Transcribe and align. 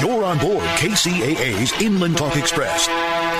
You're 0.00 0.24
on 0.24 0.38
board 0.38 0.62
KCAA's 0.78 1.72
Inland 1.82 2.16
Talk 2.16 2.36
Express. 2.36 2.86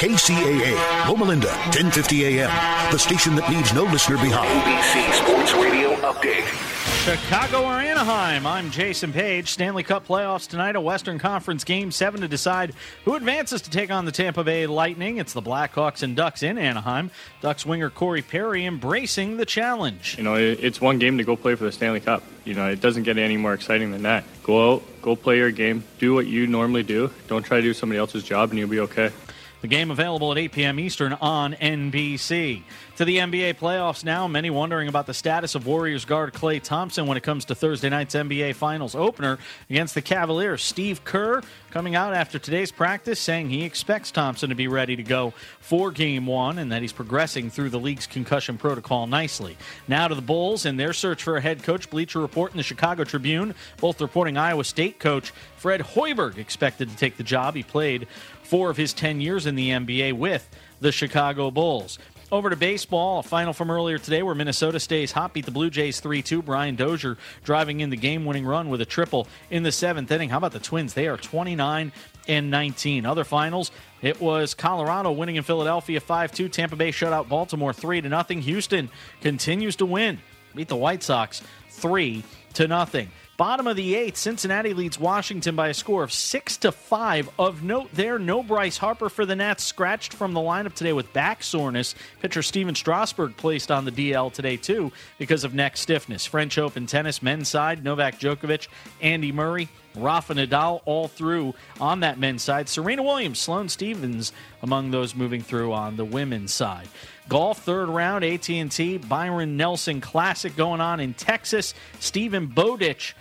KCAA, 0.02 1.08
Loma 1.08 1.24
Linda, 1.24 1.48
1050 1.48 2.40
AM. 2.40 2.50
The 2.92 2.98
station 2.98 3.36
that 3.36 3.48
leaves 3.48 3.72
no 3.72 3.84
listener 3.84 4.16
behind. 4.16 4.48
ABC 4.48 5.12
Sports 5.12 5.54
Radio 5.54 5.94
Update. 5.96 6.67
Chicago 7.08 7.64
or 7.64 7.80
Anaheim. 7.80 8.46
I'm 8.46 8.70
Jason 8.70 9.14
Page. 9.14 9.48
Stanley 9.48 9.82
Cup 9.82 10.06
playoffs 10.06 10.46
tonight. 10.46 10.76
A 10.76 10.80
Western 10.80 11.18
Conference 11.18 11.64
game 11.64 11.90
seven 11.90 12.20
to 12.20 12.28
decide 12.28 12.74
who 13.06 13.14
advances 13.14 13.62
to 13.62 13.70
take 13.70 13.90
on 13.90 14.04
the 14.04 14.12
Tampa 14.12 14.44
Bay 14.44 14.66
Lightning. 14.66 15.16
It's 15.16 15.32
the 15.32 15.40
Blackhawks 15.40 16.02
and 16.02 16.14
Ducks 16.14 16.42
in 16.42 16.58
Anaheim. 16.58 17.10
Ducks 17.40 17.64
winger 17.64 17.88
Corey 17.88 18.20
Perry 18.20 18.66
embracing 18.66 19.38
the 19.38 19.46
challenge. 19.46 20.18
You 20.18 20.24
know, 20.24 20.34
it's 20.34 20.82
one 20.82 20.98
game 20.98 21.16
to 21.16 21.24
go 21.24 21.34
play 21.34 21.54
for 21.54 21.64
the 21.64 21.72
Stanley 21.72 22.00
Cup. 22.00 22.22
You 22.44 22.52
know, 22.52 22.68
it 22.68 22.82
doesn't 22.82 23.04
get 23.04 23.16
any 23.16 23.38
more 23.38 23.54
exciting 23.54 23.90
than 23.90 24.02
that. 24.02 24.24
Go 24.42 24.74
out, 24.74 24.82
go 25.00 25.16
play 25.16 25.38
your 25.38 25.50
game, 25.50 25.84
do 25.98 26.12
what 26.12 26.26
you 26.26 26.46
normally 26.46 26.82
do. 26.82 27.10
Don't 27.26 27.42
try 27.42 27.56
to 27.56 27.62
do 27.62 27.72
somebody 27.72 27.98
else's 27.98 28.22
job, 28.22 28.50
and 28.50 28.58
you'll 28.58 28.68
be 28.68 28.80
okay. 28.80 29.12
The 29.60 29.66
game 29.66 29.90
available 29.90 30.30
at 30.30 30.38
8 30.38 30.52
p.m. 30.52 30.78
Eastern 30.78 31.14
on 31.14 31.54
NBC. 31.54 32.62
To 32.98 33.04
the 33.04 33.18
NBA 33.18 33.58
playoffs 33.58 34.02
now, 34.02 34.26
many 34.26 34.50
wondering 34.50 34.88
about 34.88 35.06
the 35.06 35.14
status 35.14 35.54
of 35.54 35.68
Warriors 35.68 36.04
guard 36.04 36.34
Klay 36.34 36.60
Thompson 36.60 37.06
when 37.06 37.16
it 37.16 37.22
comes 37.22 37.44
to 37.44 37.54
Thursday 37.54 37.88
night's 37.88 38.16
NBA 38.16 38.56
Finals 38.56 38.96
opener 38.96 39.38
against 39.70 39.94
the 39.94 40.02
Cavaliers. 40.02 40.64
Steve 40.64 41.04
Kerr 41.04 41.40
coming 41.70 41.94
out 41.94 42.12
after 42.12 42.40
today's 42.40 42.72
practice 42.72 43.20
saying 43.20 43.50
he 43.50 43.62
expects 43.62 44.10
Thompson 44.10 44.48
to 44.48 44.56
be 44.56 44.66
ready 44.66 44.96
to 44.96 45.04
go 45.04 45.32
for 45.60 45.92
game 45.92 46.26
one 46.26 46.58
and 46.58 46.72
that 46.72 46.82
he's 46.82 46.92
progressing 46.92 47.50
through 47.50 47.70
the 47.70 47.78
league's 47.78 48.08
concussion 48.08 48.58
protocol 48.58 49.06
nicely. 49.06 49.56
Now 49.86 50.08
to 50.08 50.16
the 50.16 50.20
Bulls 50.20 50.66
and 50.66 50.76
their 50.76 50.92
search 50.92 51.22
for 51.22 51.36
a 51.36 51.40
head 51.40 51.62
coach. 51.62 51.88
Bleacher 51.90 52.18
Report 52.18 52.50
and 52.50 52.58
the 52.58 52.64
Chicago 52.64 53.04
Tribune 53.04 53.54
both 53.76 54.00
reporting 54.00 54.36
Iowa 54.36 54.64
State 54.64 54.98
coach 54.98 55.30
Fred 55.56 55.82
Hoiberg 55.82 56.36
expected 56.36 56.90
to 56.90 56.96
take 56.96 57.16
the 57.16 57.22
job. 57.22 57.54
He 57.54 57.62
played 57.62 58.08
four 58.42 58.70
of 58.70 58.76
his 58.76 58.92
10 58.92 59.20
years 59.20 59.46
in 59.46 59.54
the 59.54 59.70
NBA 59.70 60.14
with 60.14 60.50
the 60.80 60.90
Chicago 60.90 61.52
Bulls. 61.52 62.00
Over 62.30 62.50
to 62.50 62.56
baseball, 62.56 63.20
a 63.20 63.22
final 63.22 63.54
from 63.54 63.70
earlier 63.70 63.96
today 63.96 64.22
where 64.22 64.34
Minnesota 64.34 64.78
stays 64.78 65.12
hot, 65.12 65.32
beat 65.32 65.46
the 65.46 65.50
Blue 65.50 65.70
Jays 65.70 65.98
3 66.00 66.20
2. 66.20 66.42
Brian 66.42 66.76
Dozier 66.76 67.16
driving 67.42 67.80
in 67.80 67.88
the 67.88 67.96
game 67.96 68.26
winning 68.26 68.44
run 68.44 68.68
with 68.68 68.82
a 68.82 68.84
triple 68.84 69.26
in 69.48 69.62
the 69.62 69.72
seventh 69.72 70.10
inning. 70.10 70.28
How 70.28 70.36
about 70.36 70.52
the 70.52 70.58
Twins? 70.58 70.92
They 70.92 71.08
are 71.08 71.16
29 71.16 71.90
and 72.28 72.50
19. 72.50 73.06
Other 73.06 73.24
finals, 73.24 73.70
it 74.02 74.20
was 74.20 74.52
Colorado 74.52 75.10
winning 75.10 75.36
in 75.36 75.42
Philadelphia 75.42 76.00
5 76.00 76.32
2. 76.32 76.50
Tampa 76.50 76.76
Bay 76.76 76.90
shut 76.90 77.14
out 77.14 77.30
Baltimore 77.30 77.72
3 77.72 78.02
to 78.02 78.10
nothing. 78.10 78.42
Houston 78.42 78.90
continues 79.22 79.76
to 79.76 79.86
win, 79.86 80.18
beat 80.54 80.68
the 80.68 80.76
White 80.76 81.02
Sox 81.02 81.42
3 81.70 82.22
to 82.52 82.68
nothing. 82.68 83.10
Bottom 83.38 83.68
of 83.68 83.76
the 83.76 83.94
eighth, 83.94 84.16
Cincinnati 84.16 84.74
leads 84.74 84.98
Washington 84.98 85.54
by 85.54 85.68
a 85.68 85.74
score 85.74 86.02
of 86.02 86.12
six 86.12 86.56
to 86.56 86.72
five. 86.72 87.30
Of 87.38 87.62
note, 87.62 87.88
there, 87.92 88.18
no 88.18 88.42
Bryce 88.42 88.78
Harper 88.78 89.08
for 89.08 89.24
the 89.24 89.36
Nats, 89.36 89.62
scratched 89.62 90.12
from 90.12 90.32
the 90.32 90.40
lineup 90.40 90.74
today 90.74 90.92
with 90.92 91.12
back 91.12 91.44
soreness. 91.44 91.94
Pitcher 92.20 92.42
Stephen 92.42 92.74
Strasburg 92.74 93.36
placed 93.36 93.70
on 93.70 93.84
the 93.84 93.92
DL 93.92 94.32
today 94.32 94.56
too 94.56 94.90
because 95.18 95.44
of 95.44 95.54
neck 95.54 95.76
stiffness. 95.76 96.26
French 96.26 96.58
Open 96.58 96.86
tennis 96.86 97.22
men's 97.22 97.48
side, 97.48 97.84
Novak 97.84 98.18
Djokovic, 98.18 98.66
Andy 99.00 99.30
Murray, 99.30 99.68
Rafa 99.94 100.34
Nadal 100.34 100.82
all 100.84 101.06
through 101.06 101.54
on 101.80 102.00
that 102.00 102.18
men's 102.18 102.42
side. 102.42 102.68
Serena 102.68 103.04
Williams, 103.04 103.38
Sloane 103.38 103.68
Stevens 103.68 104.32
among 104.62 104.90
those 104.90 105.14
moving 105.14 105.42
through 105.42 105.72
on 105.72 105.96
the 105.96 106.04
women's 106.04 106.52
side. 106.52 106.88
Golf 107.28 107.62
third 107.62 107.88
round 107.88 108.24
AT&T 108.24 108.98
Byron 108.98 109.56
Nelson 109.56 110.00
Classic 110.00 110.56
going 110.56 110.80
on 110.80 110.98
in 110.98 111.14
Texas. 111.14 111.74
Steven 112.00 112.46
Bowditch 112.46 113.14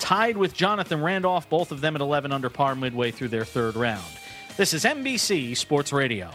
tied 0.00 0.36
with 0.36 0.54
Jonathan 0.54 1.02
Randolph, 1.02 1.48
both 1.48 1.70
of 1.70 1.80
them 1.80 1.94
at 1.94 2.00
11 2.00 2.32
under 2.32 2.50
par 2.50 2.74
midway 2.74 3.10
through 3.12 3.28
their 3.28 3.44
third 3.44 3.76
round. 3.76 4.04
This 4.56 4.74
is 4.74 4.84
NBC 4.84 5.56
Sports 5.56 5.92
Radio. 5.92 6.30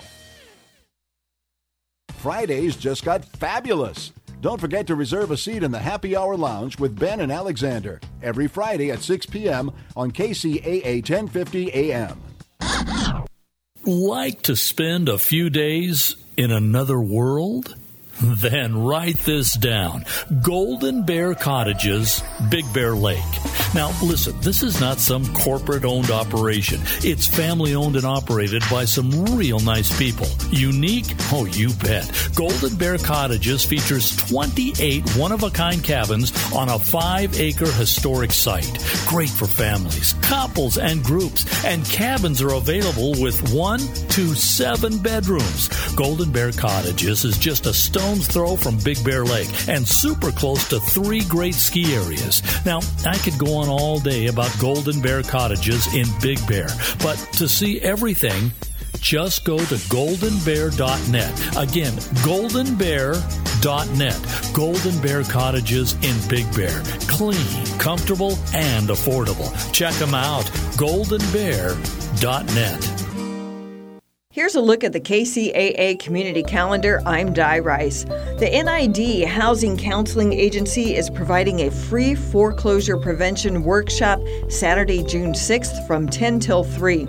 Fridays 2.14 2.76
just 2.76 3.03
got 3.03 3.26
fabulous. 3.26 4.12
Don't 4.42 4.59
forget 4.62 4.88
to 4.88 4.96
reserve 4.96 5.31
a 5.31 5.38
seat 5.38 5.64
in 5.64 5.72
the 5.72 5.80
Happy 5.80 6.16
Hour 6.16 6.38
Lounge 6.38 6.80
with 6.80 6.98
Ben 6.98 7.20
and 7.20 7.31
Alexander 7.31 8.00
every 8.22 8.48
Friday 8.48 8.92
at 8.92 9.02
6 9.02 9.26
p.m. 9.28 9.72
on 9.96 10.12
KCAA 10.12 11.08
1050 11.08 11.72
AM. 11.74 12.20
Like 13.86 14.42
to 14.44 14.56
spend 14.56 15.09
a 15.09 15.18
few 15.18 15.50
days 15.50 16.16
in 16.38 16.52
another 16.52 17.00
world? 17.00 17.76
Then 18.22 18.78
write 18.78 19.18
this 19.20 19.53
down 19.56 20.06
Golden 20.42 21.03
Bear 21.03 21.36
Cottages, 21.36 22.24
Big 22.50 22.66
Bear 22.74 22.96
Lake. 22.96 23.24
Now, 23.74 23.92
listen, 24.02 24.40
this 24.40 24.64
is 24.64 24.80
not 24.80 25.00
some 25.00 25.26
corporate 25.34 25.84
owned 25.84 26.09
operation. 26.09 26.80
It's 27.03 27.28
family 27.28 27.76
owned 27.76 27.98
and 27.98 28.06
operated 28.06 28.64
by 28.72 28.86
some 28.86 29.36
real 29.36 29.59
nice 29.59 29.96
people. 29.98 30.28
Unique? 30.50 31.06
Oh, 31.34 31.46
you 31.46 31.74
bet. 31.74 32.09
Golden 32.36 32.76
Bear 32.76 32.98
Cottages 32.98 33.66
features 33.66 34.16
28 34.16 35.16
one 35.18 35.32
of 35.32 35.44
a 35.44 35.50
kind 35.50 35.84
cabins 35.84 36.32
on 36.53 36.70
a 36.70 36.80
five 36.80 37.38
acre 37.40 37.72
historic 37.72 38.32
site. 38.32 38.78
Great 39.08 39.30
for 39.30 39.46
families, 39.46 40.14
couples, 40.22 40.78
and 40.78 41.03
groups. 41.03 41.46
And 41.66 41.86
cabins 41.86 42.42
are 42.42 42.53
available 42.53 43.12
with 43.22 43.53
one 43.53 43.80
to 43.80 44.36
seven 44.36 45.00
bedrooms. 45.00 45.70
Golden 45.96 46.32
Bear 46.32 46.52
Cottages 46.52 47.26
is 47.26 47.38
just 47.38 47.66
a 47.66 47.74
stone's 48.06 48.28
throw 48.28 48.56
from 48.56 48.78
Big 48.84 49.04
Bear 49.04 49.26
Lake 49.26 49.50
and 49.68 49.88
super 49.88 50.32
close 50.32 50.70
to 50.70 50.80
three 50.80 51.22
great 51.22 51.56
ski 51.56 51.96
areas. 51.96 52.44
Now, 52.64 52.82
I 53.04 53.18
could 53.18 53.40
go 53.40 53.56
on 53.56 53.68
all 53.68 54.00
day 54.00 54.28
about 54.28 54.56
Golden 54.60 55.02
Bear 55.02 55.24
Cottages 55.24 55.92
in 55.96 56.06
Big 56.22 56.38
Bear, 56.48 56.68
but 57.02 57.16
to 57.34 57.48
see 57.48 57.82
everything, 57.82 58.52
just 59.00 59.44
go 59.44 59.58
to 59.58 59.66
goldenbear.net. 59.66 61.58
Again, 61.58 61.94
goldenbear.net. 62.22 64.54
Golden 64.54 65.02
Bear 65.02 65.24
Cottages 65.24 65.94
in 65.94 66.16
Big 66.29 66.46
Bear. 66.56 66.84
Clean, 67.08 67.66
comfortable, 67.79 68.38
and 68.53 68.90
affordable. 68.90 69.52
Check 69.74 69.96
them 69.96 70.14
out. 70.14 70.46
goldenbear.net. 70.78 73.04
Here's 74.35 74.55
a 74.55 74.59
look 74.59 74.84
at 74.84 74.91
the 74.91 74.99
KCAA 74.99 75.97
community 75.97 76.43
calendar. 76.43 77.02
I'm 77.05 77.32
Di 77.32 77.59
Rice. 77.59 78.03
The 78.03 78.49
NID 78.49 79.29
Housing 79.29 79.78
Counseling 79.78 80.34
Agency 80.34 80.93
is 80.93 81.09
providing 81.09 81.61
a 81.61 81.72
free 81.72 82.16
foreclosure 82.16 82.97
prevention 82.97 83.64
workshop 83.64 84.20
Saturday, 84.49 85.03
June 85.03 85.32
6th 85.32 85.87
from 85.87 86.09
10 86.09 86.41
till 86.41 86.66
3. 86.66 87.05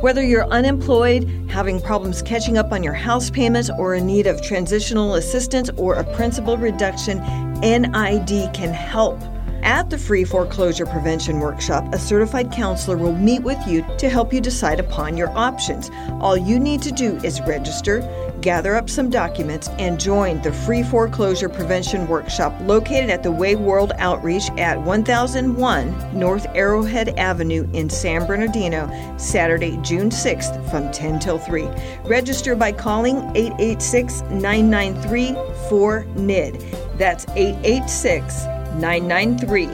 Whether 0.00 0.24
you're 0.24 0.48
unemployed, 0.48 1.30
having 1.48 1.80
problems 1.80 2.22
catching 2.22 2.58
up 2.58 2.72
on 2.72 2.82
your 2.82 2.92
house 2.92 3.30
payments, 3.30 3.70
or 3.78 3.94
in 3.94 4.04
need 4.04 4.26
of 4.26 4.42
transitional 4.42 5.14
assistance 5.14 5.70
or 5.76 5.94
a 5.94 6.14
principal 6.16 6.58
reduction, 6.58 7.20
NID 7.60 8.52
can 8.52 8.72
help. 8.72 9.20
At 9.64 9.88
the 9.88 9.96
free 9.96 10.24
foreclosure 10.24 10.84
prevention 10.84 11.40
workshop, 11.40 11.94
a 11.94 11.98
certified 11.98 12.52
counselor 12.52 12.98
will 12.98 13.14
meet 13.14 13.42
with 13.42 13.66
you 13.66 13.82
to 13.96 14.10
help 14.10 14.30
you 14.30 14.42
decide 14.42 14.78
upon 14.78 15.16
your 15.16 15.30
options. 15.30 15.90
All 16.20 16.36
you 16.36 16.60
need 16.60 16.82
to 16.82 16.92
do 16.92 17.16
is 17.24 17.40
register, 17.40 18.02
gather 18.42 18.76
up 18.76 18.90
some 18.90 19.08
documents, 19.08 19.68
and 19.78 19.98
join 19.98 20.42
the 20.42 20.52
free 20.52 20.82
foreclosure 20.82 21.48
prevention 21.48 22.06
workshop 22.06 22.54
located 22.60 23.08
at 23.08 23.22
the 23.22 23.30
Way 23.30 23.56
World 23.56 23.92
Outreach 23.96 24.50
at 24.58 24.78
1001 24.82 26.18
North 26.18 26.46
Arrowhead 26.54 27.18
Avenue 27.18 27.66
in 27.72 27.88
San 27.88 28.26
Bernardino, 28.26 29.16
Saturday, 29.16 29.78
June 29.78 30.10
6th 30.10 30.70
from 30.70 30.92
10 30.92 31.20
till 31.20 31.38
3. 31.38 31.66
Register 32.04 32.54
by 32.54 32.70
calling 32.70 33.16
886 33.34 34.20
993 34.30 35.28
4NID. 35.70 36.98
That's 36.98 37.26
886 37.34 38.53
993 38.74 39.66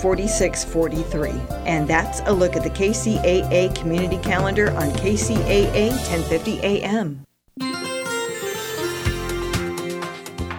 4643. 0.00 1.30
And 1.66 1.88
that's 1.88 2.20
a 2.20 2.32
look 2.32 2.56
at 2.56 2.62
the 2.62 2.70
KCAA 2.70 3.74
community 3.74 4.18
calendar 4.18 4.70
on 4.72 4.90
KCAA 4.90 5.90
1050 5.90 6.60
AM. 6.60 7.26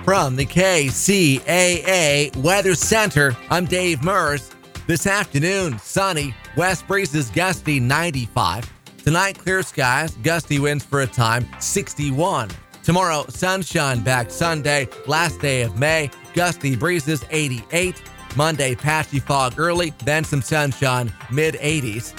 From 0.03 0.37
the 0.37 0.45
KCAA 0.45 2.33
Weather 2.37 2.75
Center, 2.75 3.35
I'm 3.49 3.65
Dave 3.65 4.03
Murs. 4.03 4.51
This 4.87 5.05
afternoon, 5.05 5.77
sunny, 5.79 6.33
west 6.55 6.87
breezes 6.87 7.29
gusty 7.29 7.81
95. 7.81 8.71
Tonight, 9.03 9.37
clear 9.37 9.63
skies, 9.63 10.15
gusty 10.23 10.59
winds 10.59 10.85
for 10.85 11.01
a 11.01 11.07
time 11.07 11.45
61. 11.59 12.49
Tomorrow, 12.83 13.25
sunshine 13.27 14.01
back 14.01 14.31
Sunday, 14.31 14.87
last 15.07 15.41
day 15.41 15.63
of 15.63 15.77
May, 15.77 16.09
gusty 16.37 16.75
breezes 16.75 17.25
88. 17.31 17.99
Monday, 18.35 18.75
patchy 18.75 19.19
fog 19.19 19.55
early, 19.57 19.91
then 20.05 20.23
some 20.23 20.43
sunshine, 20.43 21.11
mid 21.31 21.55
80s. 21.55 22.13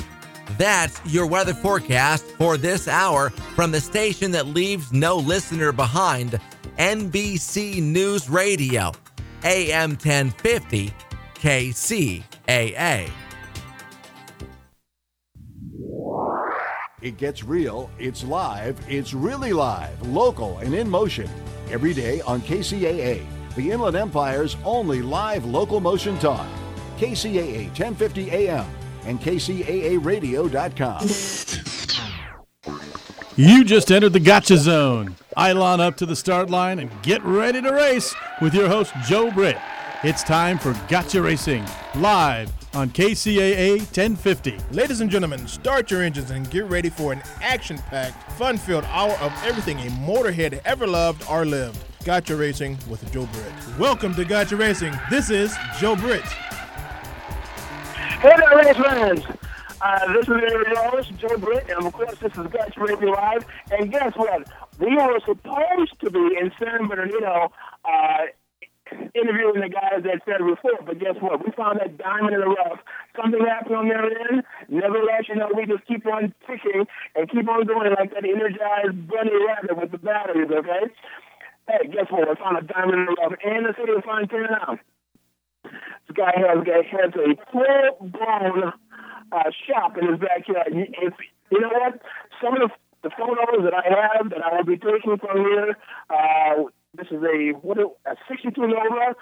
That's 0.58 1.00
your 1.06 1.24
weather 1.26 1.54
forecast 1.54 2.24
for 2.32 2.56
this 2.56 2.88
hour 2.88 3.30
from 3.30 3.70
the 3.70 3.80
station 3.80 4.32
that 4.32 4.48
leaves 4.48 4.92
no 4.92 5.16
listener 5.16 5.70
behind, 5.70 6.40
NBC 6.78 7.80
News 7.80 8.28
Radio, 8.28 8.90
AM 9.44 9.90
1050, 9.90 10.92
KCAA. 11.36 13.10
It 17.00 17.16
gets 17.16 17.44
real, 17.44 17.88
it's 18.00 18.24
live, 18.24 18.76
it's 18.88 19.14
really 19.14 19.52
live, 19.52 20.04
local, 20.08 20.58
and 20.58 20.74
in 20.74 20.90
motion. 20.90 21.30
Every 21.70 21.94
day 21.94 22.20
on 22.22 22.40
KCAA, 22.40 23.24
the 23.56 23.70
Inland 23.70 23.96
Empire's 23.96 24.56
only 24.64 25.02
live 25.02 25.44
local 25.44 25.80
motion 25.80 26.18
talk. 26.18 26.46
KCAA 26.98 27.66
1050 27.66 28.30
AM 28.30 28.66
and 29.04 29.20
KCAAradio.com. 29.20 31.08
You 33.36 33.62
just 33.64 33.92
entered 33.92 34.12
the 34.12 34.20
gotcha 34.20 34.56
zone. 34.56 35.14
Ilon 35.36 35.80
up 35.80 35.96
to 35.98 36.06
the 36.06 36.16
start 36.16 36.50
line 36.50 36.80
and 36.80 36.90
get 37.02 37.22
ready 37.24 37.62
to 37.62 37.72
race 37.72 38.12
with 38.40 38.52
your 38.52 38.68
host, 38.68 38.92
Joe 39.06 39.30
Britt. 39.30 39.56
It's 40.02 40.24
time 40.24 40.58
for 40.58 40.74
Gotcha 40.88 41.22
Racing, 41.22 41.64
live 41.96 42.50
on 42.74 42.90
KCAA 42.90 43.78
1050. 43.78 44.58
Ladies 44.72 45.00
and 45.00 45.10
gentlemen, 45.10 45.46
start 45.46 45.90
your 45.90 46.02
engines 46.02 46.30
and 46.30 46.50
get 46.50 46.64
ready 46.64 46.88
for 46.88 47.12
an 47.12 47.22
action 47.40 47.78
packed, 47.78 48.32
fun 48.32 48.56
filled 48.56 48.84
hour 48.86 49.12
of 49.20 49.32
everything 49.44 49.78
a 49.80 49.90
motorhead 49.90 50.60
ever 50.64 50.86
loved 50.86 51.24
or 51.28 51.44
lived. 51.44 51.78
Gotcha 52.08 52.34
Racing 52.34 52.78
with 52.88 53.04
Joe 53.12 53.28
Britt. 53.34 53.78
Welcome 53.78 54.14
to 54.14 54.24
Gotcha 54.24 54.56
Racing. 54.56 54.94
This 55.10 55.28
is 55.28 55.54
Joe 55.78 55.94
Britt. 55.94 56.22
Hey 56.22 58.32
there, 58.34 58.56
race 58.56 58.78
fans. 58.78 59.20
Uh, 59.82 60.12
this 60.14 60.22
is 60.22 60.28
your 60.28 60.88
host, 60.88 61.14
Joe 61.18 61.36
Britt, 61.36 61.68
and 61.68 61.84
of 61.84 61.92
course, 61.92 62.18
this 62.18 62.32
is 62.32 62.46
Gotcha 62.46 62.80
Racing 62.80 63.10
Live. 63.10 63.44
And 63.72 63.92
guess 63.92 64.16
what? 64.16 64.48
We 64.78 64.96
were 64.96 65.20
supposed 65.20 66.00
to 66.00 66.10
be 66.10 66.38
in 66.40 66.50
San 66.58 66.88
Bernardino 66.88 67.52
uh, 67.84 68.18
interviewing 69.14 69.60
the 69.60 69.68
guys 69.68 70.02
that 70.04 70.22
said 70.24 70.38
before, 70.38 70.80
but 70.86 70.98
guess 70.98 71.16
what? 71.20 71.44
We 71.44 71.52
found 71.52 71.78
that 71.80 71.98
diamond 71.98 72.32
in 72.32 72.40
the 72.40 72.48
rough. 72.48 72.80
Something 73.20 73.44
happened 73.44 73.76
on 73.76 73.88
their 73.88 74.06
end. 74.06 74.44
Nevertheless, 74.70 75.28
you 75.28 75.36
know, 75.36 75.50
we 75.54 75.66
just 75.66 75.86
keep 75.86 76.06
on 76.06 76.32
pushing 76.46 76.86
and 77.14 77.30
keep 77.30 77.46
on 77.46 77.66
going 77.66 77.92
like 77.98 78.14
that 78.14 78.24
energized 78.24 79.08
bunny 79.08 79.32
rabbit 79.46 79.76
with 79.76 79.90
the 79.90 79.98
batteries, 79.98 80.50
okay? 80.50 80.90
Hey, 81.68 81.86
guess 81.88 82.06
what? 82.10 82.26
I 82.28 82.34
found 82.34 82.56
a 82.56 82.62
diamond 82.62 83.00
in 83.00 83.06
the 83.06 83.16
rough 83.20 83.34
in 83.44 83.64
the 83.64 83.74
city 83.78 83.92
of 83.92 84.02
Fontana. 84.02 84.80
This 85.62 86.16
guy 86.16 86.32
has, 86.34 86.64
has 86.64 87.12
a 87.14 87.36
full-blown 87.52 88.72
uh, 89.30 89.50
shop 89.66 89.98
in 89.98 90.08
his 90.10 90.18
backyard. 90.18 90.72
You 90.72 91.60
know 91.60 91.68
what? 91.68 92.00
Some 92.42 92.54
of 92.54 92.70
the, 92.70 93.08
the 93.08 93.10
photos 93.10 93.64
that 93.64 93.74
I 93.74 93.84
have 93.84 94.30
that 94.30 94.42
I 94.42 94.56
will 94.56 94.64
be 94.64 94.78
taking 94.78 95.18
from 95.18 95.36
here, 95.36 95.76
uh, 96.08 96.64
this 96.94 97.08
is 97.08 97.22
a 97.22 97.52
what 97.60 97.76
a, 97.78 97.88
a 98.06 98.16
62 98.28 98.58
Nova, 98.60 99.14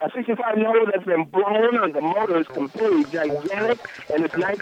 a 0.00 0.10
65 0.12 0.58
Nova 0.58 0.90
that's 0.90 1.04
been 1.04 1.24
blown, 1.24 1.84
and 1.84 1.94
the 1.94 2.00
motor 2.00 2.40
is 2.40 2.48
completely 2.48 3.04
gigantic, 3.04 3.78
and 4.12 4.24
it's 4.24 4.36
nice. 4.36 4.58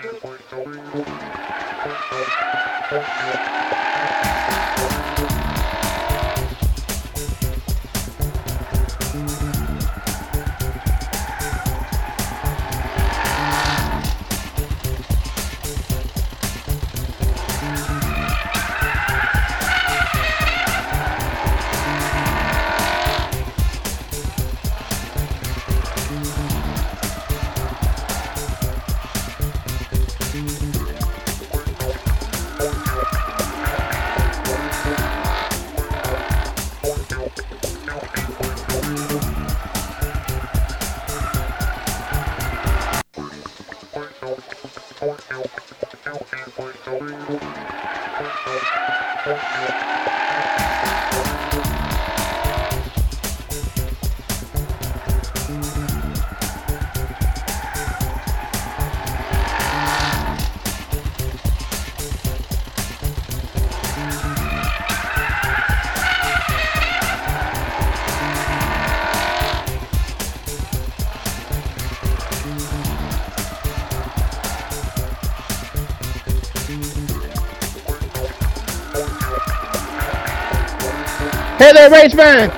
Hey 81.64 81.72
there, 81.72 81.90
race 81.90 82.12
fans! 82.12 82.52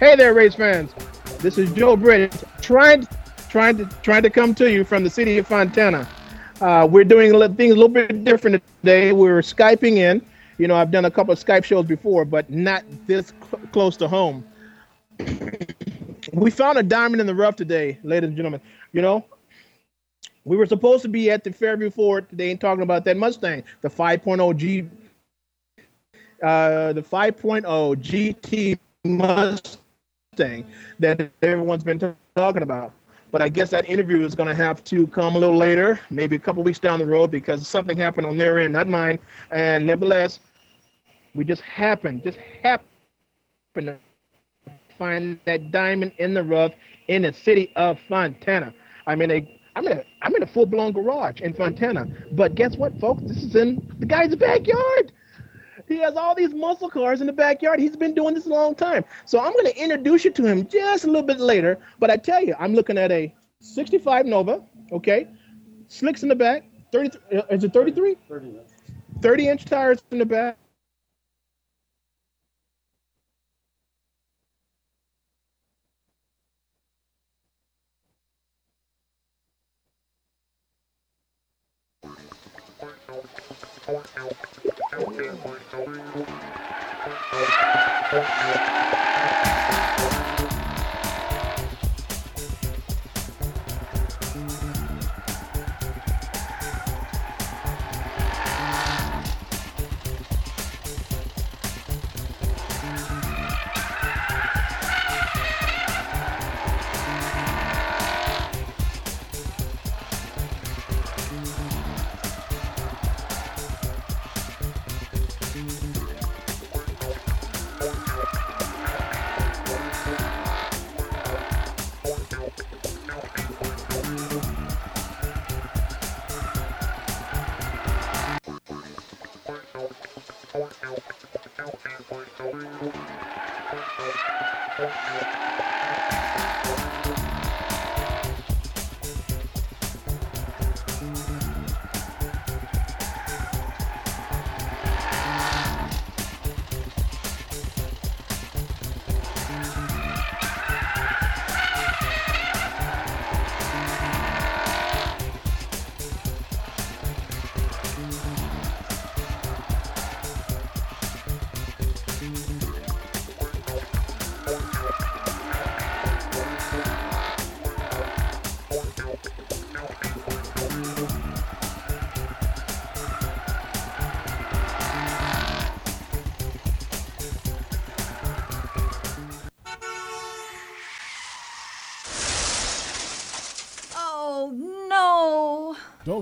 Hey 0.00 0.16
there, 0.16 0.34
race 0.34 0.56
fans! 0.56 0.92
This 1.38 1.56
is 1.56 1.72
Joe 1.72 1.96
Britt 1.96 2.42
trying, 2.60 3.06
trying 3.48 3.76
to 3.76 3.84
trying 4.02 4.24
to 4.24 4.28
come 4.28 4.56
to 4.56 4.68
you 4.68 4.82
from 4.82 5.04
the 5.04 5.08
city 5.08 5.38
of 5.38 5.46
Fontana. 5.46 6.08
Uh, 6.60 6.88
we're 6.90 7.04
doing 7.04 7.30
things 7.54 7.70
a 7.70 7.76
little 7.76 7.88
bit 7.88 8.24
different 8.24 8.60
today. 8.80 9.12
We're 9.12 9.40
skyping 9.40 9.98
in. 9.98 10.20
You 10.58 10.66
know, 10.66 10.74
I've 10.74 10.90
done 10.90 11.04
a 11.04 11.10
couple 11.12 11.32
of 11.32 11.38
Skype 11.38 11.62
shows 11.62 11.86
before, 11.86 12.24
but 12.24 12.50
not 12.50 12.82
this 13.06 13.32
cl- 13.48 13.64
close 13.68 13.96
to 13.98 14.08
home. 14.08 14.44
we 16.32 16.50
found 16.50 16.78
a 16.78 16.82
diamond 16.82 17.20
in 17.20 17.28
the 17.28 17.36
rough 17.36 17.54
today, 17.54 18.00
ladies 18.02 18.26
and 18.26 18.36
gentlemen. 18.36 18.60
You 18.94 19.02
know, 19.02 19.24
we 20.44 20.56
were 20.56 20.66
supposed 20.66 21.02
to 21.02 21.08
be 21.08 21.30
at 21.30 21.44
the 21.44 21.52
Fairview 21.52 21.90
Ford 21.90 22.28
today 22.30 22.50
and 22.50 22.60
talking 22.60 22.82
about 22.82 23.04
that 23.04 23.16
Mustang, 23.16 23.62
the 23.80 23.88
5.0 23.88 24.56
G 24.56 24.88
uh, 26.46 26.92
the 26.92 27.02
5.0 27.02 27.64
GT 27.96 28.78
Mustang 29.04 30.64
that 31.00 31.30
everyone's 31.42 31.82
been 31.82 32.14
talking 32.36 32.62
about. 32.62 32.92
But 33.32 33.42
I 33.42 33.48
guess 33.48 33.70
that 33.70 33.88
interview 33.88 34.24
is 34.24 34.36
going 34.36 34.48
to 34.48 34.54
have 34.54 34.84
to 34.84 35.08
come 35.08 35.34
a 35.34 35.38
little 35.38 35.56
later, 35.56 35.98
maybe 36.08 36.36
a 36.36 36.38
couple 36.38 36.62
weeks 36.62 36.78
down 36.78 37.00
the 37.00 37.06
road, 37.06 37.32
because 37.32 37.66
something 37.66 37.96
happened 37.96 38.26
on 38.28 38.38
their 38.38 38.60
end, 38.60 38.72
not 38.72 38.86
mine. 38.86 39.18
And 39.50 39.84
nevertheless, 39.86 40.38
we 41.34 41.44
just 41.44 41.62
happened, 41.62 42.22
just 42.22 42.38
happened 42.62 42.86
to 43.76 43.98
find 44.96 45.40
that 45.46 45.72
diamond 45.72 46.12
in 46.18 46.32
the 46.32 46.44
rough 46.44 46.72
in 47.08 47.22
the 47.22 47.32
city 47.32 47.72
of 47.74 47.98
Fontana. 48.08 48.72
I'm 49.08 49.20
in 49.20 49.30
a 49.32 49.60
I'm 49.74 49.86
in 49.86 49.98
a 49.98 50.04
I'm 50.22 50.34
in 50.36 50.42
a 50.44 50.46
full 50.46 50.64
blown 50.66 50.92
garage 50.92 51.40
in 51.40 51.52
Fontana. 51.52 52.06
But 52.32 52.54
guess 52.54 52.76
what, 52.76 52.98
folks? 53.00 53.22
This 53.24 53.42
is 53.42 53.56
in 53.56 53.84
the 53.98 54.06
guy's 54.06 54.34
backyard. 54.36 55.12
He 55.88 55.98
has 55.98 56.16
all 56.16 56.34
these 56.34 56.52
muscle 56.54 56.88
cars 56.90 57.20
in 57.20 57.26
the 57.26 57.32
backyard. 57.32 57.80
He's 57.80 57.96
been 57.96 58.14
doing 58.14 58.34
this 58.34 58.46
a 58.46 58.50
long 58.50 58.74
time. 58.74 59.04
So 59.24 59.40
I'm 59.40 59.52
going 59.52 59.66
to 59.66 59.76
introduce 59.82 60.24
you 60.24 60.30
to 60.32 60.44
him 60.44 60.66
just 60.68 61.04
a 61.04 61.06
little 61.06 61.22
bit 61.22 61.40
later. 61.40 61.78
But 61.98 62.10
I 62.10 62.16
tell 62.16 62.42
you, 62.42 62.54
I'm 62.58 62.74
looking 62.74 62.98
at 62.98 63.10
a 63.12 63.34
65 63.60 64.26
Nova. 64.26 64.62
Okay, 64.92 65.28
slicks 65.88 66.22
in 66.22 66.28
the 66.28 66.34
back. 66.34 66.64
30. 66.92 67.18
uh, 67.36 67.42
Is 67.50 67.64
it 67.64 67.72
33? 67.72 68.16
30. 68.28 68.60
30 69.22 69.48
inch 69.48 69.64
tires 69.64 70.02
in 70.10 70.18
the 70.18 70.26
back. 70.26 70.56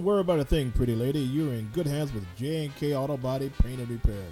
Worry 0.04 0.20
about 0.20 0.38
a 0.38 0.44
thing, 0.44 0.70
pretty 0.70 0.94
lady. 0.94 1.20
You're 1.20 1.54
in 1.54 1.70
good 1.72 1.86
hands 1.86 2.12
with 2.12 2.26
J&K 2.36 2.94
Auto 2.94 3.16
Body 3.16 3.50
Paint 3.62 3.80
and 3.80 3.88
Repair. 3.88 4.26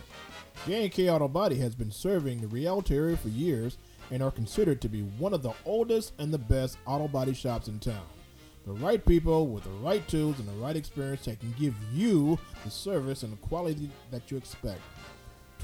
J&K 0.67 1.09
Auto 1.09 1.29
Body 1.29 1.57
has 1.61 1.75
been 1.75 1.91
serving 1.91 2.43
the 2.43 2.47
Rialto 2.47 2.95
area 2.95 3.17
for 3.17 3.31
years 3.31 3.79
and 4.11 4.23
are 4.23 4.31
considered 4.31 4.83
to 4.83 4.91
be 4.91 5.01
one 5.01 5.33
of 5.33 5.43
the 5.43 5.55
oldest 5.65 6.13
and 6.19 6.31
the 6.31 6.37
best 6.37 6.77
auto 6.85 7.09
body 7.09 7.33
shops 7.33 7.69
in 7.69 7.79
town. 7.79 8.05
The 8.67 8.75
right 8.75 9.03
people 9.03 9.47
with 9.47 9.65
the 9.65 9.71
right 9.71 10.07
tools 10.09 10.39
and 10.39 10.47
the 10.47 10.63
right 10.63 10.77
experience 10.77 11.25
that 11.25 11.41
can 11.41 11.55
give 11.59 11.75
you 11.91 12.39
the 12.65 12.71
service 12.71 13.23
and 13.23 13.33
the 13.33 13.39
quality 13.39 13.89
that 14.11 14.31
you 14.31 14.37
expect. 14.37 14.83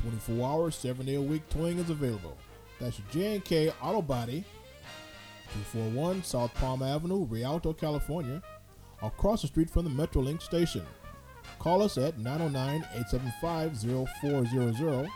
24 0.01 0.49
hours, 0.49 0.75
7 0.75 1.05
day 1.05 1.17
a 1.17 1.21
week 1.21 1.47
towing 1.51 1.79
is 1.79 1.91
available. 1.91 2.39
That's 2.81 2.99
J&K 3.13 3.75
Auto 3.83 4.01
Body, 4.01 4.43
241 5.53 6.23
South 6.23 6.55
Palm 6.55 6.83
Avenue, 6.83 7.27
Rialto, 7.27 7.75
California, 7.75 8.43
across 9.03 9.43
the 9.43 9.49
street 9.49 9.71
from 9.71 9.85
the 9.85 9.91
Metrolink 9.91 10.43
station. 10.43 10.85
Call 11.59 11.83
us 11.83 11.99
at 11.99 12.19
909 12.19 12.87
875 12.95 13.77
0400. 14.23 15.09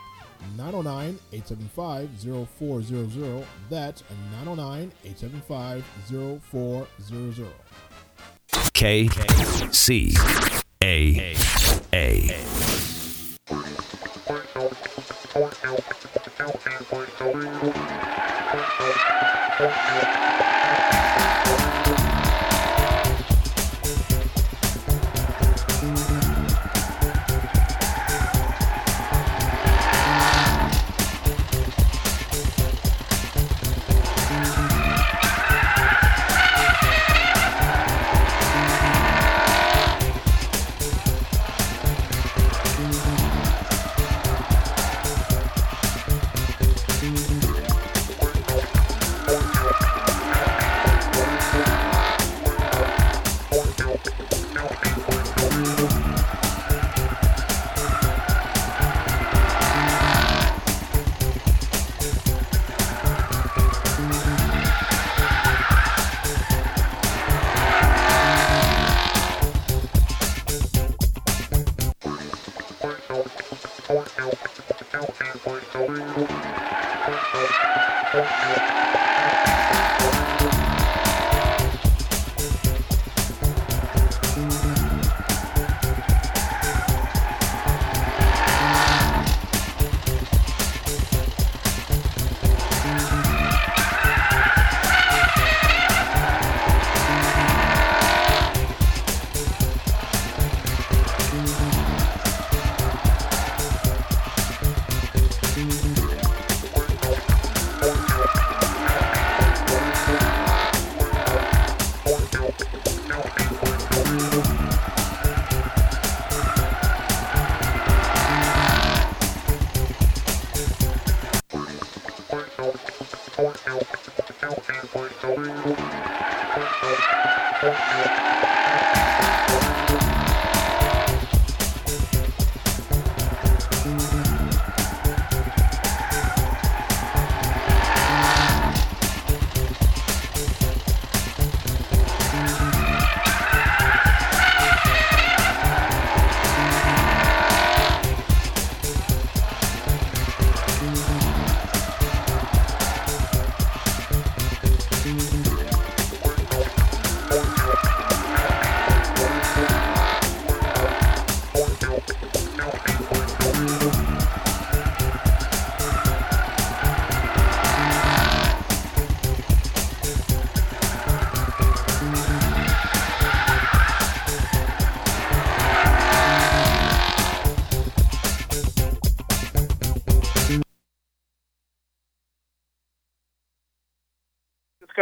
909 0.57 1.19
875 1.31 2.09
0400. 2.49 3.45
That's 3.69 4.03
909 4.31 4.91
875 5.05 5.85
0400. 6.51 7.47
K 8.73 9.07
C 9.71 10.13
A 10.83 11.35
A. 11.93 12.43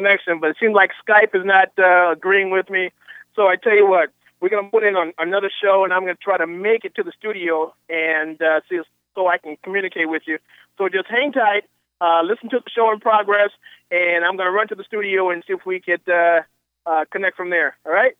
connection, 0.01 0.39
but 0.39 0.49
it 0.49 0.57
seems 0.59 0.73
like 0.73 0.91
Skype 1.07 1.35
is 1.35 1.45
not 1.45 1.69
uh, 1.77 2.11
agreeing 2.11 2.49
with 2.49 2.69
me. 2.69 2.91
So 3.35 3.43
I 3.47 3.55
tell 3.55 3.75
you 3.75 3.87
what, 3.87 4.09
we're 4.39 4.49
going 4.49 4.65
to 4.65 4.71
put 4.71 4.83
in 4.83 4.95
on 4.95 5.13
another 5.19 5.51
show, 5.63 5.83
and 5.83 5.93
I'm 5.93 6.01
going 6.01 6.15
to 6.15 6.21
try 6.21 6.37
to 6.37 6.47
make 6.47 6.83
it 6.83 6.95
to 6.95 7.03
the 7.03 7.11
studio 7.17 7.73
and 7.89 8.41
uh, 8.41 8.61
see 8.67 8.79
so 9.15 9.27
I 9.27 9.37
can 9.37 9.57
communicate 9.63 10.09
with 10.09 10.23
you. 10.25 10.39
So 10.77 10.89
just 10.89 11.07
hang 11.07 11.31
tight, 11.31 11.63
uh, 11.99 12.21
listen 12.23 12.49
to 12.49 12.59
the 12.59 12.69
show 12.69 12.91
in 12.91 12.99
progress, 12.99 13.51
and 13.91 14.25
I'm 14.25 14.35
going 14.37 14.47
to 14.47 14.51
run 14.51 14.67
to 14.69 14.75
the 14.75 14.83
studio 14.83 15.29
and 15.29 15.43
see 15.45 15.53
if 15.53 15.65
we 15.65 15.79
could 15.79 16.07
uh, 16.09 16.41
uh, 16.85 17.05
connect 17.11 17.37
from 17.37 17.49
there. 17.49 17.77
All 17.85 17.91
right. 17.91 18.13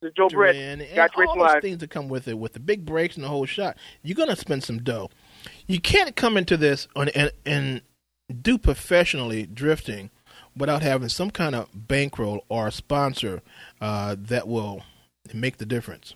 This 0.00 0.08
is 0.08 0.14
Joe 0.16 0.30
Britt. 0.30 0.56
And, 0.56 0.86
Got 0.94 1.10
all 1.14 1.34
those 1.34 1.36
Live. 1.36 1.62
things 1.62 1.78
that 1.78 1.90
come 1.90 2.08
with 2.08 2.26
it, 2.26 2.38
with 2.38 2.54
the 2.54 2.60
big 2.60 2.86
breaks 2.86 3.16
and 3.16 3.24
the 3.24 3.28
whole 3.28 3.44
shot, 3.44 3.76
you're 4.02 4.14
gonna 4.14 4.34
spend 4.34 4.64
some 4.64 4.78
dough. 4.78 5.10
You 5.66 5.78
can't 5.78 6.16
come 6.16 6.38
into 6.38 6.56
this 6.56 6.88
on, 6.96 7.10
and, 7.10 7.30
and 7.44 7.82
do 8.40 8.56
professionally 8.56 9.44
drifting 9.44 10.10
without 10.56 10.82
having 10.82 11.08
some 11.08 11.30
kind 11.30 11.54
of 11.54 11.68
bankroll 11.74 12.44
or 12.48 12.70
sponsor 12.70 13.42
uh, 13.80 14.16
that 14.18 14.48
will 14.48 14.82
make 15.32 15.58
the 15.58 15.66
difference. 15.66 16.14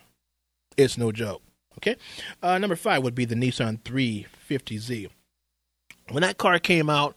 It's 0.76 0.98
no 0.98 1.12
joke. 1.12 1.42
Okay. 1.78 1.96
Uh, 2.42 2.58
number 2.58 2.76
five 2.76 3.02
would 3.02 3.14
be 3.14 3.24
the 3.24 3.34
Nissan 3.34 3.80
350Z. 3.82 5.08
When 6.10 6.22
that 6.22 6.38
car 6.38 6.58
came 6.58 6.90
out, 6.90 7.16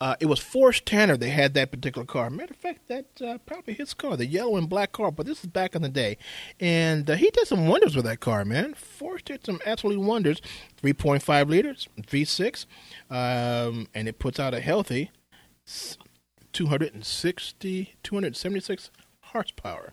uh, 0.00 0.14
it 0.20 0.26
was 0.26 0.38
Forrest 0.38 0.86
Tanner 0.86 1.16
that 1.16 1.28
had 1.28 1.54
that 1.54 1.72
particular 1.72 2.06
car. 2.06 2.30
Matter 2.30 2.54
of 2.54 2.60
fact, 2.60 2.86
that 2.86 3.06
uh, 3.20 3.38
probably 3.38 3.74
his 3.74 3.94
car, 3.94 4.16
the 4.16 4.26
yellow 4.26 4.56
and 4.56 4.68
black 4.68 4.92
car. 4.92 5.10
But 5.10 5.26
this 5.26 5.40
is 5.40 5.50
back 5.50 5.74
in 5.74 5.82
the 5.82 5.88
day, 5.88 6.18
and 6.60 7.10
uh, 7.10 7.16
he 7.16 7.30
did 7.30 7.48
some 7.48 7.66
wonders 7.66 7.96
with 7.96 8.04
that 8.04 8.20
car, 8.20 8.44
man. 8.44 8.74
Forrest 8.74 9.24
did 9.24 9.44
some 9.44 9.60
absolute 9.66 10.00
wonders. 10.00 10.40
3.5 10.80 11.48
liters, 11.48 11.88
V6, 12.00 12.66
um, 13.10 13.88
and 13.92 14.06
it 14.06 14.20
puts 14.20 14.38
out 14.38 14.54
a 14.54 14.60
healthy 14.60 15.10
260, 16.52 17.94
276 18.02 18.90
horsepower. 19.20 19.92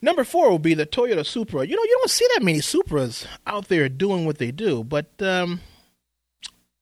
Number 0.00 0.24
four 0.24 0.50
will 0.50 0.58
be 0.58 0.74
the 0.74 0.86
Toyota 0.86 1.24
Supra. 1.24 1.66
You 1.66 1.76
know, 1.76 1.82
you 1.82 1.96
don't 1.98 2.10
see 2.10 2.26
that 2.34 2.42
many 2.42 2.58
Supras 2.58 3.26
out 3.46 3.68
there 3.68 3.88
doing 3.88 4.26
what 4.26 4.38
they 4.38 4.50
do, 4.50 4.84
but 4.84 5.10
um, 5.22 5.60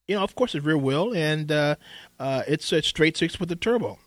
you 0.07 0.15
know, 0.15 0.23
of 0.23 0.35
course, 0.35 0.53
it's 0.55 0.65
rear 0.65 0.77
wheel 0.77 1.13
and 1.13 1.51
uh, 1.51 1.75
uh, 2.19 2.43
it's 2.47 2.71
a 2.71 2.81
straight 2.81 3.17
six 3.17 3.39
with 3.39 3.51
a 3.51 3.55
turbo. 3.55 3.99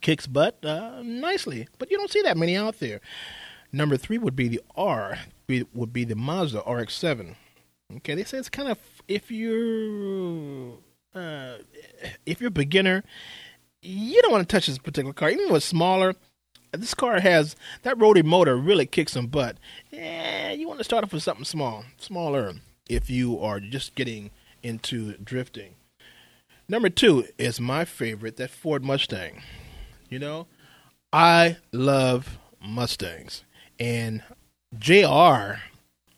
Kicks 0.00 0.26
butt 0.26 0.64
uh, 0.64 1.02
nicely, 1.02 1.68
but 1.78 1.90
you 1.90 1.98
don't 1.98 2.10
see 2.10 2.22
that 2.22 2.36
many 2.36 2.56
out 2.56 2.78
there. 2.78 3.00
Number 3.72 3.96
three 3.96 4.18
would 4.18 4.36
be 4.36 4.48
the 4.48 4.60
R, 4.76 5.18
would 5.48 5.92
be 5.92 6.04
the 6.04 6.14
Mazda 6.14 6.60
RX-7. 6.60 7.34
Okay, 7.96 8.14
they 8.14 8.24
say 8.24 8.38
it's 8.38 8.48
kind 8.48 8.68
of 8.68 8.78
if 9.08 9.30
you're 9.30 10.78
uh, 11.14 11.58
if 12.24 12.40
you're 12.40 12.48
a 12.48 12.50
beginner, 12.50 13.04
you 13.82 14.22
don't 14.22 14.32
want 14.32 14.48
to 14.48 14.54
touch 14.54 14.66
this 14.66 14.78
particular 14.78 15.12
car, 15.12 15.30
even 15.30 15.54
it's 15.54 15.66
smaller. 15.66 16.14
This 16.72 16.94
car 16.94 17.20
has 17.20 17.54
that 17.82 17.98
rotary 17.98 18.22
motor 18.22 18.56
really 18.56 18.86
kicks 18.86 19.12
some 19.12 19.26
butt. 19.26 19.58
Yeah, 19.90 20.52
you 20.52 20.66
want 20.68 20.78
to 20.78 20.84
start 20.84 21.04
off 21.04 21.12
with 21.12 21.22
something 21.22 21.44
small, 21.44 21.84
smaller, 21.98 22.54
if 22.88 23.10
you 23.10 23.38
are 23.40 23.60
just 23.60 23.94
getting 23.94 24.30
into 24.62 25.16
drifting. 25.18 25.74
Number 26.68 26.88
two 26.88 27.26
is 27.36 27.60
my 27.60 27.84
favorite, 27.84 28.36
that 28.36 28.50
Ford 28.50 28.84
Mustang. 28.84 29.42
You 30.08 30.18
know, 30.18 30.46
I 31.12 31.58
love 31.72 32.38
Mustangs, 32.64 33.44
and 33.78 34.22
Jr. 34.78 35.58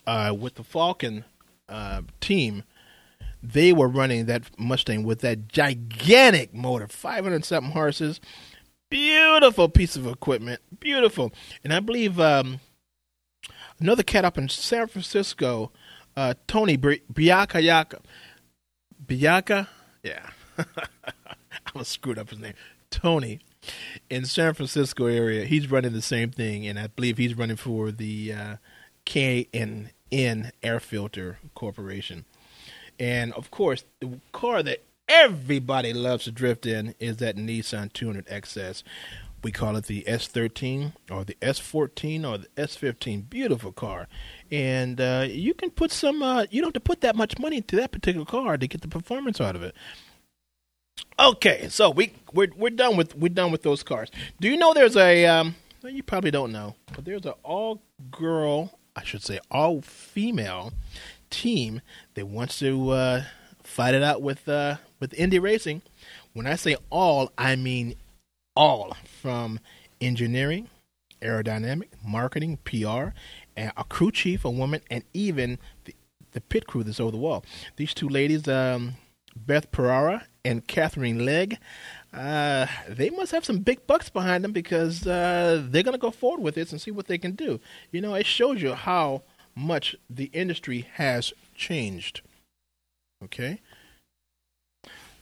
Uh, 0.07 0.35
with 0.39 0.57
the 0.57 0.63
Falken 0.63 1.25
uh, 1.69 2.03
team, 2.21 2.63
they 3.53 3.73
were 3.73 3.89
running 3.89 4.27
that 4.27 4.59
Mustang 4.59 5.05
with 5.05 5.21
that 5.21 5.49
gigantic 5.49 6.55
motor, 6.55 6.89
500 6.89 7.45
something 7.45 7.73
horses. 7.73 8.21
Beautiful 8.91 9.69
piece 9.69 9.97
of 9.97 10.07
equipment, 10.07 10.61
beautiful. 10.79 11.33
And 11.63 11.73
I 11.73 11.81
believe 11.81 12.21
um, 12.21 12.61
another 13.81 14.03
cat 14.03 14.25
up 14.25 14.39
in 14.39 14.49
San 14.49 14.87
Francisco, 14.87 15.73
uh, 16.17 16.35
Tony 16.47 16.79
Biaka 16.79 17.63
Yaka. 17.63 18.01
Biaka? 19.05 19.69
Yeah. 20.03 20.31
I 20.59 20.65
was 21.75 21.89
screwed 21.89 22.19
up 22.19 22.31
his 22.31 22.39
name. 22.39 22.55
Tony 22.91 23.41
in 24.09 24.25
San 24.25 24.55
Francisco 24.55 25.07
area. 25.07 25.45
He's 25.45 25.71
running 25.71 25.93
the 25.93 26.03
same 26.03 26.31
thing, 26.31 26.67
and 26.67 26.79
I 26.79 26.87
believe 26.87 27.19
he's 27.19 27.37
running 27.37 27.57
for 27.57 27.91
the 27.91 28.33
uh, 28.33 28.57
K&N 29.05 29.91
Air 30.63 30.81
Filter 30.81 31.39
Corporation. 31.55 32.25
And 32.99 33.33
of 33.33 33.51
course, 33.51 33.85
the 34.01 34.21
car 34.33 34.63
that 34.63 34.83
everybody 35.09 35.93
loves 35.93 36.25
to 36.25 36.33
drift 36.33 36.67
in 36.67 36.95
is 36.99 37.19
that 37.19 37.37
Nissan 37.37 37.93
200 37.93 38.27
XS. 38.27 38.83
We 39.43 39.53
call 39.53 39.77
it 39.77 39.85
the 39.87 40.03
S13 40.09 40.93
or 41.11 41.25
the 41.25 41.35
S14 41.43 42.27
or 42.27 42.39
the 42.39 42.49
S15. 42.57 43.29
Beautiful 43.29 43.73
car, 43.73 44.09
and 44.51 44.99
uh, 44.99 45.27
you 45.29 45.53
can 45.53 45.71
put 45.71 45.93
some. 45.93 46.23
Uh, 46.23 46.47
you 46.51 46.63
don't 46.63 46.69
have 46.69 46.75
to 46.75 46.81
put 46.81 47.03
that 47.03 47.15
much 47.15 47.39
money 47.39 47.59
into 47.59 47.77
that 47.77 47.93
particular 47.93 48.25
car 48.25 48.57
to 48.57 48.67
get 48.67 48.81
the 48.81 48.89
performance 48.89 49.43
out 49.43 49.55
of 49.55 49.63
it. 49.63 49.75
Okay, 51.19 51.69
so 51.69 51.91
we 51.91 52.13
we're 52.33 52.49
we're 52.57 52.71
done 52.71 52.97
with 52.97 53.15
we're 53.17 53.29
done 53.29 53.53
with 53.53 53.63
those 53.63 53.83
cars. 53.83 54.11
Do 54.41 54.49
you 54.49 54.57
know 54.57 54.73
there's 54.73 54.97
a 54.97 55.27
um, 55.27 55.55
you 55.83 56.03
probably 56.03 56.31
don't 56.31 56.51
know, 56.51 56.75
but 56.95 57.05
there's 57.05 57.27
an 57.27 57.35
all 57.43 57.83
girl, 58.11 58.79
I 58.97 59.05
should 59.05 59.23
say 59.23 59.41
all 59.51 59.83
female 59.83 60.73
team 61.35 61.81
that 62.15 62.27
wants 62.27 62.59
to 62.61 62.91
uh, 62.91 63.25
fight 63.63 63.95
it 63.95 64.03
out 64.03 64.23
with 64.23 64.49
uh, 64.49 64.77
with 65.01 65.13
Indy 65.15 65.39
Racing. 65.39 65.83
When 66.33 66.47
I 66.47 66.55
say 66.55 66.77
all, 66.91 67.33
I 67.37 67.57
mean 67.57 67.97
all 68.57 68.97
from 69.21 69.59
engineering, 70.01 70.69
aerodynamic, 71.21 71.89
marketing, 72.05 72.59
PR, 72.65 73.09
and 73.57 73.73
a 73.77 73.85
crew 73.85 74.13
chief, 74.13 74.45
a 74.45 74.51
woman, 74.51 74.81
and 74.91 75.05
even 75.13 75.59
the, 75.85 75.95
the 76.33 76.41
pit 76.41 76.67
crew 76.67 76.85
that's 76.85 77.01
over 77.01 77.11
the 77.11 77.17
wall. 77.17 77.45
These 77.77 77.95
two 77.95 78.09
ladies, 78.09 78.47
um, 78.49 78.95
Beth 79.37 79.71
Paretta 79.73 80.25
and 80.45 80.67
Katherine 80.67 81.25
Legge, 81.25 81.59
uh, 82.13 82.67
they 82.89 83.11
must 83.11 83.33
have 83.33 83.45
some 83.45 83.59
big 83.59 83.87
bucks 83.87 84.09
behind 84.09 84.45
them 84.45 84.53
because 84.53 85.07
uh, 85.07 85.63
they're 85.69 85.83
going 85.83 85.95
to 85.95 85.99
go 85.99 86.11
forward 86.11 86.43
with 86.43 86.55
this 86.55 86.71
and 86.71 86.81
see 86.81 86.93
what 86.93 87.09
they 87.09 87.19
can 87.19 87.33
do. 87.33 87.61
You 87.91 88.01
know, 88.01 88.15
it 88.15 88.27
shows 88.27 88.63
you 88.63 88.75
how 88.75 89.23
much 89.55 89.97
the 90.09 90.31
industry 90.33 90.87
has 90.95 91.33
changed. 91.55 92.23
Okay? 93.23 93.61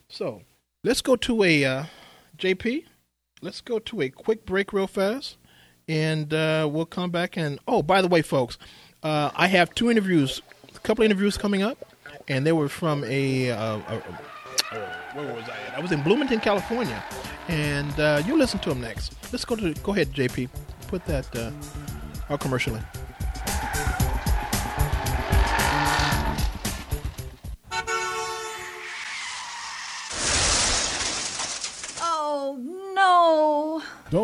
So, 0.09 0.43
let's 0.85 1.01
go 1.01 1.17
to 1.17 1.43
a 1.45 1.65
uh, 1.65 1.85
JP. 2.37 2.85
Let's 3.41 3.61
go 3.61 3.79
to 3.79 4.03
a 4.03 4.09
quick 4.09 4.47
break 4.47 4.73
real 4.73 4.87
fast, 4.87 5.37
and 5.89 6.33
uh, 6.33 6.69
we'll 6.71 6.87
come 6.87 7.11
back. 7.11 7.37
And 7.37 7.59
oh, 7.67 7.83
by 7.83 8.03
the 8.03 8.09
way, 8.09 8.23
folks, 8.23 8.59
uh, 9.03 9.31
I 9.35 9.49
have 9.49 9.75
two 9.75 9.91
interviews, 9.91 10.43
a 10.75 10.79
couple 10.81 11.05
interviews 11.05 11.37
coming 11.37 11.63
up, 11.63 11.79
and 12.29 12.47
they 12.47 12.53
were 12.53 12.69
from 12.69 13.05
a. 13.05 13.51
Uh, 13.51 13.79
a, 13.89 14.03
where 15.15 15.35
was 15.35 15.45
I 15.45 15.59
at? 15.69 15.79
I 15.79 15.81
was 15.81 15.93
in 15.93 16.03
Bloomington, 16.03 16.41
California, 16.41 17.03
and 17.49 17.99
uh, 17.99 18.23
you 18.27 18.37
listen 18.37 18.61
to 18.61 18.71
them 18.71 18.81
next. 18.81 19.15
Let's 19.33 19.45
go 19.45 19.57
to 19.57 19.75
go 19.83 19.93
ahead, 19.93 20.13
JP. 20.13 20.49
Put 20.89 21.05
that 21.07 21.35
uh, 21.37 21.51
our 22.31 22.39
commercial 22.39 22.77
in. 22.77 23.02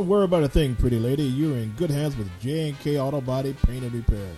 Worry 0.09 0.25
about 0.25 0.43
a 0.43 0.49
thing, 0.49 0.75
pretty 0.75 0.99
lady. 0.99 1.23
You're 1.23 1.59
in 1.59 1.73
good 1.73 1.91
hands 1.91 2.17
with 2.17 2.31
J&K 2.41 2.99
Auto 2.99 3.21
Body 3.21 3.55
Paint 3.67 3.85
and 3.85 3.93
Repair. 3.93 4.31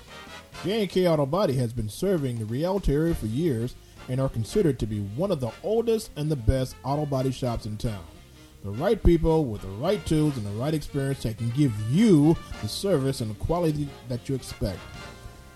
J&K 0.65 1.07
Auto 1.07 1.27
Body 1.27 1.55
has 1.55 1.73
been 1.73 1.89
serving 1.89 2.39
the 2.39 2.45
Rialto 2.45 2.93
area 2.93 3.15
for 3.15 3.27
years 3.27 3.77
and 4.09 4.21
are 4.21 4.29
considered 4.29 4.81
to 4.81 4.87
be 4.87 4.99
one 4.99 5.31
of 5.31 5.39
the 5.39 5.53
oldest 5.63 6.11
and 6.17 6.29
the 6.29 6.35
best 6.35 6.75
auto 6.83 7.07
body 7.07 7.31
shops 7.31 7.67
in 7.67 7.77
town. 7.77 8.05
The 8.65 8.71
right 8.73 9.01
people 9.01 9.45
with 9.45 9.63
the 9.63 9.69
right 9.69 10.05
tools 10.05 10.37
and 10.37 10.45
the 10.45 10.51
right 10.51 10.75
experience 10.75 11.23
that 11.23 11.39
can 11.39 11.51
give 11.51 11.73
you 11.89 12.37
the 12.63 12.69
service 12.69 13.21
and 13.21 13.31
the 13.31 13.39
quality 13.45 13.89
that 14.09 14.29
you 14.29 14.35
expect. 14.35 14.81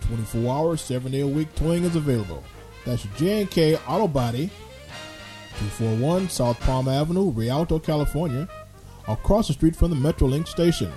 24 0.03 0.55
hours, 0.55 0.81
7 0.81 1.11
day 1.11 1.21
a 1.21 1.27
week 1.27 1.53
towing 1.57 1.83
is 1.83 1.97
available. 1.97 2.45
That's 2.87 3.03
J&K 3.17 3.77
Auto 3.89 4.07
Body, 4.07 4.47
241 5.59 6.29
South 6.29 6.61
Palm 6.61 6.89
Avenue, 6.89 7.31
Rialto, 7.31 7.81
California, 7.81 8.49
across 9.09 9.49
the 9.49 9.55
street 9.55 9.77
from 9.77 9.91
the 9.91 9.97
Metrolink 9.97 10.49
station. 10.49 10.91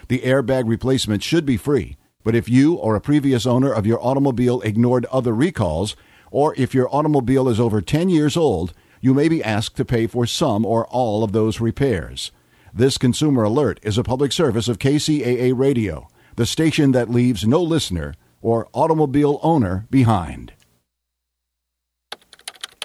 The 0.07 0.19
airbag 0.19 0.67
replacement 0.67 1.23
should 1.23 1.45
be 1.45 1.57
free, 1.57 1.97
but 2.23 2.35
if 2.35 2.49
you 2.49 2.75
or 2.75 2.95
a 2.95 3.01
previous 3.01 3.45
owner 3.45 3.71
of 3.71 3.85
your 3.85 4.03
automobile 4.03 4.61
ignored 4.61 5.05
other 5.05 5.33
recalls, 5.33 5.95
or 6.31 6.53
if 6.57 6.73
your 6.73 6.93
automobile 6.93 7.47
is 7.47 7.59
over 7.59 7.81
10 7.81 8.09
years 8.09 8.35
old, 8.35 8.73
you 8.99 9.13
may 9.13 9.27
be 9.27 9.43
asked 9.43 9.75
to 9.77 9.85
pay 9.85 10.07
for 10.07 10.25
some 10.25 10.65
or 10.65 10.85
all 10.87 11.23
of 11.23 11.31
those 11.31 11.59
repairs. 11.59 12.31
This 12.73 12.97
consumer 12.97 13.43
alert 13.43 13.79
is 13.83 13.97
a 13.97 14.03
public 14.03 14.31
service 14.31 14.67
of 14.67 14.79
KCAA 14.79 15.57
Radio, 15.57 16.07
the 16.35 16.45
station 16.45 16.91
that 16.93 17.09
leaves 17.09 17.45
no 17.45 17.61
listener 17.61 18.15
or 18.41 18.67
automobile 18.73 19.39
owner 19.43 19.85
behind. 19.89 20.53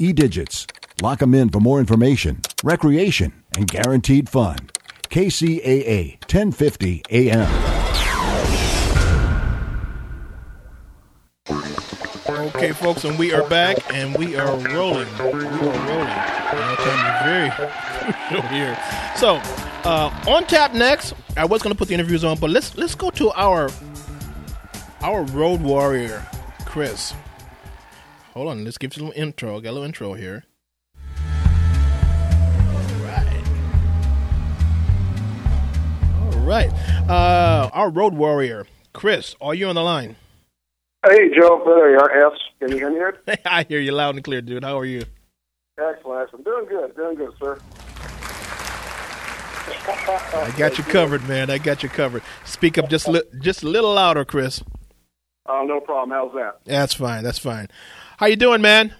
E-Digits. 0.00 0.66
Lock 1.02 1.22
'em 1.22 1.34
in 1.34 1.48
for 1.50 1.60
more 1.60 1.78
information, 1.80 2.40
recreation, 2.64 3.32
and 3.56 3.68
guaranteed 3.68 4.28
fun. 4.28 4.56
KCAA 5.10 6.18
1050 6.26 7.02
AM. 7.10 7.48
Okay, 12.28 12.72
folks, 12.72 13.04
and 13.04 13.18
we 13.18 13.32
are 13.32 13.46
back, 13.48 13.76
and 13.94 14.16
we 14.16 14.36
are 14.36 14.56
rolling. 14.56 15.06
We 15.18 15.44
are 15.46 15.88
rolling. 15.88 16.16
Very 17.22 17.50
here. 18.48 18.78
So, 19.16 19.36
uh, 19.84 20.10
on 20.26 20.46
tap 20.46 20.72
next. 20.74 21.14
I 21.36 21.44
was 21.44 21.62
going 21.62 21.74
to 21.74 21.78
put 21.78 21.88
the 21.88 21.94
interviews 21.94 22.24
on, 22.24 22.38
but 22.38 22.50
let's 22.50 22.76
let's 22.76 22.94
go 22.94 23.10
to 23.10 23.30
our 23.32 23.68
our 25.02 25.22
road 25.24 25.60
warrior, 25.60 26.26
Chris. 26.64 27.14
Hold 28.34 28.48
on, 28.48 28.64
let's 28.64 28.78
give 28.78 28.96
you 28.96 29.02
a 29.02 29.06
little 29.06 29.22
intro. 29.22 29.60
Got 29.60 29.70
a 29.70 29.72
little 29.72 29.84
intro 29.86 30.14
here. 30.14 30.44
All 36.20 36.40
right. 36.40 36.70
Uh, 37.08 37.70
our 37.72 37.90
road 37.90 38.14
warrior, 38.14 38.66
Chris, 38.92 39.36
are 39.40 39.54
you 39.54 39.68
on 39.68 39.74
the 39.74 39.82
line? 39.82 40.16
Hey, 41.08 41.28
Joe. 41.38 41.62
There 41.64 41.90
you 41.92 41.98
are. 41.98 42.26
S. 42.32 42.38
Can 42.58 42.70
you 42.72 42.78
hear 42.78 42.90
me? 43.26 43.34
I 43.44 43.64
hear 43.68 43.80
you 43.80 43.92
loud 43.92 44.16
and 44.16 44.24
clear, 44.24 44.40
dude. 44.42 44.64
How 44.64 44.78
are 44.78 44.84
you? 44.84 45.02
Excellent. 45.78 46.30
I'm 46.32 46.42
Doing 46.42 46.66
good. 46.66 46.96
Doing 46.96 47.16
good, 47.16 47.32
sir. 47.38 47.58
I 49.88 50.54
got 50.56 50.78
you 50.78 50.84
covered, 50.84 51.26
man. 51.28 51.50
I 51.50 51.58
got 51.58 51.82
you 51.82 51.88
covered. 51.88 52.22
Speak 52.44 52.78
up 52.78 52.88
just 52.88 53.06
li- 53.08 53.22
just 53.40 53.62
a 53.62 53.68
little 53.68 53.94
louder, 53.94 54.24
Chris. 54.24 54.62
Oh, 55.48 55.64
no 55.64 55.80
problem. 55.80 56.10
How's 56.10 56.34
that? 56.34 56.60
That's 56.64 56.94
fine. 56.94 57.24
That's 57.24 57.38
fine. 57.38 57.68
How 58.18 58.26
you 58.26 58.36
doing, 58.36 58.62
man? 58.62 58.94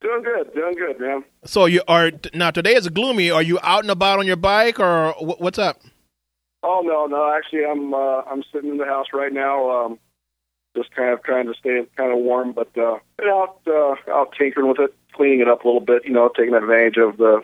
Doing 0.00 0.22
good. 0.22 0.54
Doing 0.54 0.74
good, 0.74 1.00
man. 1.00 1.24
So 1.44 1.66
you 1.66 1.82
are 1.88 2.12
now 2.32 2.50
today 2.52 2.74
is 2.74 2.88
gloomy. 2.88 3.30
Are 3.30 3.42
you 3.42 3.58
out 3.62 3.82
and 3.82 3.90
about 3.90 4.20
on 4.20 4.26
your 4.26 4.36
bike, 4.36 4.78
or 4.78 5.12
wh- 5.14 5.40
what's 5.40 5.58
up? 5.58 5.80
Oh 6.62 6.82
no, 6.84 7.06
no. 7.06 7.32
Actually, 7.36 7.64
I'm 7.64 7.92
uh, 7.92 8.22
I'm 8.30 8.44
sitting 8.52 8.70
in 8.70 8.76
the 8.76 8.84
house 8.84 9.06
right 9.12 9.32
now. 9.32 9.70
Um, 9.86 9.98
just 10.76 10.94
kind 10.94 11.12
of 11.12 11.22
trying 11.24 11.46
to 11.46 11.54
stay 11.58 11.84
kind 11.96 12.12
of 12.12 12.18
warm, 12.18 12.52
but 12.52 12.68
uh, 12.78 12.98
been 13.16 13.28
out 13.28 13.60
uh, 13.66 13.94
out 14.12 14.34
tinkering 14.38 14.68
with 14.68 14.78
it, 14.78 14.94
cleaning 15.12 15.40
it 15.40 15.48
up 15.48 15.64
a 15.64 15.66
little 15.66 15.80
bit. 15.80 16.04
You 16.04 16.12
know, 16.12 16.28
taking 16.36 16.54
advantage 16.54 16.96
of 16.96 17.16
the 17.16 17.42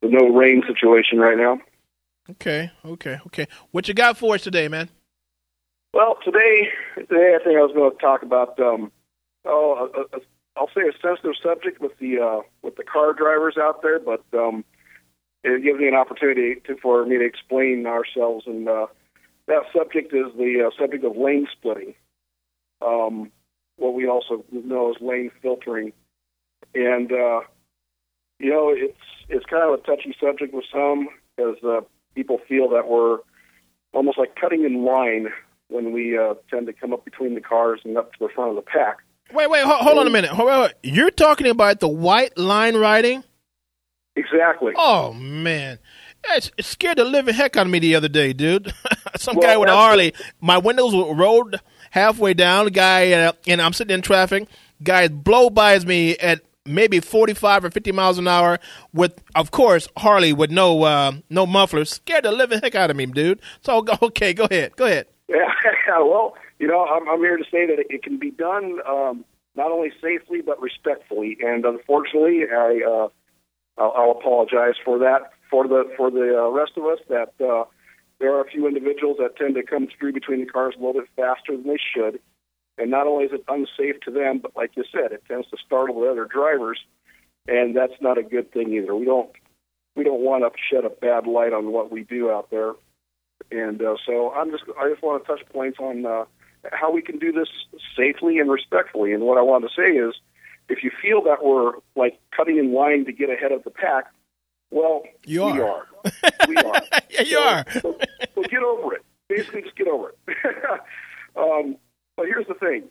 the 0.00 0.08
no 0.08 0.28
rain 0.28 0.64
situation 0.66 1.18
right 1.18 1.38
now. 1.38 1.60
Okay, 2.30 2.72
okay, 2.84 3.18
okay. 3.26 3.46
What 3.70 3.86
you 3.86 3.94
got 3.94 4.16
for 4.16 4.34
us 4.34 4.42
today, 4.42 4.66
man? 4.66 4.88
Well, 5.94 6.16
today, 6.24 6.70
today 6.96 7.36
I 7.38 7.44
think 7.44 7.58
I 7.58 7.62
was 7.62 7.72
going 7.74 7.90
to 7.90 7.98
talk 7.98 8.22
about 8.22 8.58
um, 8.58 8.90
oh, 9.44 9.90
a, 9.94 10.16
a, 10.16 10.20
I'll 10.56 10.70
say 10.74 10.88
a 10.88 10.98
sensitive 11.02 11.34
subject 11.42 11.82
with 11.82 11.92
the 11.98 12.18
uh, 12.18 12.40
with 12.62 12.76
the 12.76 12.82
car 12.82 13.12
drivers 13.12 13.58
out 13.60 13.82
there, 13.82 13.98
but 13.98 14.24
um, 14.32 14.64
it 15.44 15.62
gives 15.62 15.78
me 15.78 15.88
an 15.88 15.94
opportunity 15.94 16.62
to, 16.66 16.76
for 16.80 17.04
me 17.04 17.18
to 17.18 17.24
explain 17.26 17.86
ourselves, 17.86 18.46
and 18.46 18.70
uh, 18.70 18.86
that 19.48 19.64
subject 19.76 20.14
is 20.14 20.32
the 20.38 20.66
uh, 20.66 20.70
subject 20.80 21.04
of 21.04 21.14
lane 21.14 21.46
splitting, 21.52 21.94
um, 22.80 23.30
what 23.76 23.92
we 23.92 24.08
also 24.08 24.46
know 24.50 24.92
as 24.92 25.02
lane 25.02 25.30
filtering, 25.42 25.92
and 26.74 27.12
uh, 27.12 27.40
you 28.38 28.48
know 28.48 28.72
it's 28.74 28.96
it's 29.28 29.44
kind 29.44 29.62
of 29.62 29.78
a 29.78 29.82
touchy 29.82 30.16
subject 30.18 30.54
with 30.54 30.64
some 30.72 31.08
because 31.36 31.62
uh, 31.62 31.80
people 32.14 32.40
feel 32.48 32.70
that 32.70 32.88
we're 32.88 33.18
almost 33.92 34.16
like 34.16 34.36
cutting 34.36 34.64
in 34.64 34.86
line 34.86 35.28
when 35.72 35.92
we 35.92 36.18
uh, 36.18 36.34
tend 36.50 36.66
to 36.66 36.72
come 36.72 36.92
up 36.92 37.04
between 37.04 37.34
the 37.34 37.40
cars 37.40 37.80
and 37.84 37.96
up 37.96 38.12
to 38.12 38.18
the 38.20 38.28
front 38.34 38.50
of 38.50 38.56
the 38.56 38.62
pack. 38.62 38.98
Wait, 39.32 39.48
wait, 39.48 39.64
hold, 39.64 39.80
hold 39.80 39.98
on 39.98 40.06
a 40.06 40.10
minute. 40.10 40.30
Hold 40.30 40.50
on. 40.50 40.70
You're 40.82 41.10
talking 41.10 41.46
about 41.46 41.80
the 41.80 41.88
white 41.88 42.36
line 42.36 42.76
riding? 42.76 43.24
Exactly. 44.14 44.72
Oh 44.76 45.14
man, 45.14 45.78
it, 46.30 46.50
scared 46.60 46.98
the 46.98 47.04
living 47.04 47.34
heck 47.34 47.56
out 47.56 47.66
of 47.66 47.72
me 47.72 47.78
the 47.78 47.94
other 47.94 48.08
day, 48.08 48.32
dude. 48.32 48.72
Some 49.16 49.36
Well, 49.36 49.48
guy 49.48 49.56
with 49.56 49.70
a 49.70 49.74
Harley. 49.74 50.12
My 50.40 50.58
windows 50.58 50.94
were 50.94 51.14
rolled 51.14 51.60
halfway 51.90 52.34
down. 52.34 52.66
The 52.66 52.70
guy, 52.72 53.12
uh, 53.12 53.32
and 53.46 53.62
I'm 53.62 53.72
sitting 53.72 53.94
in 53.94 54.02
traffic. 54.02 54.48
Guy 54.82 55.08
blow 55.08 55.48
bys 55.48 55.86
me 55.86 56.16
at 56.18 56.42
maybe 56.66 57.00
45 57.00 57.64
or 57.64 57.70
50 57.70 57.92
miles 57.92 58.18
an 58.18 58.28
hour 58.28 58.58
with, 58.92 59.20
of 59.34 59.50
course, 59.50 59.88
Harley 59.96 60.32
with 60.32 60.50
no 60.50 60.82
uh, 60.82 61.12
no 61.30 61.46
muffler. 61.46 61.84
Scared 61.86 62.24
the 62.24 62.32
living 62.32 62.60
heck 62.62 62.74
out 62.74 62.90
of 62.90 62.96
me, 62.96 63.06
dude. 63.06 63.40
So 63.62 63.84
okay, 64.02 64.34
go 64.34 64.44
ahead, 64.44 64.76
go 64.76 64.84
ahead. 64.84 65.06
Yeah, 65.32 65.48
well, 65.98 66.34
you 66.58 66.66
know, 66.66 66.84
I'm, 66.84 67.08
I'm 67.08 67.20
here 67.20 67.36
to 67.36 67.44
say 67.44 67.66
that 67.66 67.78
it, 67.88 68.02
can 68.02 68.18
be 68.18 68.30
done 68.30 68.78
um, 68.88 69.24
not 69.56 69.70
only 69.70 69.90
safely 70.02 70.42
but 70.44 70.60
respectfully. 70.60 71.38
And 71.42 71.64
unfortunately, 71.64 72.42
I 72.52 72.80
uh, 72.86 73.08
I'll, 73.78 73.92
I'll 73.96 74.10
apologize 74.12 74.74
for 74.84 74.98
that 74.98 75.32
for 75.50 75.66
the 75.66 75.90
for 75.96 76.10
the 76.10 76.38
uh, 76.38 76.50
rest 76.50 76.72
of 76.76 76.84
us 76.84 76.98
that 77.08 77.32
uh, 77.44 77.64
there 78.20 78.34
are 78.34 78.42
a 78.42 78.50
few 78.50 78.66
individuals 78.66 79.16
that 79.20 79.36
tend 79.36 79.54
to 79.54 79.62
come 79.62 79.88
through 79.98 80.12
between 80.12 80.40
the 80.40 80.46
cars 80.46 80.74
a 80.76 80.84
little 80.84 81.00
bit 81.00 81.08
faster 81.16 81.56
than 81.56 81.66
they 81.66 81.78
should. 81.94 82.20
And 82.78 82.90
not 82.90 83.06
only 83.06 83.24
is 83.26 83.32
it 83.32 83.44
unsafe 83.48 84.00
to 84.04 84.10
them, 84.10 84.38
but 84.38 84.56
like 84.56 84.72
you 84.76 84.84
said, 84.90 85.12
it 85.12 85.22
tends 85.28 85.48
to 85.50 85.56
startle 85.64 86.00
the 86.00 86.10
other 86.10 86.24
drivers, 86.24 86.80
and 87.46 87.76
that's 87.76 87.92
not 88.00 88.18
a 88.18 88.22
good 88.22 88.50
thing 88.52 88.72
either. 88.72 88.94
We 88.94 89.04
don't 89.04 89.30
we 89.96 90.04
don't 90.04 90.20
want 90.20 90.44
to 90.44 90.50
shed 90.70 90.84
a 90.84 90.90
bad 90.90 91.26
light 91.26 91.52
on 91.52 91.72
what 91.72 91.90
we 91.90 92.02
do 92.02 92.30
out 92.30 92.50
there. 92.50 92.72
And 93.50 93.82
uh, 93.82 93.96
so 94.06 94.32
I'm 94.32 94.50
just 94.50 94.64
I 94.80 94.88
just 94.90 95.02
want 95.02 95.22
to 95.24 95.26
touch 95.26 95.46
points 95.52 95.78
on 95.80 96.06
uh, 96.06 96.24
how 96.70 96.92
we 96.92 97.02
can 97.02 97.18
do 97.18 97.32
this 97.32 97.48
safely 97.96 98.38
and 98.38 98.50
respectfully. 98.50 99.12
And 99.12 99.24
what 99.24 99.38
I 99.38 99.42
want 99.42 99.64
to 99.64 99.70
say 99.76 99.90
is, 99.96 100.14
if 100.68 100.82
you 100.84 100.90
feel 101.02 101.22
that 101.24 101.44
we're 101.44 101.72
like 101.96 102.18
cutting 102.36 102.58
in 102.58 102.72
line 102.74 103.04
to 103.06 103.12
get 103.12 103.30
ahead 103.30 103.52
of 103.52 103.64
the 103.64 103.70
pack, 103.70 104.04
well, 104.70 105.02
You 105.26 105.42
are. 105.44 105.54
we 105.54 105.60
are. 105.62 105.86
We 106.48 106.56
are. 106.56 106.82
yeah, 107.10 107.22
you 107.22 107.36
So- 107.36 107.42
are. 107.42 107.64
So, 107.80 107.98
so 108.34 108.42
get 108.42 108.62
over 108.62 108.94
it. 108.94 109.02
Basically, 109.28 109.62
just 109.62 109.76
get 109.76 109.88
over 109.88 110.14
it. 110.28 110.36
um, 111.36 111.76
but 112.16 112.26
here's 112.26 112.46
the 112.46 112.54
thing: 112.54 112.84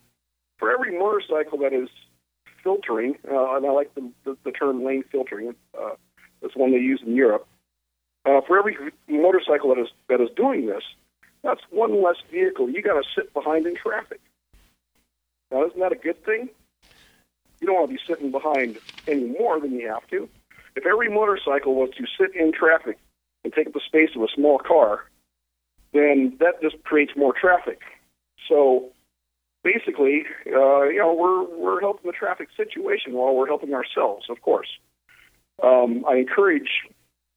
for 0.57 0.71
every 0.71 0.97
motorcycle 0.97 1.57
that 1.59 1.73
is 1.73 1.89
filtering, 2.63 3.15
uh, 3.29 3.55
and 3.55 3.65
I 3.65 3.71
like 3.71 3.93
the, 3.95 4.09
the, 4.23 4.37
the 4.45 4.51
term 4.51 4.83
lane 4.83 5.03
filtering. 5.11 5.55
Uh, 5.79 5.91
that's 6.41 6.55
one 6.55 6.71
they 6.71 6.77
use 6.79 7.01
in 7.05 7.15
Europe. 7.15 7.47
Uh, 8.25 8.41
for 8.47 8.57
every 8.57 8.77
motorcycle 9.07 9.73
that 9.73 9.81
is 9.81 9.87
that 10.07 10.21
is 10.21 10.29
doing 10.35 10.67
this, 10.67 10.83
that's 11.43 11.61
one 11.71 12.03
less 12.03 12.17
vehicle 12.31 12.69
you 12.69 12.81
got 12.81 13.01
to 13.01 13.03
sit 13.15 13.33
behind 13.33 13.65
in 13.65 13.75
traffic. 13.75 14.19
Now, 15.51 15.65
isn't 15.65 15.79
that 15.79 15.91
a 15.91 15.95
good 15.95 16.23
thing? 16.23 16.49
You 17.59 17.67
don't 17.67 17.75
want 17.75 17.89
to 17.89 17.95
be 17.95 18.01
sitting 18.07 18.31
behind 18.31 18.77
any 19.07 19.25
more 19.25 19.59
than 19.59 19.71
you 19.73 19.87
have 19.89 20.07
to. 20.09 20.29
If 20.75 20.85
every 20.85 21.09
motorcycle 21.09 21.75
was 21.75 21.89
to 21.97 22.05
sit 22.19 22.35
in 22.35 22.53
traffic 22.53 22.97
and 23.43 23.51
take 23.53 23.67
up 23.67 23.73
the 23.73 23.81
space 23.85 24.11
of 24.15 24.21
a 24.21 24.27
small 24.33 24.59
car, 24.59 25.05
then 25.93 26.37
that 26.39 26.61
just 26.61 26.81
creates 26.83 27.11
more 27.15 27.33
traffic. 27.33 27.81
So 28.47 28.91
basically, 29.63 30.23
uh, 30.47 30.83
you 30.83 30.99
know, 30.99 31.13
we're 31.13 31.43
we're 31.57 31.81
helping 31.81 32.09
the 32.09 32.17
traffic 32.17 32.49
situation 32.55 33.13
while 33.13 33.35
we're 33.35 33.47
helping 33.47 33.73
ourselves, 33.73 34.27
of 34.29 34.41
course. 34.41 34.69
Um, 35.61 36.05
I 36.07 36.15
encourage 36.15 36.69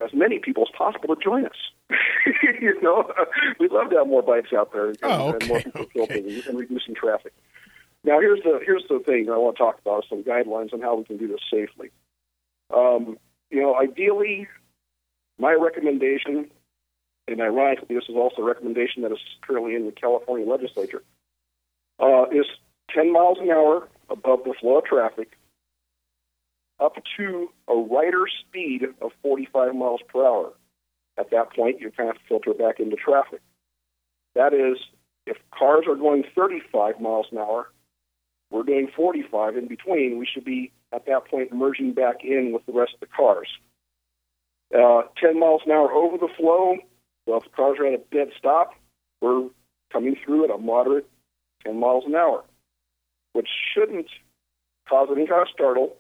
as 0.04 0.12
many 0.12 0.38
people 0.38 0.64
as 0.68 0.76
possible 0.76 1.14
to 1.14 1.22
join 1.22 1.46
us. 1.46 1.56
you 2.60 2.80
know, 2.82 3.10
we'd 3.58 3.72
love 3.72 3.90
to 3.90 3.96
have 3.96 4.06
more 4.06 4.22
bikes 4.22 4.52
out 4.52 4.72
there 4.72 4.88
and, 4.88 4.98
Oh, 5.02 5.32
and 5.32 5.48
more 5.48 5.60
people 5.60 5.86
filtering 5.92 6.42
and 6.46 6.58
reducing 6.58 6.94
traffic. 6.94 7.32
Now, 8.04 8.20
here's 8.20 8.42
the 8.42 8.60
here's 8.64 8.84
the 8.88 8.98
thing 9.00 9.30
I 9.30 9.36
want 9.36 9.56
to 9.56 9.62
talk 9.62 9.78
about: 9.80 10.04
some 10.08 10.22
guidelines 10.22 10.72
on 10.72 10.80
how 10.80 10.96
we 10.96 11.04
can 11.04 11.16
do 11.16 11.28
this 11.28 11.40
safely. 11.50 11.90
Um, 12.74 13.18
you 13.50 13.60
know, 13.60 13.76
ideally, 13.76 14.48
my 15.38 15.56
recommendation, 15.58 16.50
and 17.28 17.40
ironically, 17.40 17.94
this 17.94 18.04
is 18.08 18.14
also 18.16 18.42
a 18.42 18.44
recommendation 18.44 19.02
that 19.02 19.12
is 19.12 19.18
currently 19.42 19.74
in 19.74 19.86
the 19.86 19.92
California 19.92 20.46
legislature, 20.46 21.02
uh, 21.98 22.24
is 22.30 22.46
10 22.90 23.12
miles 23.12 23.38
an 23.40 23.50
hour 23.50 23.88
above 24.10 24.44
the 24.44 24.54
flow 24.60 24.78
of 24.78 24.84
traffic, 24.84 25.38
up 26.80 26.96
to 27.16 27.48
a 27.68 27.74
rider 27.74 28.24
speed 28.40 28.82
of 29.00 29.12
45 29.22 29.74
miles 29.74 30.00
per 30.08 30.24
hour. 30.24 30.52
At 31.16 31.30
that 31.30 31.52
point, 31.54 31.80
you 31.80 31.90
kind 31.90 32.10
of 32.10 32.16
filter 32.28 32.54
back 32.54 32.80
into 32.80 32.96
traffic. 32.96 33.40
That 34.34 34.52
is, 34.52 34.78
if 35.26 35.36
cars 35.56 35.84
are 35.88 35.94
going 35.94 36.24
35 36.34 37.00
miles 37.00 37.26
an 37.30 37.38
hour, 37.38 37.70
we're 38.50 38.64
doing 38.64 38.88
45 38.94 39.56
in 39.56 39.68
between. 39.68 40.18
We 40.18 40.26
should 40.26 40.44
be 40.44 40.72
at 40.92 41.06
that 41.06 41.26
point 41.28 41.52
merging 41.52 41.92
back 41.92 42.24
in 42.24 42.52
with 42.52 42.66
the 42.66 42.72
rest 42.72 42.94
of 42.94 43.00
the 43.00 43.06
cars. 43.06 43.48
Uh, 44.74 45.02
10 45.20 45.38
miles 45.38 45.62
an 45.66 45.72
hour 45.72 45.92
over 45.92 46.18
the 46.18 46.32
flow, 46.36 46.76
well, 47.26 47.38
if 47.38 47.44
the 47.44 47.50
cars 47.50 47.78
are 47.78 47.86
at 47.86 47.94
a 47.94 48.02
dead 48.10 48.28
stop, 48.36 48.74
we're 49.20 49.48
coming 49.92 50.16
through 50.24 50.44
at 50.44 50.50
a 50.50 50.58
moderate 50.58 51.08
10 51.64 51.78
miles 51.78 52.04
an 52.06 52.14
hour, 52.14 52.44
which 53.32 53.48
shouldn't 53.72 54.08
cause 54.88 55.08
any 55.10 55.26
kind 55.26 55.42
of 55.42 55.48
startle. 55.48 55.96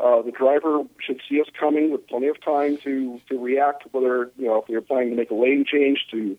Uh, 0.00 0.22
the 0.22 0.30
driver 0.30 0.82
should 0.98 1.20
see 1.28 1.40
us 1.40 1.46
coming 1.58 1.92
with 1.92 2.06
plenty 2.08 2.28
of 2.28 2.42
time 2.42 2.78
to, 2.84 3.20
to 3.28 3.38
react, 3.38 3.84
whether, 3.92 4.30
you 4.38 4.46
know, 4.46 4.56
if 4.60 4.66
they're 4.66 4.80
planning 4.80 5.10
to 5.10 5.16
make 5.16 5.30
a 5.30 5.34
lane 5.34 5.64
change, 5.70 6.06
to 6.10 6.38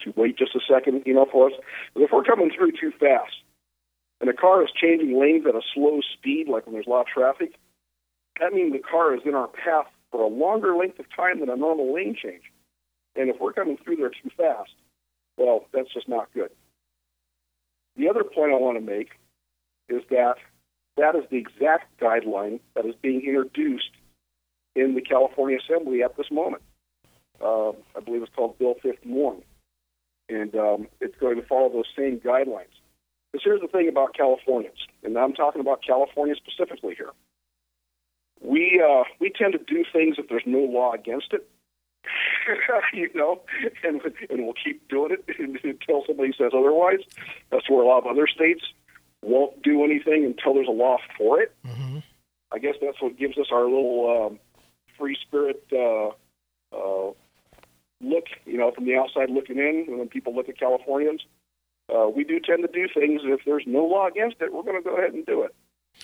to 0.00 0.12
wait 0.16 0.38
just 0.38 0.56
a 0.56 0.60
second, 0.66 1.02
you 1.04 1.12
know, 1.12 1.26
for 1.30 1.48
us. 1.48 1.52
But 1.94 2.02
if 2.02 2.10
we're 2.12 2.24
coming 2.24 2.50
through 2.50 2.72
too 2.72 2.92
fast 2.98 3.34
and 4.20 4.30
a 4.30 4.32
car 4.32 4.64
is 4.64 4.70
changing 4.74 5.20
lanes 5.20 5.44
at 5.46 5.54
a 5.54 5.60
slow 5.74 6.00
speed, 6.14 6.48
like 6.48 6.66
when 6.66 6.72
there's 6.72 6.86
a 6.86 6.90
lot 6.90 7.02
of 7.02 7.06
traffic, 7.08 7.54
that 8.40 8.54
means 8.54 8.72
the 8.72 8.78
car 8.78 9.14
is 9.14 9.20
in 9.26 9.34
our 9.34 9.48
path 9.48 9.86
for 10.10 10.22
a 10.22 10.28
longer 10.28 10.74
length 10.74 10.98
of 10.98 11.06
time 11.14 11.40
than 11.40 11.50
a 11.50 11.56
normal 11.56 11.94
lane 11.94 12.16
change. 12.20 12.44
And 13.16 13.28
if 13.28 13.38
we're 13.38 13.52
coming 13.52 13.76
through 13.76 13.96
there 13.96 14.08
too 14.08 14.30
fast, 14.36 14.72
well, 15.36 15.66
that's 15.72 15.92
just 15.92 16.08
not 16.08 16.32
good. 16.32 16.50
The 17.96 18.08
other 18.08 18.24
point 18.24 18.52
I 18.52 18.56
want 18.56 18.78
to 18.78 18.84
make 18.84 19.10
is 19.90 20.02
that 20.08 20.36
that 20.96 21.14
is 21.16 21.24
the 21.30 21.36
exact 21.36 21.98
guideline 22.00 22.60
that 22.74 22.86
is 22.86 22.94
being 23.00 23.22
introduced 23.26 23.90
in 24.74 24.94
the 24.94 25.00
California 25.00 25.58
Assembly 25.58 26.02
at 26.02 26.16
this 26.16 26.30
moment. 26.30 26.62
Uh, 27.42 27.70
I 27.96 28.00
believe 28.04 28.22
it's 28.22 28.34
called 28.34 28.58
Bill 28.58 28.74
51 28.82 29.42
and 30.28 30.54
um, 30.54 30.88
it's 31.00 31.16
going 31.18 31.36
to 31.36 31.46
follow 31.46 31.68
those 31.68 31.88
same 31.96 32.18
guidelines. 32.18 32.72
Because 33.32 33.44
here's 33.44 33.60
the 33.60 33.68
thing 33.68 33.88
about 33.88 34.14
Californians, 34.14 34.76
and 35.02 35.16
I'm 35.16 35.32
talking 35.32 35.60
about 35.60 35.80
California 35.86 36.34
specifically 36.34 36.94
here. 36.94 37.10
We 38.42 38.82
uh, 38.84 39.04
we 39.20 39.30
tend 39.30 39.52
to 39.52 39.58
do 39.58 39.84
things 39.90 40.16
if 40.18 40.28
there's 40.28 40.42
no 40.44 40.58
law 40.58 40.92
against 40.92 41.32
it, 41.32 41.48
you 42.92 43.08
know, 43.14 43.40
and 43.84 44.02
and 44.28 44.44
we'll 44.44 44.54
keep 44.62 44.86
doing 44.88 45.12
it 45.12 45.24
until 45.64 46.04
somebody 46.06 46.32
says 46.36 46.52
otherwise. 46.54 47.00
That's 47.50 47.70
where 47.70 47.80
a 47.80 47.86
lot 47.86 47.98
of 47.98 48.06
other 48.06 48.26
states 48.26 48.64
won't 49.22 49.62
do 49.62 49.84
anything 49.84 50.24
until 50.24 50.54
there's 50.54 50.68
a 50.68 50.72
law 50.72 50.98
for 51.16 51.40
it. 51.40 51.54
Mm-hmm. 51.66 51.98
I 52.52 52.58
guess 52.58 52.74
that's 52.80 53.00
what 53.00 53.16
gives 53.16 53.38
us 53.38 53.46
our 53.50 53.64
little 53.64 54.26
um, 54.26 54.38
free 54.98 55.16
spirit 55.26 55.64
uh, 55.72 56.08
uh, 56.76 57.12
look, 58.02 58.24
you 58.44 58.58
know, 58.58 58.72
from 58.72 58.84
the 58.84 58.96
outside 58.96 59.30
looking 59.30 59.58
in, 59.58 59.86
when 59.98 60.08
people 60.08 60.34
look 60.34 60.48
at 60.48 60.58
Californians, 60.58 61.24
uh, 61.92 62.08
we 62.08 62.24
do 62.24 62.40
tend 62.40 62.62
to 62.62 62.68
do 62.72 62.88
things. 62.92 63.22
If 63.24 63.40
there's 63.46 63.64
no 63.66 63.84
law 63.84 64.06
against 64.06 64.36
it, 64.40 64.52
we're 64.52 64.62
going 64.62 64.82
to 64.82 64.88
go 64.88 64.96
ahead 64.96 65.14
and 65.14 65.24
do 65.24 65.42
it. 65.42 65.54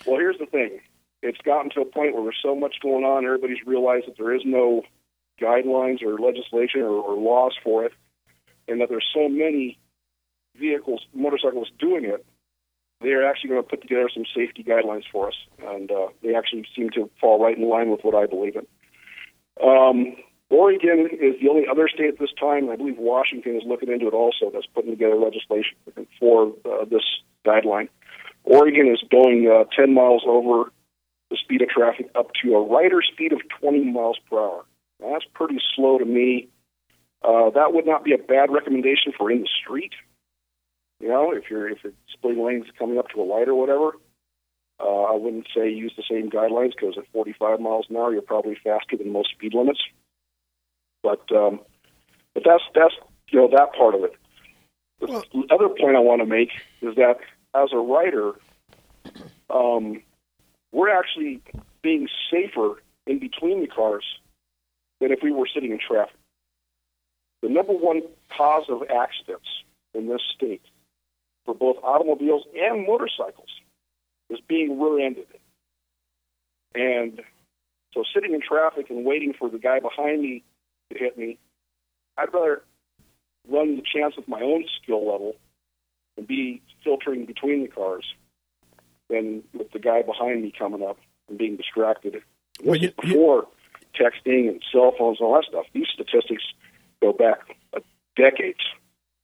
Well, 0.06 0.18
here's 0.18 0.38
the 0.38 0.46
thing: 0.46 0.80
it's 1.22 1.38
gotten 1.38 1.70
to 1.72 1.80
a 1.80 1.84
point 1.84 2.14
where 2.14 2.22
there's 2.22 2.40
so 2.42 2.54
much 2.54 2.76
going 2.80 3.04
on. 3.04 3.24
Everybody's 3.24 3.66
realized 3.66 4.06
that 4.06 4.16
there 4.16 4.34
is 4.34 4.42
no 4.44 4.82
guidelines 5.40 6.02
or 6.02 6.18
legislation 6.18 6.82
or, 6.82 7.02
or 7.02 7.16
laws 7.16 7.56
for 7.62 7.84
it, 7.84 7.92
and 8.66 8.80
that 8.80 8.88
there's 8.88 9.08
so 9.12 9.28
many 9.28 9.78
vehicles, 10.56 11.06
motorcyclists 11.14 11.72
doing 11.78 12.04
it. 12.04 12.24
They 13.00 13.10
are 13.10 13.24
actually 13.24 13.50
going 13.50 13.62
to 13.62 13.68
put 13.68 13.82
together 13.82 14.08
some 14.12 14.24
safety 14.34 14.64
guidelines 14.64 15.04
for 15.10 15.28
us, 15.28 15.36
and 15.64 15.90
uh, 15.90 16.08
they 16.22 16.34
actually 16.34 16.66
seem 16.74 16.90
to 16.90 17.08
fall 17.20 17.42
right 17.42 17.56
in 17.56 17.68
line 17.68 17.90
with 17.90 18.00
what 18.02 18.14
I 18.14 18.26
believe 18.26 18.56
in. 18.56 18.66
Um, 19.62 20.16
Oregon 20.50 21.08
is 21.12 21.34
the 21.40 21.48
only 21.48 21.66
other 21.70 21.88
state 21.88 22.08
at 22.08 22.18
this 22.18 22.32
time, 22.38 22.70
I 22.70 22.76
believe 22.76 22.96
Washington 22.98 23.56
is 23.56 23.62
looking 23.66 23.90
into 23.90 24.08
it 24.08 24.14
also, 24.14 24.50
that's 24.52 24.66
putting 24.66 24.90
together 24.90 25.14
legislation 25.14 25.76
for 26.18 26.54
uh, 26.64 26.84
this 26.86 27.04
guideline. 27.46 27.88
Oregon 28.44 28.88
is 28.88 29.02
going 29.10 29.48
uh, 29.48 29.64
10 29.76 29.92
miles 29.92 30.22
over 30.26 30.72
the 31.30 31.36
speed 31.36 31.62
of 31.62 31.68
traffic 31.68 32.10
up 32.14 32.30
to 32.42 32.54
a 32.54 32.66
rider 32.66 33.00
speed 33.02 33.32
of 33.32 33.40
20 33.60 33.92
miles 33.92 34.18
per 34.30 34.38
hour. 34.38 34.64
Now, 35.00 35.12
that's 35.12 35.26
pretty 35.34 35.58
slow 35.76 35.98
to 35.98 36.04
me. 36.04 36.48
Uh, 37.22 37.50
that 37.50 37.74
would 37.74 37.86
not 37.86 38.04
be 38.04 38.14
a 38.14 38.18
bad 38.18 38.50
recommendation 38.50 39.12
for 39.16 39.30
in 39.30 39.40
the 39.42 39.48
street. 39.62 39.92
You 41.00 41.08
know, 41.08 41.32
if 41.32 41.44
you're 41.48 41.68
if 41.68 41.78
you're 41.84 41.92
splitting 42.12 42.44
lanes 42.44 42.66
coming 42.78 42.98
up 42.98 43.08
to 43.10 43.20
a 43.20 43.22
light 43.22 43.48
or 43.48 43.54
whatever, 43.54 43.92
uh, 44.80 45.02
I 45.04 45.14
wouldn't 45.14 45.46
say 45.54 45.70
use 45.70 45.92
the 45.96 46.02
same 46.08 46.30
guidelines 46.30 46.72
because 46.74 46.96
at 46.98 47.04
45 47.12 47.60
miles 47.60 47.86
an 47.88 47.96
hour, 47.96 48.12
you're 48.12 48.22
probably 48.22 48.56
faster 48.62 48.96
than 48.96 49.12
most 49.12 49.30
speed 49.30 49.54
limits. 49.54 49.80
But 51.02 51.22
um, 51.32 51.60
but 52.34 52.42
that's 52.44 52.64
that's 52.74 52.94
you 53.30 53.38
know 53.40 53.48
that 53.48 53.74
part 53.76 53.94
of 53.94 54.04
it. 54.04 54.14
The 55.00 55.06
well, 55.06 55.24
other 55.50 55.68
point 55.68 55.96
I 55.96 56.00
want 56.00 56.20
to 56.20 56.26
make 56.26 56.50
is 56.82 56.96
that 56.96 57.18
as 57.54 57.68
a 57.72 57.78
writer, 57.78 58.32
um, 59.50 60.02
we're 60.72 60.90
actually 60.90 61.42
being 61.82 62.08
safer 62.30 62.82
in 63.06 63.20
between 63.20 63.60
the 63.60 63.68
cars 63.68 64.04
than 65.00 65.12
if 65.12 65.20
we 65.22 65.30
were 65.30 65.46
sitting 65.52 65.70
in 65.70 65.78
traffic. 65.78 66.16
The 67.42 67.48
number 67.48 67.72
one 67.72 68.02
cause 68.36 68.64
of 68.68 68.82
accidents 68.82 69.46
in 69.94 70.08
this 70.08 70.20
state 70.34 70.62
for 71.48 71.54
both 71.54 71.82
automobiles 71.82 72.44
and 72.54 72.86
motorcycles 72.86 73.48
is 74.28 74.38
being 74.46 74.78
rear-ended. 74.78 75.26
And 76.74 77.22
so 77.94 78.04
sitting 78.14 78.34
in 78.34 78.42
traffic 78.46 78.90
and 78.90 79.06
waiting 79.06 79.32
for 79.32 79.48
the 79.48 79.58
guy 79.58 79.80
behind 79.80 80.20
me 80.20 80.44
to 80.92 80.98
hit 80.98 81.16
me, 81.16 81.38
I'd 82.18 82.34
rather 82.34 82.62
run 83.48 83.76
the 83.76 83.82
chance 83.82 84.14
with 84.14 84.28
my 84.28 84.42
own 84.42 84.66
skill 84.82 85.10
level 85.10 85.36
and 86.18 86.26
be 86.26 86.60
filtering 86.84 87.24
between 87.24 87.62
the 87.62 87.68
cars 87.68 88.04
than 89.08 89.42
with 89.54 89.72
the 89.72 89.78
guy 89.78 90.02
behind 90.02 90.42
me 90.42 90.52
coming 90.56 90.82
up 90.82 90.98
and 91.30 91.38
being 91.38 91.56
distracted. 91.56 92.20
Well, 92.62 92.76
you, 92.76 92.92
before 93.00 93.46
you, 93.94 94.04
texting 94.04 94.50
and 94.50 94.62
cell 94.70 94.92
phones 94.98 95.16
and 95.18 95.26
all 95.26 95.36
that 95.36 95.46
stuff. 95.48 95.64
These 95.72 95.86
statistics 95.94 96.44
go 97.00 97.14
back 97.14 97.56
decades. 98.16 98.60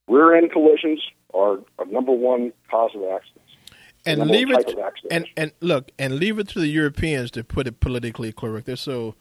Rear 0.09 0.35
end 0.35 0.53
collisions 0.53 1.03
are 1.35 1.59
a 1.79 1.85
number 1.87 2.13
one 2.13 2.53
cause 2.71 2.91
of 2.95 3.03
accidents. 3.03 3.41
And 4.07 4.27
leave 4.29 4.51
it 4.51 4.75
and 5.11 5.27
and 5.37 5.53
look 5.61 5.91
and 5.99 6.17
leave 6.17 6.39
it 6.39 6.49
to 6.49 6.61
the 6.61 6.67
Europeans 6.67 7.31
to 7.33 7.43
put 7.43 7.67
it 7.67 7.81
politically 7.81 8.33
correct. 8.33 8.67
They're 8.67 8.77
so 8.77 9.15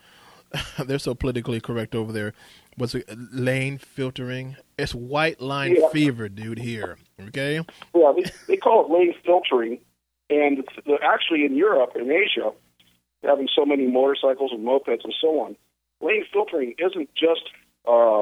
they're 0.86 0.99
so 0.99 1.15
politically 1.15 1.60
correct 1.60 1.95
over 1.95 2.12
there. 2.12 2.34
What's 2.76 2.95
it, 2.95 3.08
lane 3.32 3.78
filtering? 3.78 4.58
It's 4.78 4.93
white 4.93 5.39
line 5.39 5.76
yeah. 5.76 5.89
fever, 5.89 6.28
dude. 6.28 6.60
Here, 6.60 6.97
okay? 7.28 7.62
Yeah, 7.93 8.13
they, 8.15 8.32
they 8.47 8.58
call 8.58 8.86
it 8.86 8.91
lane 8.91 9.13
filtering, 9.23 9.80
and 10.30 10.63
actually 11.02 11.45
in 11.45 11.56
Europe 11.56 11.91
and 11.95 12.12
Asia, 12.12 12.52
having 13.23 13.47
so 13.56 13.65
many 13.65 13.88
motorcycles 13.88 14.52
and 14.52 14.65
mopeds 14.65 15.04
and 15.04 15.13
so 15.21 15.39
on, 15.39 15.56
lane 16.02 16.26
filtering 16.34 16.73
isn't 16.78 17.10
just 17.15 17.43
uh, 17.88 18.21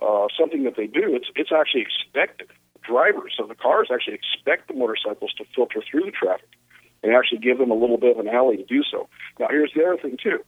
uh, 0.00 0.26
something 0.38 0.64
that 0.64 0.76
they 0.76 0.86
do. 0.86 1.14
It's 1.14 1.28
it's 1.36 1.50
actually 1.52 1.82
expected. 1.82 2.48
Drivers 2.82 3.36
of 3.38 3.48
the 3.48 3.54
cars 3.54 3.88
actually 3.92 4.14
expect 4.14 4.68
the 4.68 4.74
motorcycles 4.74 5.32
to 5.38 5.44
filter 5.54 5.82
through 5.88 6.04
the 6.04 6.10
traffic 6.10 6.48
and 7.02 7.12
actually 7.12 7.38
give 7.38 7.58
them 7.58 7.70
a 7.70 7.74
little 7.74 7.98
bit 7.98 8.16
of 8.16 8.24
an 8.24 8.32
alley 8.32 8.56
to 8.56 8.64
do 8.64 8.82
so. 8.82 9.08
Now, 9.38 9.48
here's 9.50 9.72
the 9.74 9.84
other 9.84 9.98
thing 10.00 10.16
too 10.22 10.44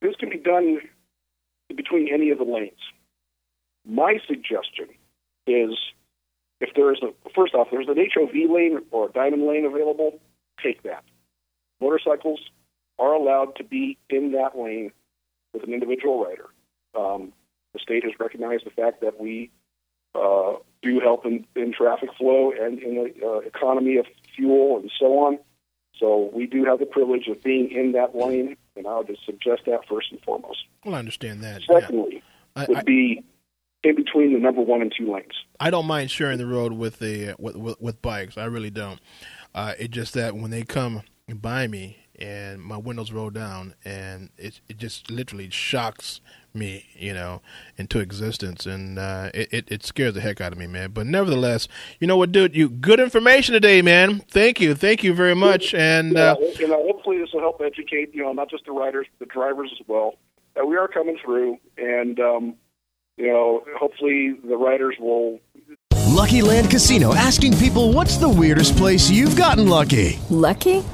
this 0.00 0.16
can 0.16 0.30
be 0.30 0.38
done 0.38 0.78
between 1.76 2.12
any 2.12 2.30
of 2.30 2.38
the 2.38 2.44
lanes. 2.44 2.72
My 3.86 4.18
suggestion 4.26 4.88
is 5.46 5.76
if 6.60 6.70
there 6.74 6.92
is 6.92 7.00
a, 7.02 7.12
first 7.34 7.54
off, 7.54 7.68
there's 7.70 7.88
an 7.88 7.96
HOV 7.96 8.50
lane 8.50 8.78
or 8.90 9.08
a 9.08 9.12
diamond 9.12 9.46
lane 9.46 9.64
available, 9.64 10.18
take 10.62 10.82
that. 10.82 11.04
Motorcycles 11.80 12.40
are 12.98 13.14
allowed 13.14 13.56
to 13.56 13.64
be 13.64 13.96
in 14.10 14.32
that 14.32 14.58
lane 14.58 14.92
with 15.52 15.62
an 15.64 15.72
individual 15.72 16.24
rider. 16.24 16.48
Um, 16.94 17.32
the 17.72 17.80
state 17.80 18.04
has 18.04 18.12
recognized 18.18 18.66
the 18.66 18.70
fact 18.70 19.00
that 19.00 19.20
we 19.20 19.50
uh, 20.14 20.54
do 20.82 21.00
help 21.00 21.26
in, 21.26 21.46
in 21.56 21.72
traffic 21.72 22.10
flow 22.16 22.52
and 22.52 22.78
in 22.78 22.94
the 22.94 23.26
uh, 23.26 23.38
economy 23.40 23.96
of 23.96 24.06
fuel 24.34 24.78
and 24.78 24.90
so 24.98 25.06
on. 25.18 25.38
So 25.98 26.30
we 26.32 26.46
do 26.46 26.64
have 26.64 26.78
the 26.78 26.86
privilege 26.86 27.28
of 27.28 27.42
being 27.42 27.70
in 27.70 27.92
that 27.92 28.16
lane, 28.16 28.56
and 28.74 28.86
I 28.86 28.96
would 28.96 29.06
just 29.06 29.24
suggest 29.26 29.62
that 29.66 29.80
first 29.88 30.10
and 30.10 30.20
foremost. 30.22 30.64
Well, 30.84 30.94
I 30.94 30.98
understand 30.98 31.42
that. 31.44 31.60
Secondly, 31.70 32.22
yeah. 32.56 32.64
would 32.68 32.78
I, 32.78 32.82
be 32.82 33.22
in 33.82 33.96
between 33.96 34.32
the 34.32 34.38
number 34.38 34.62
one 34.62 34.82
and 34.82 34.92
two 34.96 35.12
lanes. 35.12 35.44
I 35.58 35.70
don't 35.70 35.86
mind 35.86 36.10
sharing 36.10 36.38
the 36.38 36.46
road 36.46 36.72
with 36.72 36.98
the 36.98 37.34
with 37.38 37.56
with, 37.56 37.80
with 37.80 38.02
bikes. 38.02 38.38
I 38.38 38.44
really 38.44 38.70
don't. 38.70 39.00
Uh, 39.54 39.74
it's 39.78 39.92
just 39.92 40.14
that 40.14 40.34
when 40.34 40.50
they 40.50 40.62
come 40.62 41.02
by 41.28 41.66
me 41.66 41.99
and 42.20 42.60
my 42.60 42.76
windows 42.76 43.12
roll 43.12 43.30
down, 43.30 43.74
and 43.84 44.30
it 44.36 44.60
it 44.68 44.78
just 44.78 45.10
literally 45.10 45.50
shocks 45.50 46.20
me, 46.52 46.86
you 46.94 47.14
know, 47.14 47.40
into 47.76 48.00
existence, 48.00 48.66
and 48.66 48.98
uh, 48.98 49.30
it, 49.32 49.48
it 49.52 49.64
it 49.70 49.84
scares 49.84 50.14
the 50.14 50.20
heck 50.20 50.40
out 50.40 50.52
of 50.52 50.58
me, 50.58 50.66
man. 50.66 50.90
But 50.90 51.06
nevertheless, 51.06 51.68
you 51.98 52.06
know 52.06 52.16
what, 52.16 52.32
dude? 52.32 52.54
You 52.54 52.68
good 52.68 53.00
information 53.00 53.52
today, 53.54 53.82
man. 53.82 54.20
Thank 54.30 54.60
you, 54.60 54.74
thank 54.74 55.02
you 55.02 55.14
very 55.14 55.34
much, 55.34 55.74
and. 55.74 56.12
Yeah, 56.12 56.32
Uh, 56.32 56.36
you 56.58 56.68
know, 56.68 56.82
hopefully 56.84 57.18
this 57.18 57.30
will 57.32 57.40
help 57.40 57.60
educate, 57.64 58.14
you 58.14 58.22
know, 58.22 58.32
not 58.32 58.50
just 58.50 58.64
the 58.66 58.72
riders, 58.72 59.06
but 59.18 59.28
the 59.28 59.32
drivers 59.32 59.70
as 59.78 59.86
well, 59.88 60.14
that 60.54 60.66
we 60.66 60.76
are 60.76 60.88
coming 60.88 61.18
through, 61.24 61.58
and 61.78 62.20
um, 62.20 62.54
you 63.16 63.28
know, 63.28 63.64
hopefully 63.78 64.34
the 64.44 64.56
riders 64.56 64.96
will 64.98 65.40
Lucky 66.20 66.42
Land 66.42 66.70
Casino 66.70 67.14
asking 67.14 67.56
people 67.56 67.92
what's 67.92 68.16
the 68.18 68.28
weirdest 68.28 68.76
place 68.76 69.08
you've 69.08 69.36
gotten 69.36 69.68
lucky? 69.68 70.18
Lucky? 70.28 70.84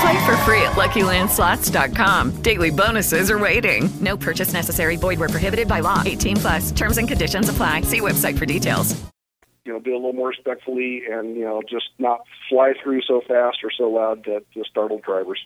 Play 0.00 0.26
for 0.26 0.36
free 0.38 0.62
at 0.62 0.72
LuckyLandSlots.com. 0.72 2.42
Daily 2.42 2.70
bonuses 2.70 3.30
are 3.30 3.38
waiting. 3.38 3.88
No 4.00 4.16
purchase 4.16 4.52
necessary. 4.52 4.96
Void 4.96 5.18
were 5.18 5.28
prohibited 5.28 5.68
by 5.68 5.80
law. 5.80 6.02
18 6.04 6.36
plus. 6.36 6.70
Terms 6.72 6.98
and 6.98 7.08
conditions 7.08 7.48
apply. 7.48 7.82
See 7.82 8.00
website 8.00 8.38
for 8.38 8.46
details. 8.46 8.94
you 9.64 9.72
know, 9.72 9.80
do 9.80 9.92
a 9.92 9.96
little 9.96 10.12
more 10.12 10.28
respectfully 10.28 11.02
and, 11.10 11.36
you 11.36 11.44
know, 11.44 11.60
just 11.68 11.86
not 11.98 12.20
fly 12.48 12.72
through 12.82 13.02
so 13.02 13.20
fast 13.26 13.58
or 13.64 13.70
so 13.76 13.84
loud 13.90 14.24
that 14.24 14.42
to 14.54 14.62
startle 14.64 15.00
drivers. 15.04 15.40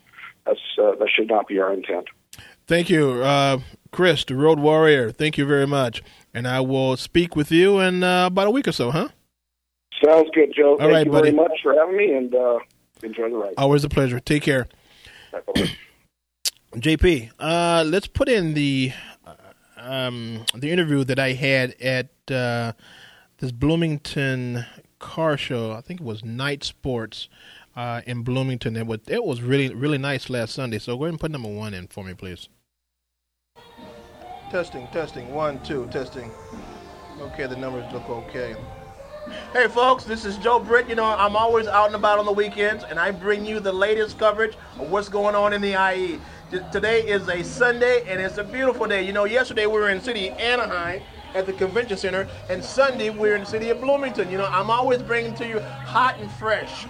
That's 0.47 0.61
uh, 0.79 0.95
that 0.99 1.09
should 1.15 1.29
not 1.29 1.47
be 1.49 1.59
our 1.59 1.73
intent. 1.73 2.07
Thank 2.67 2.89
you, 2.91 3.23
uh, 3.23 3.59
Chris, 3.93 4.25
the 4.25 4.35
Road 4.37 4.59
Warrior. 4.59 5.11
Thank 5.11 5.39
you 5.39 5.47
very 5.47 5.67
much. 5.67 6.03
And 6.35 6.47
I 6.47 6.61
will 6.61 6.97
speak 6.97 7.35
with 7.35 7.51
you 7.51 7.79
in 7.81 8.03
uh, 8.05 8.27
about 8.27 8.47
a 8.47 8.51
week 8.51 8.69
or 8.69 8.73
so, 8.73 8.91
huh? 8.91 9.09
Sounds 10.05 10.29
good, 10.35 10.53
Joe. 10.57 10.77
Thank 10.79 10.93
right, 10.93 11.07
you 11.07 11.13
buddy. 11.13 11.31
very 11.31 11.37
much 11.49 11.59
for 11.63 11.75
having 11.75 11.97
me, 11.97 12.13
and 12.13 12.35
uh, 12.35 12.59
enjoy 13.05 13.31
the 13.31 13.37
ride. 13.37 13.55
Always 13.57 13.85
a 13.85 13.89
pleasure. 13.89 14.21
Take 14.21 14.43
care. 14.43 14.67
JP, 16.75 17.31
uh, 17.39 17.85
let's 17.87 18.07
put 18.07 18.29
in 18.29 18.55
the 18.55 18.93
uh, 19.27 19.35
um, 19.77 20.45
the 20.55 20.71
interview 20.71 21.03
that 21.05 21.19
I 21.19 21.33
had 21.33 21.75
at 21.81 22.11
uh, 22.31 22.73
this 23.39 23.51
Bloomington 23.51 24.65
car 24.99 25.37
show. 25.37 25.73
I 25.73 25.81
think 25.81 26.01
it 26.01 26.07
was 26.07 26.25
Night 26.25 26.63
Sports 26.63 27.29
uh, 27.75 28.03
in 28.07 28.23
Bloomington. 28.23 28.77
It 28.77 28.87
was 28.87 29.01
it 29.09 29.25
was 29.25 29.43
really 29.43 29.75
really 29.75 29.99
nice 29.99 30.31
last 30.31 30.55
Sunday. 30.55 30.79
So 30.79 30.97
go 30.97 31.05
ahead 31.05 31.15
and 31.15 31.21
put 31.21 31.33
number 31.33 31.49
one 31.49 31.75
in 31.75 31.89
for 31.89 32.05
me, 32.05 32.15
please. 32.15 32.49
Testing, 34.51 34.87
testing, 34.89 35.33
one, 35.33 35.63
two, 35.63 35.89
testing. 35.93 36.31
Okay, 37.21 37.47
the 37.47 37.57
numbers 37.57 37.91
look 37.93 38.09
okay. 38.09 38.57
Hey 39.53 39.69
folks, 39.69 40.05
this 40.05 40.25
is 40.25 40.37
Joe 40.39 40.59
Britt. 40.59 40.89
You 40.89 40.97
know, 40.97 41.05
I'm 41.05 41.37
always 41.37 41.69
out 41.69 41.87
and 41.87 41.95
about 41.95 42.19
on 42.19 42.27
the 42.27 42.33
weekends, 42.33 42.83
and 42.83 42.99
I 42.99 43.13
bring 43.13 43.47
you 43.47 43.61
the 43.61 43.73
latest 43.73 44.19
coverage 44.19 44.57
of 44.79 44.91
what's 44.91 45.09
going 45.09 45.35
on 45.35 45.53
in 45.53 45.61
the 45.61 45.75
IE. 45.93 46.21
T- 46.51 46.61
Today 46.73 47.03
is 47.03 47.29
a 47.29 47.45
Sunday, 47.45 48.05
and 48.09 48.21
it's 48.21 48.39
a 48.39 48.45
beautiful 48.45 48.87
day. 48.87 49.05
You 49.05 49.13
know, 49.13 49.25
yesterday 49.25 49.67
we 49.67 49.75
were 49.75 49.91
in 49.91 50.01
city 50.01 50.31
Anaheim 50.31 51.03
at 51.35 51.47
the 51.47 51.53
convention 51.53 51.97
center, 51.97 52.29
and 52.49 52.65
Sunday 52.65 53.11
we 53.11 53.31
are 53.31 53.35
in 53.37 53.43
the 53.43 53.47
city 53.47 53.71
of 53.71 53.81
Bloomington. 53.81 54.31
You 54.31 54.39
know, 54.39 54.47
I'm 54.47 54.71
always 54.71 55.01
bringing 55.01 55.35
to 55.37 55.47
you 55.47 55.61
hot 55.61 56.19
and 56.19 56.31
fresh. 56.33 56.87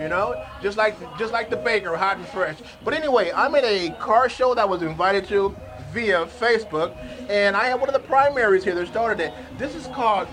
You 0.00 0.08
know, 0.08 0.44
just 0.62 0.76
like 0.76 0.96
just 1.16 1.32
like 1.32 1.48
the 1.48 1.56
baker, 1.56 1.96
hot 1.96 2.16
and 2.16 2.26
fresh. 2.26 2.56
But 2.82 2.94
anyway, 2.94 3.30
I'm 3.34 3.54
at 3.54 3.64
a 3.64 3.90
car 4.00 4.28
show 4.28 4.52
that 4.54 4.68
was 4.68 4.82
invited 4.82 5.26
to 5.28 5.54
via 5.92 6.26
Facebook, 6.26 6.96
and 7.28 7.56
I 7.56 7.66
have 7.66 7.78
one 7.78 7.88
of 7.88 7.92
the 7.92 8.00
primaries 8.08 8.64
here 8.64 8.74
that 8.74 8.88
started 8.88 9.22
it. 9.22 9.32
This 9.58 9.76
is 9.76 9.86
called 9.88 10.26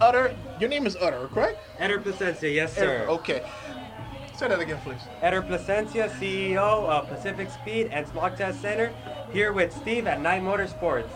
Utter. 0.00 0.34
Your 0.60 0.68
name 0.68 0.86
is 0.86 0.96
Utter, 0.96 1.28
correct? 1.28 1.58
Eder 1.78 1.98
Placencia, 2.00 2.52
yes, 2.52 2.74
sir. 2.74 3.02
Utter, 3.02 3.10
Okay. 3.10 3.42
Say 4.36 4.48
that 4.48 4.60
again, 4.60 4.78
please. 4.84 5.00
Eder 5.22 5.40
Placencia, 5.40 6.10
CEO 6.10 6.58
of 6.86 7.08
Pacific 7.08 7.48
Speed 7.50 7.88
and 7.90 8.06
Smog 8.06 8.36
Test 8.36 8.60
Center, 8.60 8.92
here 9.32 9.52
with 9.52 9.72
Steve 9.74 10.06
at 10.06 10.20
Night 10.20 10.42
Motorsports. 10.42 11.08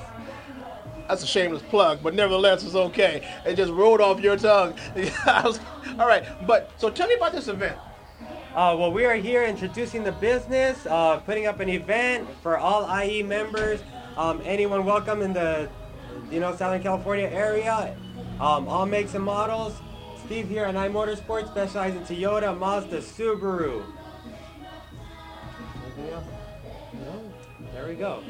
That's 1.06 1.22
a 1.22 1.26
shameless 1.26 1.62
plug, 1.62 2.02
but 2.02 2.14
nevertheless, 2.14 2.62
it's 2.64 2.74
okay. 2.74 3.26
It 3.44 3.56
just 3.56 3.72
rolled 3.72 4.00
off 4.00 4.20
your 4.20 4.36
tongue. 4.36 4.74
Was- 5.26 5.60
all 5.98 6.06
right, 6.06 6.24
but 6.46 6.70
so 6.78 6.88
tell 6.88 7.08
me 7.08 7.14
about 7.14 7.32
this 7.32 7.48
event. 7.48 7.76
Uh, 8.54 8.74
well, 8.78 8.90
we 8.90 9.04
are 9.04 9.14
here 9.16 9.44
introducing 9.44 10.02
the 10.02 10.12
business, 10.12 10.86
uh, 10.86 11.18
putting 11.18 11.46
up 11.46 11.60
an 11.60 11.68
event 11.68 12.26
for 12.42 12.56
all 12.58 12.88
IE 13.02 13.22
members, 13.22 13.80
um, 14.16 14.40
anyone 14.44 14.84
welcome 14.86 15.20
in 15.20 15.32
the, 15.34 15.68
you 16.30 16.40
know, 16.40 16.54
Southern 16.56 16.82
California 16.82 17.26
area, 17.26 17.94
um, 18.40 18.68
all 18.68 18.86
makes 18.86 19.14
and 19.14 19.24
models. 19.24 19.74
Steve 20.24 20.48
here 20.48 20.64
at 20.64 20.74
Night 20.74 20.92
Motorsports, 20.92 21.48
specializing 21.48 22.00
in 22.00 22.06
Toyota, 22.06 22.56
Mazda, 22.56 22.98
Subaru. 22.98 23.84
Anything 25.84 26.14
else? 26.14 26.24
No? 26.94 27.32
There 27.74 27.86
we 27.86 27.94
go. 27.94 28.22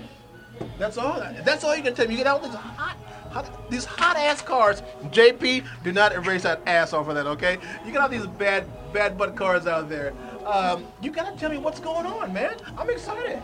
That's 0.78 0.98
all. 0.98 1.20
That's 1.44 1.62
all 1.62 1.76
you 1.76 1.82
can 1.82 1.94
tell 1.94 2.06
me. 2.06 2.12
You 2.12 2.18
get 2.18 2.26
out 2.26 2.42
these 2.42 2.54
hot, 2.54 2.96
hot 3.30 3.70
these 3.70 3.84
hot 3.84 4.16
ass 4.16 4.42
cars. 4.42 4.82
JP, 5.04 5.66
do 5.84 5.92
not 5.92 6.12
erase 6.12 6.42
that 6.42 6.60
ass 6.66 6.92
off 6.92 7.08
of 7.08 7.14
that, 7.14 7.26
okay? 7.26 7.58
You 7.86 7.92
got 7.92 8.02
all 8.02 8.08
these 8.08 8.26
bad, 8.26 8.66
bad 8.92 9.16
butt 9.16 9.36
cars 9.36 9.66
out 9.66 9.88
there. 9.88 10.12
Um, 10.44 10.86
you 11.00 11.10
gotta 11.10 11.36
tell 11.38 11.50
me 11.50 11.58
what's 11.58 11.80
going 11.80 12.06
on, 12.06 12.32
man. 12.32 12.56
I'm 12.76 12.90
excited. 12.90 13.40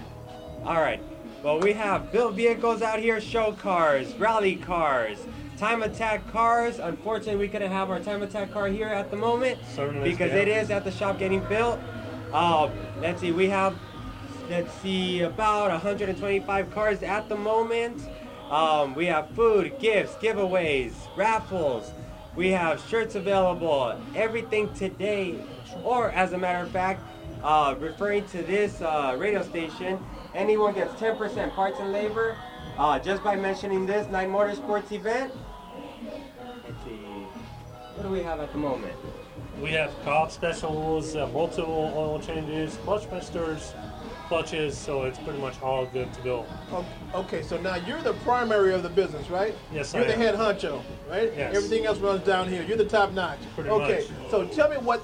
All 0.65 0.81
right. 0.81 1.01
Well, 1.43 1.61
we 1.61 1.73
have 1.75 2.11
built 2.11 2.35
vehicles 2.35 2.83
out 2.83 2.99
here, 2.99 3.21
show 3.21 3.53
cars, 3.53 4.15
rally 4.15 4.57
cars, 4.57 5.19
time 5.57 5.83
attack 5.83 6.31
cars. 6.31 6.79
Unfortunately, 6.79 7.37
we 7.37 7.49
couldn't 7.49 7.73
have 7.73 7.91
our 7.91 8.01
time 8.01 8.23
attack 8.23 8.53
car 8.53 8.69
here 8.69 8.89
at 8.89 9.11
the 9.11 9.17
moment 9.17 9.59
Certainly, 9.75 10.11
because 10.11 10.33
it 10.33 10.49
is 10.49 10.71
at 10.71 10.85
the 10.85 10.91
shop 10.91 11.19
getting 11.19 11.41
built. 11.45 11.79
Uh, 12.33 12.71
let's 13.01 13.21
see, 13.21 13.33
we 13.33 13.49
have 13.49 13.77
let's 14.51 14.73
see 14.81 15.23
about 15.23 15.71
125 15.71 16.71
cars 16.73 17.03
at 17.03 17.29
the 17.29 17.37
moment. 17.37 18.09
Um, 18.51 18.95
we 18.95 19.07
have 19.07 19.31
food, 19.31 19.79
gifts, 19.81 20.15
giveaways, 20.17 20.93
raffles. 21.17 21.93
We 22.37 22.51
have 22.51 22.81
shirts 22.89 23.15
available. 23.15 23.99
Everything 24.15 24.73
today, 24.75 25.43
or 25.83 26.11
as 26.11 26.33
a 26.33 26.39
matter 26.39 26.65
of 26.65 26.71
fact, 26.71 27.03
uh, 27.43 27.75
referring 27.79 28.27
to 28.29 28.43
this 28.43 28.83
uh, 28.83 29.17
radio 29.19 29.43
station, 29.43 29.99
anyone 30.35 30.75
gets 30.75 30.93
10% 30.95 31.53
parts 31.55 31.79
and 31.81 31.93
labor 31.93 32.37
uh, 32.79 32.99
just 32.99 33.25
by 33.25 33.37
mentioning 33.37 33.87
this 33.87 34.09
Night 34.11 34.29
Motorsports 34.29 34.93
event. 34.93 35.33
Let's 37.97 38.03
see. 38.03 38.09
What 38.09 38.09
do 38.09 38.09
we 38.11 38.23
have 38.23 38.41
at 38.41 38.53
the 38.53 38.59
moment? 38.59 38.95
We 39.61 39.71
have 39.71 39.93
co-op 40.05 40.31
specials, 40.31 41.17
uh, 41.17 41.29
multiple 41.29 41.93
oil 41.97 42.21
changes, 42.21 42.77
clutch 42.85 43.11
misters, 43.11 43.73
clutches, 44.29 44.77
so 44.77 45.05
it's 45.05 45.19
pretty 45.19 45.39
much 45.41 45.61
all 45.63 45.87
good 45.87 46.13
to 46.13 46.21
go. 46.23 46.47
Okay, 47.15 47.43
so 47.43 47.59
now 47.61 47.77
you're 47.77 48.03
the 48.03 48.13
primary 48.15 48.75
of 48.75 48.83
the 48.83 48.89
business, 48.89 49.31
right? 49.31 49.55
Yes, 49.73 49.95
You're 49.95 50.05
I 50.05 50.09
the 50.09 50.15
am. 50.15 50.21
head 50.21 50.35
honcho, 50.35 50.83
right? 51.09 51.33
Yes. 51.37 51.55
Everything 51.57 51.87
else 51.87 51.99
runs 51.99 52.25
down 52.25 52.49
here. 52.49 52.63
You're 52.63 52.77
the 52.77 52.85
top 52.85 53.13
notch. 53.13 53.39
Pretty 53.55 53.71
okay, 53.71 54.07
much. 54.21 54.31
so 54.31 54.47
tell 54.49 54.69
me 54.69 54.77
what 54.77 55.03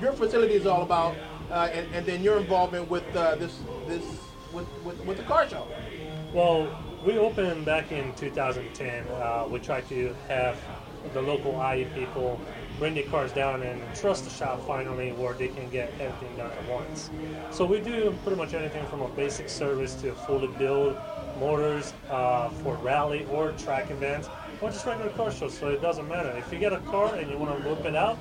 your 0.00 0.12
facility 0.12 0.54
is 0.54 0.66
all 0.66 0.82
about, 0.82 1.16
uh, 1.50 1.70
and, 1.72 1.92
and 1.94 2.06
then 2.06 2.22
your 2.22 2.38
involvement 2.38 2.88
with 2.88 3.04
uh, 3.16 3.34
this 3.36 3.58
this 3.88 4.04
with, 4.52 4.66
with 4.84 4.98
with 5.04 5.16
the 5.16 5.24
car 5.24 5.48
show. 5.48 5.66
Well, 6.32 6.78
we 7.04 7.18
opened 7.18 7.64
back 7.64 7.90
in 7.90 8.12
2010. 8.14 9.06
Uh, 9.08 9.48
we 9.50 9.58
tried 9.58 9.88
to 9.88 10.14
have 10.28 10.56
the 11.12 11.22
local 11.22 11.52
IE 11.72 11.84
people 11.94 12.40
bring 12.78 12.94
the 12.94 13.02
cars 13.04 13.32
down 13.32 13.62
and 13.62 13.80
trust 13.94 14.24
the 14.24 14.30
shop 14.30 14.60
finally 14.66 15.12
where 15.12 15.32
they 15.32 15.48
can 15.48 15.68
get 15.70 15.92
everything 15.98 16.36
done 16.36 16.50
at 16.50 16.68
once. 16.68 17.10
So 17.50 17.64
we 17.64 17.80
do 17.80 18.14
pretty 18.22 18.36
much 18.36 18.52
anything 18.52 18.86
from 18.86 19.00
a 19.00 19.08
basic 19.08 19.48
service 19.48 19.94
to 20.02 20.12
fully 20.12 20.48
build 20.58 20.96
motors 21.40 21.94
uh, 22.10 22.48
for 22.48 22.76
rally 22.76 23.26
or 23.30 23.52
track 23.52 23.90
events, 23.90 24.28
or 24.60 24.70
just 24.70 24.86
regular 24.86 25.10
car 25.12 25.30
shows. 25.30 25.56
So 25.56 25.68
it 25.68 25.80
doesn't 25.80 26.08
matter. 26.08 26.30
If 26.36 26.52
you 26.52 26.58
get 26.58 26.72
a 26.72 26.80
car 26.80 27.14
and 27.14 27.30
you 27.30 27.38
want 27.38 27.62
to 27.62 27.68
whip 27.68 27.84
it 27.84 27.96
out, 27.96 28.18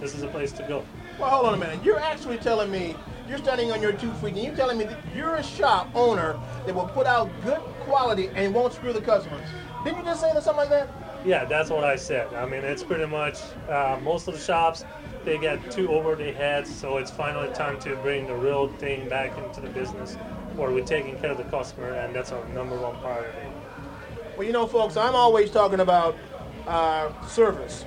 this 0.00 0.14
is 0.14 0.22
a 0.22 0.28
place 0.28 0.52
to 0.52 0.62
go. 0.62 0.84
Well, 1.18 1.30
hold 1.30 1.46
on 1.46 1.54
a 1.54 1.56
minute. 1.56 1.84
You're 1.84 1.98
actually 1.98 2.38
telling 2.38 2.70
me 2.70 2.94
you're 3.28 3.38
standing 3.38 3.72
on 3.72 3.82
your 3.82 3.92
two 3.92 4.12
feet, 4.14 4.34
and 4.34 4.38
you're 4.38 4.56
telling 4.56 4.78
me 4.78 4.84
that 4.84 4.98
you're 5.14 5.34
a 5.36 5.42
shop 5.42 5.90
owner 5.94 6.38
that 6.64 6.74
will 6.74 6.86
put 6.88 7.06
out 7.06 7.28
good 7.44 7.58
quality 7.84 8.30
and 8.34 8.54
won't 8.54 8.72
screw 8.72 8.92
the 8.92 9.00
customers. 9.00 9.46
Didn't 9.84 9.98
you 9.98 10.04
just 10.04 10.20
say 10.20 10.32
that 10.32 10.42
something 10.42 10.68
like 10.68 10.70
that? 10.70 10.88
Yeah, 11.24 11.44
that's 11.44 11.70
what 11.70 11.84
I 11.84 11.96
said. 11.96 12.32
I 12.34 12.46
mean, 12.46 12.62
it's 12.62 12.82
pretty 12.82 13.06
much 13.06 13.38
uh, 13.68 13.98
most 14.02 14.28
of 14.28 14.34
the 14.34 14.40
shops 14.40 14.84
they 15.24 15.36
get 15.36 15.70
too 15.70 15.90
over 15.90 16.14
their 16.14 16.32
heads, 16.32 16.74
so 16.74 16.96
it's 16.96 17.10
finally 17.10 17.52
time 17.54 17.78
to 17.80 17.96
bring 17.96 18.26
the 18.26 18.34
real 18.34 18.68
thing 18.74 19.08
back 19.08 19.36
into 19.36 19.60
the 19.60 19.68
business, 19.68 20.14
where 20.56 20.70
we're 20.70 20.84
taking 20.84 21.18
care 21.18 21.32
of 21.32 21.38
the 21.38 21.44
customer, 21.44 21.90
and 21.90 22.14
that's 22.14 22.32
our 22.32 22.46
number 22.50 22.76
one 22.76 22.96
priority. 23.00 23.38
Well, 24.36 24.46
you 24.46 24.52
know, 24.52 24.66
folks, 24.66 24.96
I'm 24.96 25.16
always 25.16 25.50
talking 25.50 25.80
about 25.80 26.16
uh, 26.66 27.10
service. 27.26 27.84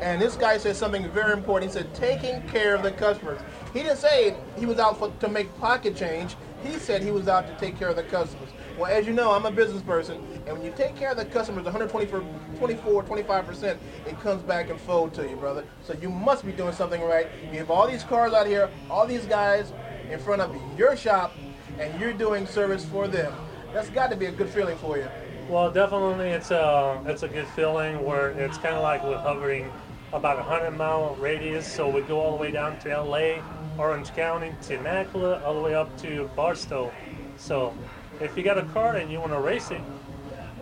And 0.00 0.20
this 0.20 0.36
guy 0.36 0.58
said 0.58 0.74
something 0.76 1.08
very 1.10 1.32
important. 1.32 1.70
He 1.70 1.78
said, 1.78 1.94
taking 1.94 2.42
care 2.48 2.74
of 2.74 2.82
the 2.82 2.90
customers. 2.90 3.40
He 3.72 3.82
didn't 3.82 3.98
say 3.98 4.36
he 4.58 4.66
was 4.66 4.78
out 4.78 4.98
for, 4.98 5.12
to 5.20 5.28
make 5.28 5.56
pocket 5.58 5.96
change. 5.96 6.36
He 6.64 6.74
said 6.74 7.02
he 7.02 7.10
was 7.12 7.28
out 7.28 7.46
to 7.46 7.54
take 7.64 7.78
care 7.78 7.88
of 7.88 7.96
the 7.96 8.02
customers. 8.02 8.50
Well, 8.78 8.90
as 8.90 9.06
you 9.06 9.12
know, 9.12 9.32
I'm 9.32 9.44
a 9.44 9.50
business 9.50 9.82
person, 9.82 10.16
and 10.46 10.56
when 10.56 10.64
you 10.64 10.72
take 10.74 10.96
care 10.96 11.10
of 11.10 11.18
the 11.18 11.26
customers 11.26 11.64
124, 11.64 12.24
24, 12.58 13.04
25%, 13.04 13.78
it 14.06 14.20
comes 14.20 14.42
back 14.42 14.70
and 14.70 14.80
fold 14.80 15.12
to 15.14 15.28
you, 15.28 15.36
brother. 15.36 15.64
So 15.84 15.94
you 16.00 16.08
must 16.08 16.46
be 16.46 16.52
doing 16.52 16.72
something 16.72 17.02
right. 17.02 17.28
You 17.52 17.58
have 17.58 17.70
all 17.70 17.86
these 17.86 18.02
cars 18.02 18.32
out 18.32 18.46
here, 18.46 18.70
all 18.88 19.06
these 19.06 19.26
guys 19.26 19.72
in 20.10 20.18
front 20.18 20.40
of 20.40 20.56
your 20.78 20.96
shop, 20.96 21.34
and 21.78 22.00
you're 22.00 22.14
doing 22.14 22.46
service 22.46 22.84
for 22.84 23.08
them. 23.08 23.32
That's 23.74 23.90
got 23.90 24.10
to 24.10 24.16
be 24.16 24.26
a 24.26 24.32
good 24.32 24.48
feeling 24.48 24.78
for 24.78 24.96
you. 24.96 25.08
Well, 25.48 25.70
definitely, 25.70 26.30
it's 26.30 26.50
a 26.50 27.02
it's 27.06 27.24
a 27.24 27.28
good 27.28 27.48
feeling 27.48 28.02
where 28.04 28.30
it's 28.30 28.56
kind 28.56 28.76
of 28.76 28.82
like 28.82 29.04
we're 29.04 29.18
hovering 29.18 29.70
about 30.12 30.38
a 30.38 30.42
hundred 30.42 30.72
mile 30.72 31.14
radius. 31.16 31.70
So 31.70 31.88
we 31.88 32.00
go 32.02 32.20
all 32.20 32.36
the 32.36 32.42
way 32.42 32.50
down 32.50 32.78
to 32.80 32.90
L.A., 32.90 33.42
Orange 33.76 34.14
County, 34.14 34.54
to 34.62 34.76
Temecula, 34.76 35.42
all 35.44 35.54
the 35.54 35.60
way 35.60 35.74
up 35.74 35.94
to 35.98 36.30
Barstow. 36.36 36.92
So 37.36 37.74
if 38.20 38.36
you 38.36 38.42
got 38.42 38.58
a 38.58 38.64
car 38.66 38.96
and 38.96 39.10
you 39.10 39.20
want 39.20 39.32
to 39.32 39.40
race 39.40 39.70
it, 39.70 39.80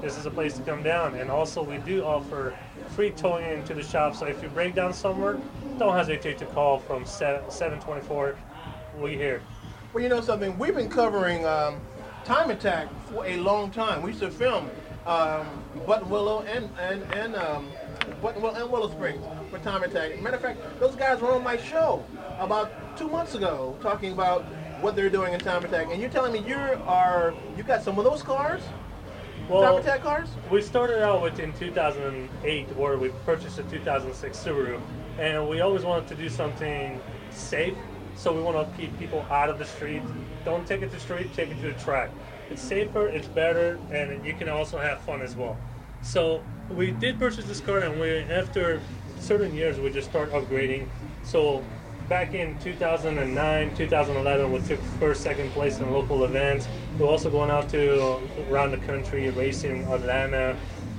this 0.01 0.17
is 0.17 0.27
a 0.27 0.31
place 0.31 0.55
to 0.55 0.63
come 0.63 0.83
down. 0.83 1.15
And 1.15 1.31
also, 1.31 1.63
we 1.63 1.79
do 1.79 2.05
offer 2.05 2.57
free 2.91 3.11
towing 3.11 3.45
into 3.45 3.75
the 3.75 3.83
shop. 3.83 4.17
So 4.17 4.27
if 4.27 4.43
you 4.43 4.49
break 4.49 4.75
down 4.75 4.93
somewhere, 4.95 5.39
don't 5.79 5.95
hesitate 5.95 6.39
to 6.39 6.47
call 6.47 6.79
from 6.79 7.05
724. 7.05 8.37
We 8.99 9.17
here. 9.17 9.43
Well, 9.93 10.03
you 10.03 10.09
know 10.09 10.21
something? 10.21 10.59
We've 10.59 10.75
been 10.75 10.89
covering 10.89 11.45
um, 11.45 11.81
Time 12.25 12.51
Attack 12.51 12.89
for 13.07 13.27
a 13.27 13.37
long 13.37 13.71
time. 13.71 14.03
We 14.03 14.11
used 14.11 14.23
to 14.23 14.31
film 14.31 14.71
um, 15.07 15.47
Buttonwillow 15.87 16.47
and 16.47 16.69
and 16.79 17.03
and 17.15 17.35
um, 17.37 17.69
Buttonwillow 18.23 18.61
and 18.61 18.71
Willow 18.71 18.91
Springs 18.91 19.25
for 19.51 19.59
Time 19.59 19.83
Attack. 19.83 20.21
Matter 20.21 20.37
of 20.37 20.43
fact, 20.43 20.61
those 20.79 20.95
guys 20.95 21.21
were 21.21 21.33
on 21.33 21.43
my 21.43 21.57
show 21.57 22.05
about 22.39 22.97
two 22.97 23.09
months 23.09 23.35
ago 23.35 23.77
talking 23.83 24.13
about 24.13 24.45
what 24.83 24.97
they're 24.97 25.11
doing 25.11 25.33
in 25.33 25.41
Time 25.41 25.65
Attack. 25.65 25.89
And 25.91 26.01
you're 26.01 26.11
telling 26.11 26.33
me 26.33 26.41
you 26.41 26.57
are 26.57 27.35
you 27.57 27.63
got 27.63 27.83
some 27.83 27.99
of 27.99 28.05
those 28.05 28.23
cars? 28.23 28.63
Well, 29.49 29.63
Time 29.63 29.81
Attack 29.81 30.03
cars? 30.03 30.29
We 30.51 30.63
started 30.63 31.03
out 31.03 31.23
with 31.23 31.39
in 31.39 31.53
2008 31.55 32.77
where 32.77 32.97
we 32.97 33.09
purchased 33.25 33.59
a 33.59 33.63
2006 33.65 34.39
Subaru, 34.39 34.81
and 35.19 35.49
we 35.49 35.61
always 35.61 35.85
wanted 35.85 36.09
to 36.09 36.15
do 36.15 36.29
something 36.29 37.01
safe. 37.31 37.75
So 38.17 38.33
we 38.33 38.43
want 38.43 38.71
to 38.71 38.77
keep 38.79 38.97
people 38.99 39.25
out 39.31 39.49
of 39.49 39.59
the 39.59 39.65
street. 39.65 40.03
Don't 40.45 40.67
take 40.67 40.83
it 40.83 40.87
to 40.87 40.95
the 40.95 41.01
street, 41.01 41.33
take 41.35 41.51
it 41.51 41.61
to 41.63 41.73
the 41.73 41.81
track. 41.81 42.11
It's 42.51 42.61
safer, 42.61 43.09
it's 43.09 43.29
better, 43.29 43.79
and 43.93 44.25
you 44.27 44.35
can 44.35 44.49
also 44.49 44.79
have 44.79 45.01
fun 45.03 45.23
as 45.23 45.37
well. 45.37 45.57
So 46.03 46.43
we 46.69 46.91
did 46.91 47.19
purchase 47.19 47.45
this 47.45 47.61
car, 47.61 47.79
and 47.79 48.01
we 48.01 48.11
after 48.19 48.81
certain 49.21 49.55
years 49.55 49.79
we 49.79 49.91
just 49.91 50.09
start 50.09 50.33
upgrading. 50.33 50.89
So 51.23 51.65
back 52.11 52.35
in 52.35 52.59
2009, 52.59 53.77
2011, 53.77 54.53
we 54.53 54.59
took 54.63 54.81
first, 54.99 55.23
second 55.23 55.49
place 55.53 55.79
in 55.79 55.89
local 55.93 56.25
events. 56.25 56.67
We're 56.99 57.07
also 57.07 57.31
going 57.31 57.53
out 57.53 57.69
to 57.69 58.19
around 58.51 58.73
the 58.73 58.79
country, 58.79 59.31
racing 59.31 59.85
Atlanta, 59.85 60.57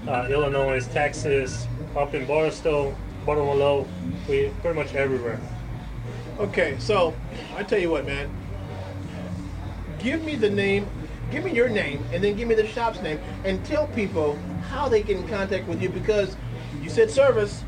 uh, 0.07 0.27
Illinois, 0.29 0.87
Texas, 0.87 1.67
up 1.97 2.13
in 2.13 2.25
Barstow, 2.25 2.95
Buttonwillow. 3.25 3.85
We 4.29 4.53
pretty 4.61 4.79
much 4.79 4.95
everywhere. 4.95 5.37
Okay, 6.39 6.77
so 6.79 7.13
I 7.57 7.63
tell 7.63 7.79
you 7.79 7.91
what, 7.91 8.05
man. 8.05 8.29
Give 9.99 10.23
me 10.23 10.37
the 10.37 10.49
name, 10.49 10.87
give 11.29 11.43
me 11.43 11.51
your 11.51 11.67
name, 11.67 12.01
and 12.13 12.23
then 12.23 12.37
give 12.37 12.47
me 12.47 12.55
the 12.55 12.67
shop's 12.67 13.01
name, 13.01 13.19
and 13.43 13.63
tell 13.65 13.87
people 13.87 14.39
how 14.69 14.87
they 14.87 15.03
get 15.03 15.17
in 15.17 15.27
contact 15.27 15.67
with 15.67 15.81
you 15.81 15.89
because 15.89 16.37
you 16.81 16.89
said 16.89 17.11
service, 17.11 17.65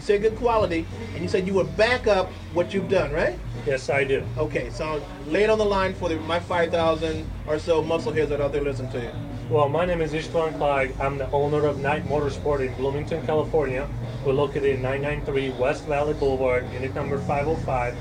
you 0.00 0.06
said 0.06 0.22
good 0.22 0.36
quality, 0.36 0.86
and 1.12 1.22
you 1.22 1.28
said 1.28 1.46
you 1.46 1.52
would 1.52 1.76
back 1.76 2.06
up 2.06 2.30
what 2.54 2.72
you've 2.72 2.88
done, 2.88 3.12
right? 3.12 3.38
Yes, 3.66 3.90
I 3.90 4.02
do. 4.02 4.24
Okay, 4.38 4.70
so 4.70 5.04
lay 5.26 5.44
it 5.44 5.50
on 5.50 5.58
the 5.58 5.64
line 5.64 5.92
for 5.92 6.08
the, 6.08 6.16
my 6.20 6.40
5,000 6.40 7.30
or 7.46 7.58
so 7.58 7.82
muscle 7.82 8.10
heads 8.10 8.30
that 8.30 8.40
are 8.40 8.44
out 8.44 8.52
there 8.52 8.62
listening 8.62 8.90
to 8.92 9.00
you. 9.02 9.10
Well, 9.50 9.68
my 9.68 9.84
name 9.84 10.00
is 10.00 10.12
Istvan 10.12 10.56
Clyde. 10.56 10.98
I'm 10.98 11.18
the 11.18 11.30
owner 11.32 11.66
of 11.66 11.80
Night 11.80 12.06
Motorsport 12.06 12.66
in 12.66 12.72
Bloomington, 12.76 13.26
California. 13.26 13.86
We're 14.24 14.32
located 14.32 14.76
in 14.76 14.82
993 14.82 15.50
West 15.60 15.84
Valley 15.84 16.14
Boulevard, 16.14 16.72
unit 16.72 16.94
number 16.94 17.18
505. 17.18 17.94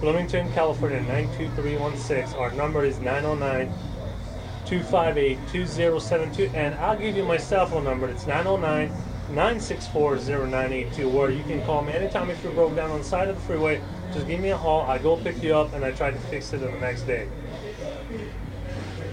Bloomington, 0.00 0.50
California 0.54 1.02
92316. 1.02 2.38
Our 2.38 2.50
number 2.52 2.82
is 2.86 2.98
909 3.00 3.70
258 4.64 5.38
2072. 5.52 6.50
And 6.54 6.74
I'll 6.76 6.96
give 6.96 7.14
you 7.14 7.24
my 7.24 7.36
cell 7.36 7.66
phone 7.66 7.84
number. 7.84 8.08
It's 8.08 8.26
909 8.26 8.90
964 9.30 10.16
0982, 10.16 11.08
where 11.08 11.30
you 11.30 11.42
can 11.44 11.64
call 11.64 11.82
me 11.82 11.92
anytime 11.92 12.30
if 12.30 12.42
you're 12.42 12.52
broke 12.52 12.74
down 12.74 12.90
on 12.90 12.98
the 12.98 13.04
side 13.04 13.28
of 13.28 13.36
the 13.36 13.42
freeway. 13.42 13.80
Just 14.12 14.26
give 14.26 14.40
me 14.40 14.50
a 14.50 14.56
call. 14.56 14.82
I 14.82 14.98
go 14.98 15.16
pick 15.16 15.42
you 15.42 15.54
up 15.54 15.72
and 15.72 15.84
I 15.84 15.92
try 15.92 16.10
to 16.10 16.18
fix 16.18 16.52
it 16.52 16.58
the 16.58 16.70
next 16.72 17.02
day. 17.02 17.28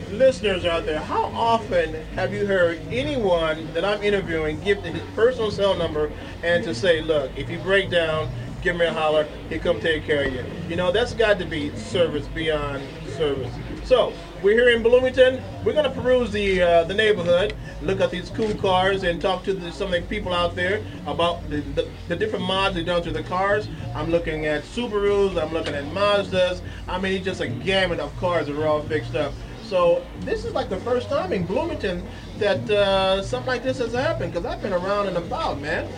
Listeners 0.10 0.66
out 0.66 0.86
there, 0.86 1.00
how 1.00 1.26
often 1.26 1.94
have 2.16 2.34
you 2.34 2.46
heard 2.46 2.80
anyone 2.90 3.72
that 3.74 3.84
I'm 3.84 4.02
interviewing 4.02 4.60
give 4.62 4.82
his 4.82 5.02
personal 5.16 5.52
cell 5.52 5.76
number 5.76 6.12
and 6.44 6.64
to 6.64 6.74
say, 6.74 7.02
look, 7.02 7.30
if 7.36 7.50
you 7.50 7.60
break 7.60 7.92
down, 7.92 8.30
give 8.62 8.76
me 8.76 8.86
a 8.86 8.94
holler, 8.94 9.28
he'll 9.50 9.60
come 9.60 9.80
take 9.80 10.06
care 10.06 10.24
of 10.24 10.34
you. 10.34 10.46
You 10.70 10.78
know, 10.78 10.92
that's 10.92 11.14
got 11.14 11.38
to 11.40 11.46
be 11.46 11.76
service 11.76 12.28
beyond 12.28 12.84
service. 13.18 13.54
So, 13.84 14.14
we're 14.42 14.54
here 14.54 14.70
in 14.70 14.84
Bloomington. 14.84 15.42
We're 15.64 15.74
going 15.74 15.92
to 15.92 16.02
peruse 16.02 16.32
the 16.32 16.62
uh, 16.62 16.84
the 16.84 16.94
neighborhood, 16.94 17.56
look 17.82 18.02
at 18.02 18.12
these 18.12 18.30
cool 18.30 18.54
cars, 18.56 19.04
and 19.04 19.22
talk 19.22 19.44
to 19.46 19.54
the, 19.54 19.72
some 19.72 19.94
of 19.94 20.02
the 20.02 20.08
people 20.08 20.34
out 20.34 20.56
there 20.56 20.84
about 21.06 21.48
the, 21.50 21.62
the, 21.62 21.90
the 22.08 22.16
different 22.16 22.46
mods 22.46 22.76
they've 22.76 22.86
done 22.86 23.02
to 23.04 23.12
the 23.12 23.24
cars. 23.24 23.68
I'm 23.96 24.10
looking 24.10 24.46
at 24.46 24.64
Subarus, 24.64 25.42
I'm 25.42 25.54
looking 25.54 25.74
at 25.74 25.86
Mazdas. 25.86 26.62
I 26.88 27.00
mean, 27.00 27.14
it's 27.14 27.26
just 27.26 27.42
a 27.42 27.48
gamut 27.48 28.00
of 28.00 28.16
cars 28.18 28.48
that 28.48 28.56
are 28.56 28.68
all 28.68 28.82
fixed 28.84 29.16
up. 29.16 29.34
So 29.64 30.06
this 30.22 30.46
is 30.46 30.54
like 30.54 30.70
the 30.70 30.78
first 30.78 31.10
time 31.10 31.34
in 31.34 31.46
Bloomington 31.46 32.06
that 32.38 32.70
uh, 32.70 33.22
something 33.22 33.48
like 33.48 33.64
this 33.64 33.80
has 33.80 33.94
happened 33.94 34.34
because 34.34 34.46
I've 34.46 34.62
been 34.62 34.74
around 34.74 35.08
and 35.08 35.18
about, 35.18 35.60
man. 35.60 35.92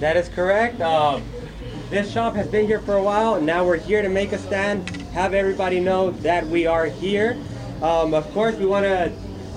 That 0.00 0.16
is 0.16 0.28
correct. 0.28 0.80
Um, 0.80 1.22
this 1.88 2.12
shop 2.12 2.34
has 2.34 2.46
been 2.46 2.66
here 2.66 2.80
for 2.80 2.94
a 2.94 3.02
while, 3.02 3.40
now 3.40 3.64
we're 3.64 3.76
here 3.76 4.00
to 4.00 4.08
make 4.08 4.30
a 4.30 4.38
stand, 4.38 4.88
have 5.12 5.34
everybody 5.34 5.80
know 5.80 6.12
that 6.12 6.46
we 6.46 6.64
are 6.64 6.86
here. 6.86 7.36
Um, 7.82 8.12
of 8.12 8.30
course, 8.32 8.56
we 8.56 8.66
want 8.66 8.84
to 8.84 9.12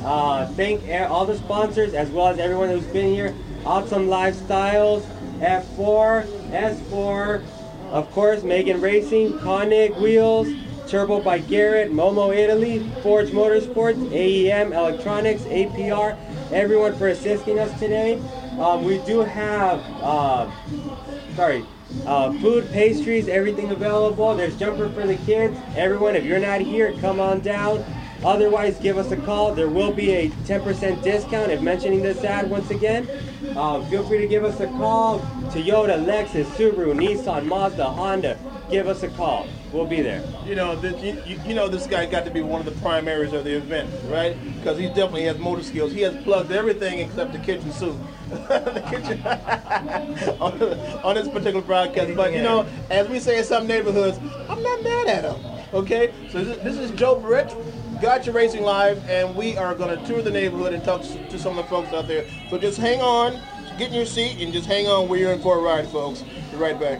uh, 0.06 0.48
thank 0.54 0.90
all 1.10 1.26
the 1.26 1.38
sponsors 1.38 1.94
as 1.94 2.10
well 2.10 2.28
as 2.28 2.40
everyone 2.40 2.70
who's 2.70 2.86
been 2.86 3.14
here. 3.14 3.36
Awesome 3.66 4.08
Lifestyles, 4.08 5.04
F4, 5.40 6.26
S4, 6.52 7.44
of 7.92 8.10
course, 8.12 8.44
Megan 8.44 8.80
Racing, 8.82 9.38
Koenig 9.40 9.96
Wheels, 9.96 10.48
Turbo 10.88 11.22
by 11.22 11.40
Garrett, 11.40 11.92
Momo 11.92 12.36
Italy, 12.36 12.80
Forge 13.02 13.30
Motorsports, 13.30 13.98
AEM 14.12 14.74
Electronics, 14.74 15.42
APR, 15.44 16.18
everyone 16.52 16.96
for 16.96 17.10
assisting 17.10 17.60
us 17.60 17.78
today. 17.80 18.22
Um, 18.60 18.84
we 18.84 19.00
do 19.00 19.20
have, 19.20 19.80
uh, 20.02 20.52
sorry, 21.36 21.66
uh, 22.06 22.32
food, 22.40 22.70
pastries, 22.72 23.28
everything 23.28 23.72
available. 23.72 24.36
There's 24.36 24.58
jumper 24.58 24.90
for 24.90 25.06
the 25.06 25.18
kids. 25.18 25.58
Everyone, 25.76 26.16
if 26.16 26.24
you're 26.24 26.40
not 26.40 26.62
here, 26.62 26.94
come 27.00 27.20
on 27.20 27.40
down. 27.42 27.84
Otherwise, 28.26 28.80
give 28.80 28.98
us 28.98 29.12
a 29.12 29.18
call. 29.18 29.54
There 29.54 29.68
will 29.68 29.92
be 29.92 30.12
a 30.12 30.30
10% 30.30 31.04
discount 31.04 31.52
if 31.52 31.62
mentioning 31.62 32.02
this 32.02 32.24
ad 32.24 32.50
once 32.50 32.72
again. 32.72 33.08
Uh, 33.56 33.84
feel 33.90 34.06
free 34.08 34.20
to 34.20 34.28
give 34.28 34.46
us 34.46 34.60
a 34.60 34.68
call. 34.68 35.20
Toyota, 35.52 36.04
Lexus, 36.04 36.46
Subaru, 36.56 36.94
Nissan, 36.96 37.46
Mazda, 37.46 37.86
Honda. 37.86 38.38
Give 38.72 38.88
us 38.88 39.04
a 39.04 39.10
call. 39.10 39.48
We'll 39.74 39.86
be 39.86 40.02
there. 40.02 40.24
You 40.46 40.56
know, 40.56 40.76
this, 40.76 41.02
you, 41.04 41.40
you 41.46 41.54
know, 41.54 41.68
this 41.68 41.86
guy 41.86 42.06
got 42.06 42.26
to 42.26 42.32
be 42.32 42.42
one 42.42 42.60
of 42.60 42.66
the 42.66 42.80
primaries 42.82 43.34
of 43.34 43.44
the 43.44 43.58
event, 43.58 43.90
right? 44.06 44.38
Because 44.56 44.78
he 44.78 44.88
definitely 44.88 45.24
has 45.24 45.38
motor 45.38 45.64
skills. 45.64 45.92
He 45.92 46.02
has 46.02 46.16
plugged 46.24 46.52
everything 46.52 47.00
except 47.00 47.34
the 47.34 47.40
kitchen 47.40 47.72
suit. 47.74 47.96
the 48.30 48.84
kitchen 48.90 49.22
on, 50.40 50.62
on 51.04 51.16
this 51.16 51.28
particular 51.28 51.62
broadcast. 51.62 52.16
But 52.16 52.34
you 52.34 52.42
know, 52.42 52.66
as 52.90 53.10
we 53.10 53.20
say 53.20 53.40
in 53.40 53.44
some 53.44 53.68
neighborhoods, 53.68 54.18
I'm 54.48 54.64
not 54.64 54.84
mad 54.84 55.08
at 55.08 55.26
him. 55.26 55.54
Okay, 55.74 56.14
so 56.32 56.44
this, 56.44 56.58
this 56.60 56.78
is 56.78 56.92
Joe 56.92 57.20
Britt, 57.20 57.52
Gotcha 58.04 58.34
Racing 58.34 58.64
Live, 58.64 59.01
and 59.10 59.34
we 59.34 59.56
are 59.56 59.74
going 59.74 59.97
to 59.97 60.06
tour 60.06 60.22
the 60.22 60.30
neighborhood 60.30 60.74
and 60.74 60.84
talk 60.84 61.04
to, 61.04 61.30
to 61.30 61.39
some 61.39 61.58
of 61.58 61.64
the 61.64 61.70
folks 61.70 61.93
out 61.93 62.06
there. 62.06 62.26
So 62.49 62.58
just 62.58 62.78
hang 62.78 62.99
on, 62.99 63.39
get 63.78 63.88
in 63.88 63.93
your 63.93 64.06
seat, 64.06 64.41
and 64.41 64.51
just 64.51 64.68
hang 64.68 64.88
on. 64.88 65.08
We're 65.08 65.32
in 65.32 65.41
for 65.41 65.58
a 65.58 65.62
ride, 65.62 65.88
folks. 65.88 66.22
Be 66.51 66.58
right 66.58 66.78
back. 66.78 66.99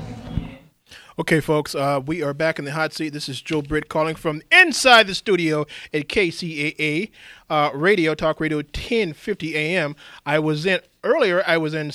Okay, 1.20 1.42
folks, 1.42 1.76
uh, 1.76 2.00
we 2.06 2.24
are 2.24 2.34
back 2.34 2.58
in 2.58 2.64
the 2.64 2.72
hot 2.72 2.94
seat. 2.94 3.10
This 3.10 3.28
is 3.28 3.42
Joe 3.42 3.62
Britt 3.62 3.90
calling 3.90 4.16
from 4.16 4.42
inside 4.50 5.08
the 5.08 5.14
studio 5.14 5.66
at 5.94 6.08
KCAA 6.08 7.12
uh, 7.50 7.72
Radio, 7.74 8.16
Talk 8.16 8.40
Radio 8.40 8.60
1050 8.60 9.58
AM. 9.58 9.98
I 10.26 10.40
was 10.40 10.66
in, 10.66 10.80
earlier, 11.04 11.44
I 11.46 11.58
was 11.58 11.74
in 11.74 11.92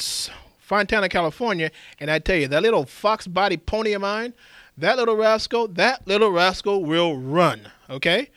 Fontana, 0.58 1.08
California, 1.08 1.70
and 1.98 2.10
I 2.10 2.18
tell 2.18 2.36
you, 2.36 2.48
that 2.48 2.60
little 2.60 2.84
fox 2.84 3.26
body 3.26 3.56
pony 3.56 3.94
of 3.94 4.02
mine, 4.02 4.34
that 4.78 4.96
little 4.96 5.16
rascal, 5.16 5.68
that 5.68 6.06
little 6.06 6.30
rascal 6.30 6.84
will 6.84 7.16
run. 7.16 7.70
Okay, 7.90 8.30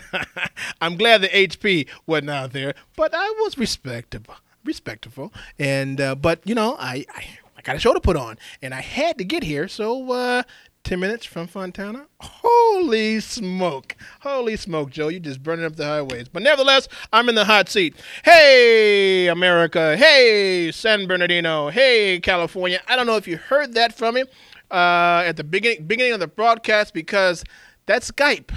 I'm 0.80 0.96
glad 0.96 1.22
the 1.22 1.28
HP 1.28 1.88
wasn't 2.06 2.30
out 2.30 2.52
there, 2.52 2.74
but 2.96 3.14
I 3.14 3.30
was 3.40 3.56
respectable, 3.56 4.34
respectful, 4.64 5.32
and 5.58 6.00
uh, 6.00 6.14
but 6.14 6.40
you 6.44 6.54
know, 6.54 6.76
I, 6.78 7.06
I 7.14 7.24
I 7.56 7.62
got 7.62 7.76
a 7.76 7.78
show 7.78 7.94
to 7.94 8.00
put 8.00 8.16
on, 8.16 8.38
and 8.60 8.74
I 8.74 8.80
had 8.80 9.18
to 9.18 9.24
get 9.24 9.44
here. 9.44 9.68
So, 9.68 10.10
uh, 10.10 10.42
10 10.84 10.98
minutes 10.98 11.24
from 11.24 11.46
Fontana. 11.46 12.06
Holy 12.20 13.20
smoke. 13.20 13.94
Holy 14.20 14.56
smoke, 14.56 14.90
Joe. 14.90 15.08
You're 15.08 15.20
just 15.20 15.42
burning 15.42 15.64
up 15.64 15.76
the 15.76 15.84
highways. 15.84 16.28
But 16.28 16.42
nevertheless, 16.42 16.88
I'm 17.12 17.28
in 17.28 17.36
the 17.36 17.44
hot 17.44 17.68
seat. 17.68 17.94
Hey, 18.24 19.28
America. 19.28 19.96
Hey, 19.96 20.72
San 20.72 21.06
Bernardino. 21.06 21.68
Hey, 21.68 22.18
California. 22.20 22.80
I 22.88 22.96
don't 22.96 23.06
know 23.06 23.16
if 23.16 23.28
you 23.28 23.36
heard 23.36 23.74
that 23.74 23.94
from 23.94 24.16
me 24.16 24.24
uh, 24.72 25.22
at 25.26 25.36
the 25.36 25.44
beginning, 25.44 25.86
beginning 25.86 26.14
of 26.14 26.20
the 26.20 26.26
broadcast 26.26 26.94
because 26.94 27.44
that's 27.86 28.10
Skype 28.10 28.50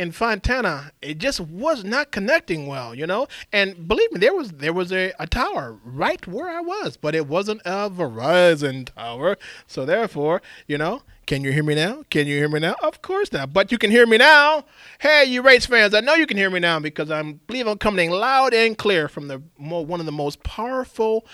in 0.00 0.12
Fontana, 0.12 0.92
it 1.02 1.18
just 1.18 1.40
was 1.40 1.84
not 1.84 2.10
connecting 2.10 2.66
well, 2.66 2.94
you 2.94 3.06
know. 3.06 3.28
And 3.52 3.86
believe 3.86 4.10
me, 4.12 4.18
there 4.18 4.34
was 4.34 4.52
there 4.52 4.72
was 4.72 4.90
a, 4.92 5.12
a 5.18 5.26
tower 5.26 5.78
right 5.84 6.26
where 6.26 6.48
I 6.48 6.62
was, 6.62 6.96
but 6.96 7.14
it 7.14 7.26
wasn't 7.26 7.60
a 7.66 7.90
Verizon 7.90 8.86
tower. 8.94 9.36
So 9.66 9.84
therefore, 9.84 10.40
you 10.66 10.78
know, 10.78 11.02
can 11.26 11.44
you 11.44 11.52
hear 11.52 11.62
me 11.62 11.74
now? 11.74 12.04
Can 12.08 12.26
you 12.26 12.36
hear 12.38 12.48
me 12.48 12.60
now? 12.60 12.76
Of 12.82 13.02
course 13.02 13.30
not. 13.30 13.52
But 13.52 13.70
you 13.70 13.76
can 13.76 13.90
hear 13.90 14.06
me 14.06 14.16
now. 14.16 14.64
Hey, 15.00 15.26
you 15.26 15.42
race 15.42 15.66
fans, 15.66 15.92
I 15.92 16.00
know 16.00 16.14
you 16.14 16.26
can 16.26 16.38
hear 16.38 16.48
me 16.48 16.60
now 16.60 16.80
because 16.80 17.10
I'm 17.10 17.40
believe 17.46 17.66
I'm 17.66 17.76
coming 17.76 18.10
loud 18.10 18.54
and 18.54 18.78
clear 18.78 19.06
from 19.06 19.28
the 19.28 19.42
one 19.58 20.00
of 20.00 20.06
the 20.06 20.12
most 20.12 20.42
powerful 20.42 21.26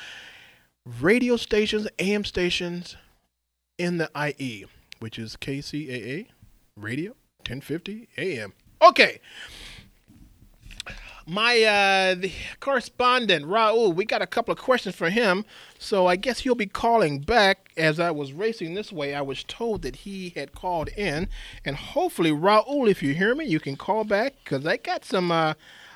radio 0.84 1.36
stations, 1.36 1.86
AM 2.00 2.24
stations 2.24 2.96
in 3.78 3.98
the 3.98 4.10
IE, 4.38 4.66
which 5.00 5.18
is 5.18 5.36
KCAA 5.36 6.26
Radio 6.76 7.12
1050 7.40 8.08
a.m. 8.18 8.52
Okay. 8.82 9.20
My 11.28 11.60
uh, 11.62 12.14
the 12.14 12.30
correspondent 12.60 13.46
Raul, 13.46 13.92
we 13.92 14.04
got 14.04 14.22
a 14.22 14.28
couple 14.28 14.52
of 14.52 14.58
questions 14.58 14.94
for 14.94 15.10
him, 15.10 15.44
so 15.76 16.06
I 16.06 16.14
guess 16.14 16.40
he'll 16.40 16.54
be 16.54 16.66
calling 16.66 17.18
back. 17.18 17.72
As 17.76 17.98
I 17.98 18.12
was 18.12 18.32
racing 18.32 18.74
this 18.74 18.92
way, 18.92 19.12
I 19.12 19.22
was 19.22 19.42
told 19.42 19.82
that 19.82 19.96
he 19.96 20.30
had 20.36 20.54
called 20.54 20.88
in, 20.90 21.28
and 21.64 21.74
hopefully, 21.74 22.30
Raul, 22.30 22.88
if 22.88 23.02
you 23.02 23.12
hear 23.12 23.34
me, 23.34 23.44
you 23.44 23.58
can 23.58 23.76
call 23.76 24.04
back 24.04 24.34
because 24.44 24.64
I 24.66 24.76
got 24.76 25.04
some 25.04 25.32
uh, 25.32 25.54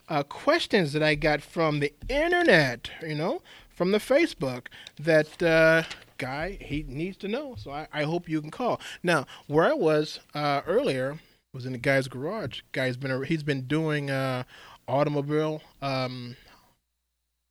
uh, 0.08 0.24
questions 0.24 0.92
that 0.94 1.02
I 1.02 1.14
got 1.14 1.40
from 1.40 1.78
the 1.78 1.94
internet, 2.08 2.90
you 3.00 3.14
know, 3.14 3.40
from 3.80 3.92
the 3.92 3.98
Facebook 3.98 4.66
that 4.98 5.42
uh, 5.42 5.82
guy 6.18 6.58
he 6.60 6.84
needs 6.86 7.16
to 7.16 7.26
know. 7.26 7.54
So 7.56 7.70
I, 7.70 7.88
I, 7.90 8.02
hope 8.02 8.28
you 8.28 8.38
can 8.42 8.50
call. 8.50 8.78
Now, 9.02 9.24
where 9.46 9.64
I 9.64 9.72
was 9.72 10.20
uh, 10.34 10.60
earlier 10.66 11.18
was 11.54 11.64
in 11.64 11.72
the 11.72 11.78
guy's 11.78 12.06
garage. 12.06 12.60
Guy's 12.72 12.98
been 12.98 13.24
he's 13.24 13.42
been 13.42 13.62
doing 13.62 14.10
uh, 14.10 14.42
automobile 14.86 15.62
um, 15.80 16.36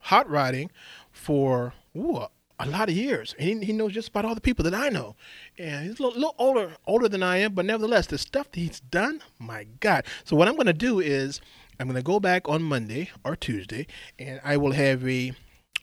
hot 0.01 0.30
rodding 0.30 0.69
for 1.11 1.73
ooh, 1.97 2.27
a 2.59 2.67
lot 2.67 2.89
of 2.89 2.95
years. 2.95 3.34
And 3.39 3.63
he, 3.63 3.65
he, 3.65 3.73
knows 3.73 3.93
just 3.93 4.09
about 4.09 4.23
all 4.23 4.36
the 4.36 4.39
people 4.39 4.63
that 4.65 4.75
I 4.75 4.89
know. 4.89 5.15
And 5.57 5.88
he's 5.88 5.99
a 5.99 6.03
little, 6.03 6.19
little, 6.19 6.36
older 6.38 6.75
older 6.86 7.09
than 7.09 7.23
I 7.23 7.38
am, 7.38 7.53
but 7.53 7.65
nevertheless, 7.65 8.05
the 8.05 8.19
stuff 8.19 8.51
that 8.51 8.59
he's 8.59 8.82
done, 8.82 9.23
my 9.39 9.65
God. 9.80 10.05
So 10.25 10.36
what 10.36 10.47
I'm 10.47 10.53
going 10.53 10.67
to 10.67 10.73
do 10.73 10.99
is 10.99 11.41
I'm 11.80 11.88
going 11.88 11.95
to 11.95 12.03
go 12.03 12.19
back 12.19 12.47
on 12.47 12.61
Monday 12.61 13.09
or 13.25 13.36
Tuesday, 13.36 13.88
and 14.19 14.39
I 14.43 14.57
will 14.57 14.73
have 14.73 15.07
a 15.07 15.34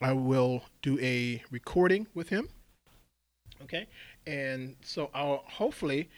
I 0.01 0.13
will 0.13 0.63
do 0.81 0.99
a 0.99 1.43
recording 1.51 2.07
with 2.13 2.29
him. 2.29 2.49
Okay, 3.63 3.87
and 4.25 4.75
so 4.83 5.09
I'll 5.13 5.43
hopefully 5.47 6.09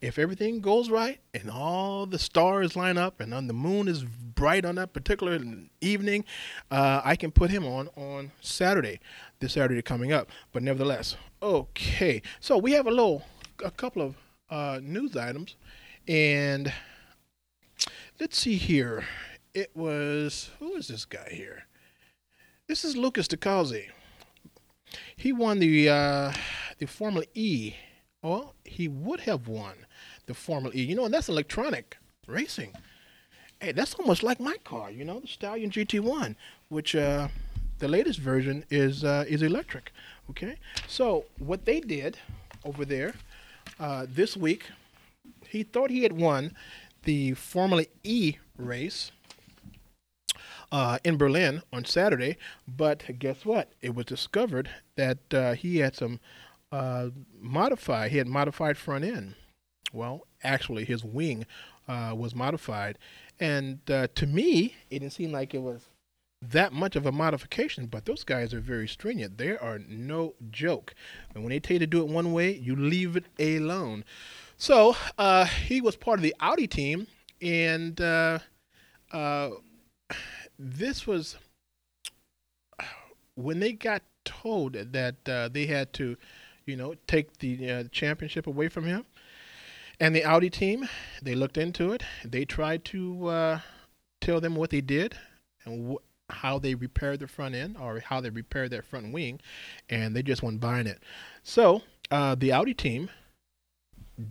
if 0.00 0.18
everything 0.18 0.60
goes 0.60 0.90
right 0.90 1.18
and 1.34 1.50
all 1.50 2.06
the 2.06 2.18
stars 2.18 2.76
line 2.76 2.96
up 2.96 3.20
and 3.20 3.32
the 3.32 3.52
moon 3.52 3.88
is 3.88 4.04
bright 4.04 4.64
on 4.64 4.76
that 4.76 4.92
particular 4.92 5.40
evening, 5.80 6.24
uh, 6.70 7.00
I 7.04 7.16
can 7.16 7.32
put 7.32 7.50
him 7.50 7.64
on 7.66 7.88
on 7.96 8.30
Saturday, 8.40 9.00
this 9.40 9.54
Saturday 9.54 9.82
coming 9.82 10.12
up. 10.12 10.28
But 10.52 10.62
nevertheless, 10.62 11.16
okay. 11.42 12.22
So 12.40 12.58
we 12.58 12.72
have 12.72 12.86
a 12.86 12.90
little, 12.90 13.24
a 13.64 13.70
couple 13.70 14.02
of 14.02 14.16
uh, 14.50 14.80
news 14.82 15.16
items, 15.16 15.56
and 16.06 16.72
let's 18.20 18.38
see 18.38 18.56
here. 18.56 19.04
It 19.54 19.70
was 19.74 20.50
who 20.60 20.74
is 20.76 20.88
this 20.88 21.04
guy 21.04 21.30
here? 21.32 21.64
This 22.68 22.84
is 22.84 22.98
Lucas 22.98 23.26
di 23.26 23.36
Grassi. 23.36 23.88
He 25.16 25.32
won 25.32 25.58
the 25.58 25.88
uh, 25.88 26.32
the 26.76 26.86
Formula 26.86 27.24
E. 27.32 27.72
Well, 28.20 28.54
he 28.62 28.88
would 28.88 29.20
have 29.20 29.48
won 29.48 29.86
the 30.26 30.34
Formula 30.34 30.74
E. 30.74 30.82
You 30.82 30.94
know, 30.94 31.06
and 31.06 31.14
that's 31.14 31.30
electronic 31.30 31.96
racing. 32.26 32.74
Hey, 33.58 33.72
that's 33.72 33.94
almost 33.94 34.22
like 34.22 34.38
my 34.38 34.56
car. 34.64 34.90
You 34.90 35.06
know, 35.06 35.18
the 35.18 35.26
Stallion 35.26 35.70
GT1, 35.70 36.36
which 36.68 36.94
uh, 36.94 37.28
the 37.78 37.88
latest 37.88 38.18
version 38.18 38.66
is 38.68 39.02
uh, 39.02 39.24
is 39.26 39.40
electric. 39.40 39.90
Okay, 40.28 40.56
so 40.86 41.24
what 41.38 41.64
they 41.64 41.80
did 41.80 42.18
over 42.66 42.84
there 42.84 43.14
uh, 43.80 44.04
this 44.06 44.36
week, 44.36 44.66
he 45.48 45.62
thought 45.62 45.88
he 45.88 46.02
had 46.02 46.12
won 46.12 46.54
the 47.04 47.32
Formula 47.32 47.86
E 48.04 48.36
race. 48.58 49.10
Uh, 50.70 50.98
in 51.02 51.16
Berlin 51.16 51.62
on 51.72 51.82
Saturday, 51.86 52.36
but 52.66 53.02
guess 53.18 53.46
what? 53.46 53.72
It 53.80 53.94
was 53.94 54.04
discovered 54.04 54.68
that 54.96 55.32
uh, 55.32 55.54
he 55.54 55.78
had 55.78 55.96
some 55.96 56.20
uh, 56.70 57.08
modified. 57.40 58.10
He 58.10 58.18
had 58.18 58.26
modified 58.26 58.76
front 58.76 59.04
end 59.04 59.34
well, 59.92 60.26
actually, 60.42 60.84
his 60.84 61.04
wing 61.04 61.46
uh, 61.86 62.14
was 62.16 62.34
modified, 62.34 62.98
and 63.40 63.78
uh, 63.90 64.08
to 64.14 64.26
me, 64.26 64.74
it 64.90 65.00
didn't 65.00 65.12
seem 65.12 65.32
like 65.32 65.54
it 65.54 65.62
was 65.62 65.88
that 66.40 66.72
much 66.72 66.96
of 66.96 67.06
a 67.06 67.12
modification. 67.12 67.86
But 67.86 68.04
those 68.04 68.24
guys 68.24 68.52
are 68.54 68.60
very 68.60 68.88
stringent. 68.88 69.38
They 69.38 69.56
are 69.56 69.78
no 69.78 70.34
joke, 70.50 70.94
and 71.34 71.42
when 71.42 71.50
they 71.50 71.60
tell 71.60 71.74
you 71.74 71.80
to 71.80 71.86
do 71.86 72.00
it 72.00 72.08
one 72.08 72.32
way, 72.32 72.54
you 72.54 72.76
leave 72.76 73.16
it 73.16 73.26
alone. 73.38 74.04
So 74.56 74.96
uh, 75.16 75.44
he 75.44 75.80
was 75.80 75.96
part 75.96 76.18
of 76.18 76.22
the 76.22 76.34
Audi 76.40 76.66
team, 76.66 77.06
and 77.40 78.00
uh, 78.00 78.40
uh, 79.12 79.50
this 80.58 81.06
was 81.06 81.36
when 83.34 83.60
they 83.60 83.72
got 83.72 84.02
told 84.24 84.72
that 84.74 85.28
uh, 85.28 85.48
they 85.48 85.66
had 85.66 85.92
to, 85.94 86.16
you 86.66 86.76
know, 86.76 86.94
take 87.06 87.38
the 87.38 87.88
championship 87.92 88.46
away 88.46 88.68
from 88.68 88.84
him 88.84 89.06
and 90.00 90.14
the 90.14 90.24
Audi 90.24 90.50
team, 90.50 90.88
they 91.22 91.34
looked 91.34 91.58
into 91.58 91.92
it. 91.92 92.02
They 92.24 92.44
tried 92.44 92.84
to 92.86 93.26
uh, 93.26 93.60
tell 94.20 94.40
them 94.40 94.54
what 94.54 94.70
they 94.70 94.80
did 94.80 95.16
and 95.64 95.92
wh- 95.92 96.32
how 96.32 96.58
they 96.58 96.74
repaired 96.74 97.20
the 97.20 97.26
front 97.26 97.54
end 97.54 97.76
or 97.76 98.00
how 98.00 98.20
they 98.20 98.30
repaired 98.30 98.70
their 98.70 98.82
front 98.82 99.12
wing, 99.12 99.40
and 99.88 100.14
they 100.14 100.22
just 100.22 100.42
weren't 100.42 100.60
buying 100.60 100.86
it. 100.86 101.02
So 101.42 101.82
uh, 102.10 102.36
the 102.36 102.52
Audi 102.52 102.74
team 102.74 103.10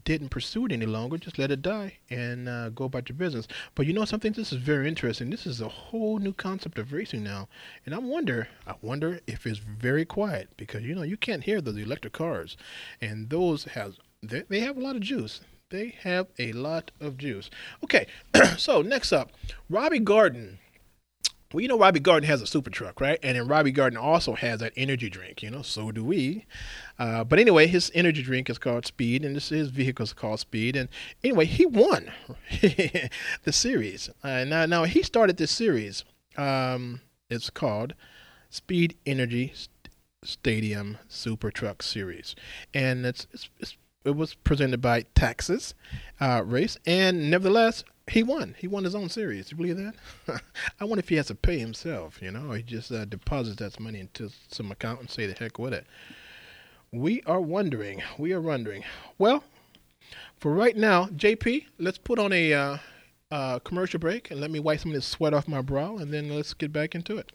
didn't 0.03 0.29
pursue 0.29 0.65
it 0.65 0.71
any 0.71 0.85
longer, 0.85 1.17
just 1.17 1.39
let 1.39 1.51
it 1.51 1.61
die 1.61 1.97
and 2.09 2.49
uh, 2.49 2.69
go 2.69 2.85
about 2.85 3.09
your 3.09 3.17
business. 3.17 3.47
But 3.75 3.85
you 3.85 3.93
know 3.93 4.05
something? 4.05 4.33
This 4.33 4.51
is 4.51 4.57
very 4.59 4.87
interesting. 4.87 5.29
This 5.29 5.45
is 5.45 5.61
a 5.61 5.67
whole 5.67 6.19
new 6.19 6.33
concept 6.33 6.77
of 6.77 6.93
racing 6.93 7.23
now, 7.23 7.47
and 7.85 7.95
I 7.95 7.99
wonder, 7.99 8.47
I 8.65 8.75
wonder 8.81 9.19
if 9.27 9.45
it's 9.45 9.59
very 9.59 10.05
quiet 10.05 10.49
because 10.57 10.83
you 10.83 10.95
know 10.95 11.03
you 11.03 11.17
can't 11.17 11.43
hear 11.43 11.61
those 11.61 11.77
electric 11.77 12.13
cars, 12.13 12.57
and 13.01 13.29
those 13.29 13.65
has 13.65 13.97
they, 14.21 14.43
they 14.49 14.59
have 14.61 14.77
a 14.77 14.81
lot 14.81 14.95
of 14.95 15.01
juice. 15.01 15.41
They 15.69 15.95
have 16.03 16.27
a 16.39 16.53
lot 16.53 16.91
of 17.01 17.17
juice. 17.17 17.49
Okay, 17.83 18.07
so 18.57 18.81
next 18.81 19.11
up, 19.11 19.31
Robby 19.69 19.99
Gordon. 19.99 20.59
Well, 21.57 21.63
you 21.63 21.69
know 21.69 21.79
Robby 21.79 21.99
Gordon 21.99 22.29
has 22.29 22.43
a 22.43 22.45
super 22.45 22.69
truck, 22.69 23.01
right? 23.01 23.17
And 23.23 23.35
then 23.35 23.47
Robby 23.47 23.71
Gordon 23.71 23.97
also 23.97 24.35
has 24.35 24.59
that 24.59 24.73
energy 24.77 25.09
drink. 25.09 25.41
You 25.41 25.49
know, 25.49 25.63
so 25.63 25.91
do 25.91 26.03
we. 26.03 26.45
Uh, 26.99 27.23
but 27.23 27.39
anyway, 27.39 27.65
his 27.65 27.91
energy 27.95 28.21
drink 28.21 28.47
is 28.47 28.59
called 28.59 28.85
Speed, 28.85 29.25
and 29.25 29.35
this 29.35 29.51
is 29.51 29.57
his 29.61 29.69
vehicle 29.69 30.03
is 30.03 30.13
called 30.13 30.39
Speed. 30.39 30.75
And 30.75 30.87
anyway, 31.23 31.45
he 31.45 31.65
won 31.65 32.11
the 32.61 33.09
series. 33.49 34.07
Uh, 34.21 34.43
now, 34.43 34.67
now 34.67 34.83
he 34.83 35.01
started 35.01 35.37
this 35.37 35.49
series. 35.49 36.03
Um, 36.37 37.01
it's 37.27 37.49
called 37.49 37.95
Speed 38.51 38.95
Energy 39.07 39.51
Stadium 40.23 40.99
Super 41.07 41.49
Truck 41.49 41.81
Series, 41.81 42.35
and 42.71 43.03
it's 43.03 43.25
it's, 43.33 43.49
it's 43.57 43.77
it 44.05 44.15
was 44.15 44.35
presented 44.35 44.79
by 44.79 45.07
Traxxas 45.15 45.73
uh, 46.21 46.43
race, 46.45 46.77
and 46.85 47.31
nevertheless, 47.31 47.83
he 48.09 48.23
won. 48.23 48.55
He 48.57 48.67
won 48.67 48.85
his 48.85 48.95
own 48.95 49.09
series. 49.09 49.51
You 49.51 49.57
believe 49.57 49.77
that? 49.77 49.95
I 50.79 50.85
wonder 50.85 50.99
if 50.99 51.09
he 51.09 51.15
has 51.15 51.27
to 51.27 51.35
pay 51.35 51.59
himself. 51.59 52.21
You 52.21 52.31
know, 52.31 52.51
he 52.51 52.63
just 52.63 52.91
uh, 52.91 53.05
deposits 53.05 53.57
that 53.57 53.79
money 53.79 53.99
into 53.99 54.29
some 54.47 54.71
account 54.71 55.01
and 55.01 55.09
say 55.09 55.25
the 55.25 55.33
heck 55.33 55.59
with 55.59 55.73
it. 55.73 55.85
We 56.91 57.21
are 57.23 57.41
wondering. 57.41 58.01
We 58.17 58.31
are 58.31 58.41
wondering. 58.41 58.83
Well, 59.17 59.43
for 60.39 60.53
right 60.53 60.77
now, 60.77 61.07
JP, 61.07 61.65
let's 61.79 61.97
put 61.97 62.17
on 62.17 62.31
a 62.31 62.53
uh, 62.53 62.77
uh, 63.29 63.59
commercial 63.59 63.99
break 63.99 64.31
and 64.31 64.39
let 64.39 64.51
me 64.51 64.59
wipe 64.59 64.79
some 64.79 64.91
of 64.91 64.95
this 64.95 65.05
sweat 65.05 65.33
off 65.33 65.47
my 65.47 65.61
brow, 65.61 65.97
and 65.97 66.13
then 66.13 66.29
let's 66.29 66.53
get 66.53 66.71
back 66.71 66.95
into 66.95 67.17
it. 67.17 67.31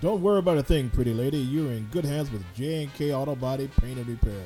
Don't 0.00 0.22
worry 0.22 0.38
about 0.38 0.56
a 0.56 0.62
thing, 0.62 0.88
pretty 0.88 1.12
lady. 1.12 1.38
You're 1.38 1.72
in 1.72 1.86
good 1.92 2.06
hands 2.06 2.30
with 2.30 2.42
J&K 2.54 3.12
Auto 3.12 3.34
Body 3.34 3.68
Paint 3.80 3.98
and 3.98 4.08
Repair. 4.08 4.44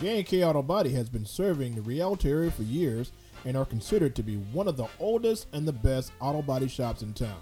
J&K 0.00 0.44
Auto 0.44 0.62
Body 0.62 0.90
has 0.92 1.08
been 1.08 1.24
serving 1.24 1.74
the 1.74 1.80
Rialto 1.80 2.28
area 2.28 2.50
for 2.50 2.64
years 2.64 3.12
and 3.44 3.56
are 3.56 3.64
considered 3.64 4.14
to 4.16 4.22
be 4.22 4.36
one 4.36 4.68
of 4.68 4.76
the 4.76 4.88
oldest 5.00 5.46
and 5.52 5.66
the 5.66 5.72
best 5.72 6.12
auto 6.20 6.42
body 6.42 6.68
shops 6.68 7.02
in 7.02 7.12
town. 7.14 7.40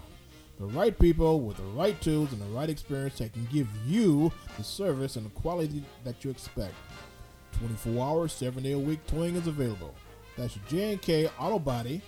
The 0.59 0.65
right 0.67 0.97
people 0.97 1.41
with 1.41 1.57
the 1.57 1.63
right 1.63 1.99
tools 1.99 2.31
and 2.31 2.41
the 2.41 2.57
right 2.57 2.69
experience 2.69 3.17
that 3.17 3.33
can 3.33 3.45
give 3.51 3.67
you 3.85 4.31
the 4.57 4.63
service 4.63 5.15
and 5.15 5.25
the 5.25 5.31
quality 5.31 5.83
that 6.03 6.23
you 6.23 6.31
expect. 6.31 6.75
24 7.59 8.05
hours, 8.05 8.33
7 8.33 8.63
day 8.63 8.71
a 8.71 8.79
week 8.79 9.05
towing 9.07 9.35
is 9.35 9.47
available. 9.47 9.93
That's 10.37 10.57
J&K 10.69 11.29
Auto 11.39 11.59
Body, 11.59 12.01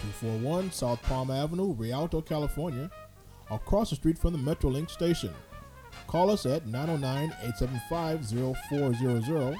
241 0.00 0.72
South 0.72 1.02
Palm 1.02 1.30
Avenue, 1.30 1.72
Rialto, 1.72 2.20
California, 2.20 2.90
across 3.50 3.90
the 3.90 3.96
street 3.96 4.18
from 4.18 4.32
the 4.32 4.38
Metrolink 4.38 4.90
station. 4.90 5.34
Call 6.06 6.30
us 6.30 6.46
at 6.46 6.64
909-875-0400, 6.66 9.58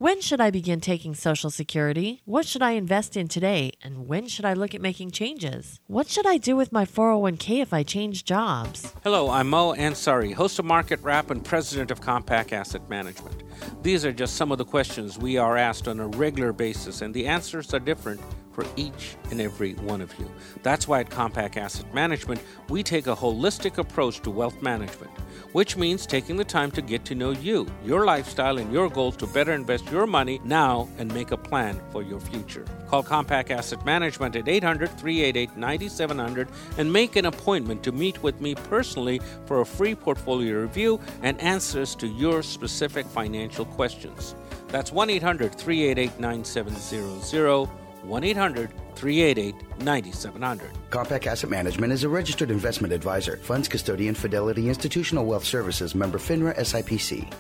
When 0.01 0.21
should 0.21 0.41
I 0.41 0.53
begin 0.53 0.81
taking 0.81 1.17
Social 1.17 1.51
Security? 1.51 2.23
What 2.25 2.47
should 2.47 2.63
I 2.63 2.71
invest 2.73 3.17
in 3.17 3.27
today? 3.27 3.73
And 3.83 4.07
when 4.07 4.29
should 4.29 4.45
I 4.45 4.53
look 4.53 4.73
at 4.73 4.81
making 4.81 5.11
changes? 5.11 5.81
What 5.89 6.07
should 6.07 6.25
I 6.25 6.37
do 6.37 6.55
with 6.55 6.71
my 6.71 6.85
401k 6.85 7.61
if 7.61 7.73
I 7.73 7.83
change 7.83 8.25
jobs? 8.25 8.95
Hello, 9.03 9.29
I'm 9.29 9.51
Mo 9.51 9.75
Ansari, 9.75 10.33
host 10.33 10.61
of 10.61 10.67
Market 10.67 11.01
Wrap 11.03 11.33
and 11.33 11.45
president 11.45 11.91
of 11.91 12.01
Compact 12.01 12.53
Asset 12.53 12.89
Management. 12.89 13.43
These 13.83 14.05
are 14.05 14.13
just 14.13 14.37
some 14.37 14.53
of 14.53 14.59
the 14.59 14.65
questions 14.65 15.19
we 15.19 15.37
are 15.37 15.57
asked 15.57 15.89
on 15.89 15.99
a 15.99 16.07
regular 16.07 16.53
basis, 16.53 17.03
and 17.03 17.13
the 17.13 17.27
answers 17.27 17.75
are 17.75 17.81
different 17.81 18.21
for 18.53 18.65
each 18.77 19.17
and 19.33 19.41
every 19.41 19.75
one 19.75 20.01
of 20.01 20.17
you. 20.21 20.31
That's 20.63 20.87
why 20.87 21.01
at 21.01 21.11
Compact 21.11 21.57
Asset 21.57 21.93
Management, 21.93 22.41
we 22.69 22.85
take 22.85 23.09
a 23.09 23.17
holistic 23.17 23.79
approach 23.79 24.21
to 24.23 24.31
wealth 24.31 24.63
management, 24.63 25.11
which 25.53 25.77
means 25.77 26.07
taking 26.07 26.37
the 26.37 26.45
time 26.45 26.71
to 26.71 26.83
get 26.83 27.05
to 27.05 27.15
know 27.15 27.31
you, 27.31 27.67
your 27.85 28.05
lifestyle, 28.05 28.59
and 28.59 28.73
your 28.73 28.89
goals 28.89 29.17
to 29.17 29.27
better 29.27 29.53
invest 29.53 29.91
your 29.91 30.07
money 30.07 30.41
now 30.45 30.89
and 30.99 31.13
make 31.13 31.31
a 31.31 31.37
plan 31.37 31.81
for 31.91 32.03
your 32.03 32.21
future. 32.21 32.65
Call 32.89 33.03
Compact 33.03 33.51
Asset 33.51 33.85
Management 33.85 34.37
at 34.37 34.49
800 34.49 34.91
388 34.99 35.57
9700 35.57 36.49
and 36.77 36.93
make 36.93 37.17
an 37.17 37.27
appointment 37.27 37.83
to 37.83 37.93
meet 37.93 38.23
with 38.23 38.41
me 38.41 38.55
personally 38.55 39.21
for 39.47 39.61
a 39.61 39.67
free 39.67 39.95
portfolio 39.95 40.61
review 40.61 41.01
and 41.23 41.41
answers 41.41 41.95
to 41.97 42.07
your 42.07 42.43
specific 42.43 43.07
financial 43.07 43.65
questions. 43.65 44.35
That's 44.69 44.93
1 44.93 45.11
800 45.11 45.55
388 45.55 46.21
9700. 46.21 47.88
1 48.09 48.25
800 48.25 48.71
388 48.95 49.83
9700. 49.83 50.71
Compact 50.91 51.27
Asset 51.27 51.51
Management 51.51 51.93
is 51.93 52.05
a 52.05 52.09
registered 52.09 52.51
investment 52.51 52.93
advisor. 52.93 53.37
Funds 53.37 53.69
custodian 53.69 54.15
Fidelity 54.15 54.69
Institutional 54.69 55.25
Wealth 55.25 55.45
Services 55.45 55.95
member 55.95 56.19
FINRA 56.19 56.57
SIPC. 56.57 57.33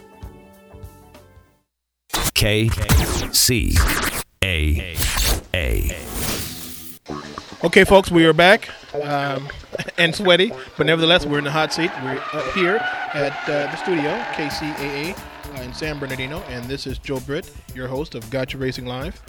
K 2.34 2.68
C 3.32 3.74
A 4.44 4.96
A. 5.54 5.96
Okay, 7.64 7.82
folks, 7.82 8.12
we 8.12 8.24
are 8.24 8.32
back 8.32 8.68
um, 9.02 9.48
and 9.98 10.14
sweaty, 10.14 10.52
but 10.76 10.86
nevertheless, 10.86 11.26
we're 11.26 11.38
in 11.38 11.44
the 11.44 11.50
hot 11.50 11.72
seat. 11.72 11.90
We're 12.04 12.22
up 12.32 12.52
here 12.52 12.76
at 12.76 13.32
uh, 13.48 13.66
the 13.66 13.76
studio, 13.76 14.16
KCAA 14.34 15.18
uh, 15.58 15.62
in 15.62 15.74
San 15.74 15.98
Bernardino, 15.98 16.38
and 16.42 16.64
this 16.66 16.86
is 16.86 16.98
Joe 16.98 17.18
Britt, 17.18 17.50
your 17.74 17.88
host 17.88 18.14
of 18.14 18.30
Gotcha 18.30 18.58
Racing 18.58 18.86
Live. 18.86 19.20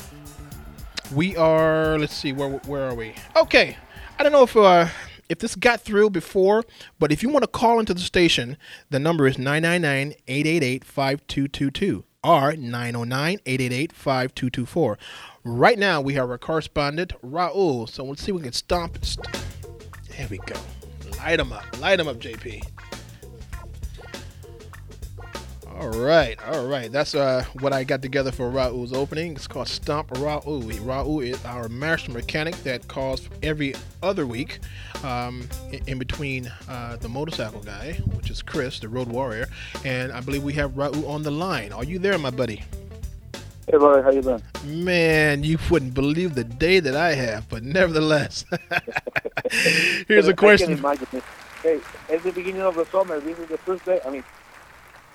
We 1.13 1.35
are, 1.35 1.97
let's 1.97 2.15
see, 2.15 2.31
where 2.33 2.49
where 2.49 2.87
are 2.89 2.93
we? 2.93 3.13
Okay, 3.35 3.75
I 4.19 4.23
don't 4.23 4.31
know 4.31 4.43
if 4.43 4.55
uh, 4.55 4.87
if 5.27 5.39
this 5.39 5.55
got 5.55 5.81
through 5.81 6.11
before, 6.11 6.63
but 6.99 7.11
if 7.11 7.23
you 7.23 7.29
want 7.29 7.43
to 7.43 7.47
call 7.47 7.79
into 7.79 7.93
the 7.93 7.99
station, 8.01 8.57
the 8.89 8.99
number 8.99 9.27
is 9.27 9.37
999-888-5222 9.37 12.03
or 12.23 12.53
909-888-5224. 12.53 14.97
Right 15.43 15.79
now, 15.79 16.01
we 16.01 16.13
have 16.15 16.29
our 16.29 16.37
correspondent, 16.37 17.13
Raul. 17.23 17.89
So 17.89 18.03
let's 18.03 18.21
see 18.23 18.31
if 18.31 18.35
we 18.35 18.41
can 18.43 18.53
stomp. 18.53 19.03
St- 19.03 19.25
there 20.17 20.27
we 20.29 20.37
go. 20.39 20.55
Light 21.17 21.37
them 21.37 21.53
up. 21.53 21.63
Light 21.79 21.95
them 21.97 22.07
up, 22.07 22.17
JP. 22.19 22.63
All 25.79 25.91
right, 25.91 26.37
all 26.45 26.67
right. 26.67 26.91
That's 26.91 27.15
uh, 27.15 27.45
what 27.61 27.71
I 27.71 27.85
got 27.85 28.01
together 28.01 28.33
for 28.33 28.51
Raul's 28.51 28.91
opening. 28.91 29.31
It's 29.31 29.47
called 29.47 29.69
Stomp 29.69 30.09
Raul. 30.09 30.61
Raul 30.81 31.25
is 31.25 31.45
our 31.45 31.69
master 31.69 32.11
mechanic 32.11 32.53
that 32.63 32.85
calls 32.89 33.29
every 33.41 33.73
other 34.03 34.27
week, 34.27 34.59
um, 35.05 35.47
in, 35.87 35.97
between 35.97 36.51
uh, 36.67 36.97
the 36.97 37.07
motorcycle 37.07 37.61
guy, 37.61 37.93
which 38.17 38.29
is 38.29 38.41
Chris, 38.41 38.81
the 38.81 38.89
road 38.89 39.07
warrior, 39.07 39.47
and 39.85 40.11
I 40.11 40.19
believe 40.19 40.43
we 40.43 40.51
have 40.55 40.71
Raul 40.71 41.07
on 41.07 41.23
the 41.23 41.31
line. 41.31 41.71
Are 41.71 41.85
you 41.85 41.97
there, 41.97 42.17
my 42.17 42.29
buddy? 42.29 42.61
Hey, 43.71 43.77
buddy, 43.77 44.03
how 44.03 44.11
you 44.11 44.21
doing? 44.21 44.43
Man, 44.65 45.45
you 45.45 45.57
wouldn't 45.69 45.93
believe 45.93 46.35
the 46.35 46.43
day 46.43 46.81
that 46.81 46.97
I 46.97 47.13
have, 47.13 47.47
but 47.47 47.63
nevertheless, 47.63 48.43
here's 50.09 50.27
a 50.27 50.33
question. 50.33 50.73
I 50.73 50.95
can 50.97 51.07
imagine 51.07 51.07
it. 51.13 51.23
Hey, 51.63 51.79
it's 52.09 52.23
the 52.25 52.33
beginning 52.33 52.63
of 52.63 52.75
the 52.75 52.85
summer. 52.87 53.21
This 53.21 53.39
is 53.39 53.47
the 53.47 53.57
first 53.57 53.85
day. 53.85 54.01
I 54.05 54.09
mean, 54.09 54.25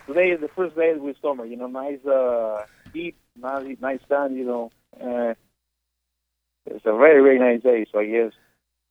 today 0.06 0.28
is 0.30 0.40
the 0.40 0.48
first 0.48 0.76
day 0.76 0.94
with 0.94 1.16
summer. 1.22 1.44
You 1.44 1.56
know, 1.56 1.66
nice 1.66 2.04
uh, 2.04 2.64
heat, 2.92 3.16
nice, 3.36 3.76
nice 3.80 4.00
sun. 4.08 4.36
You 4.36 4.44
know, 4.44 4.70
uh, 5.00 5.34
it's 6.66 6.84
a 6.86 6.92
very, 6.96 7.22
very 7.22 7.38
nice 7.38 7.62
day. 7.62 7.86
So 7.90 7.98
I 7.98 8.06
guess. 8.06 8.32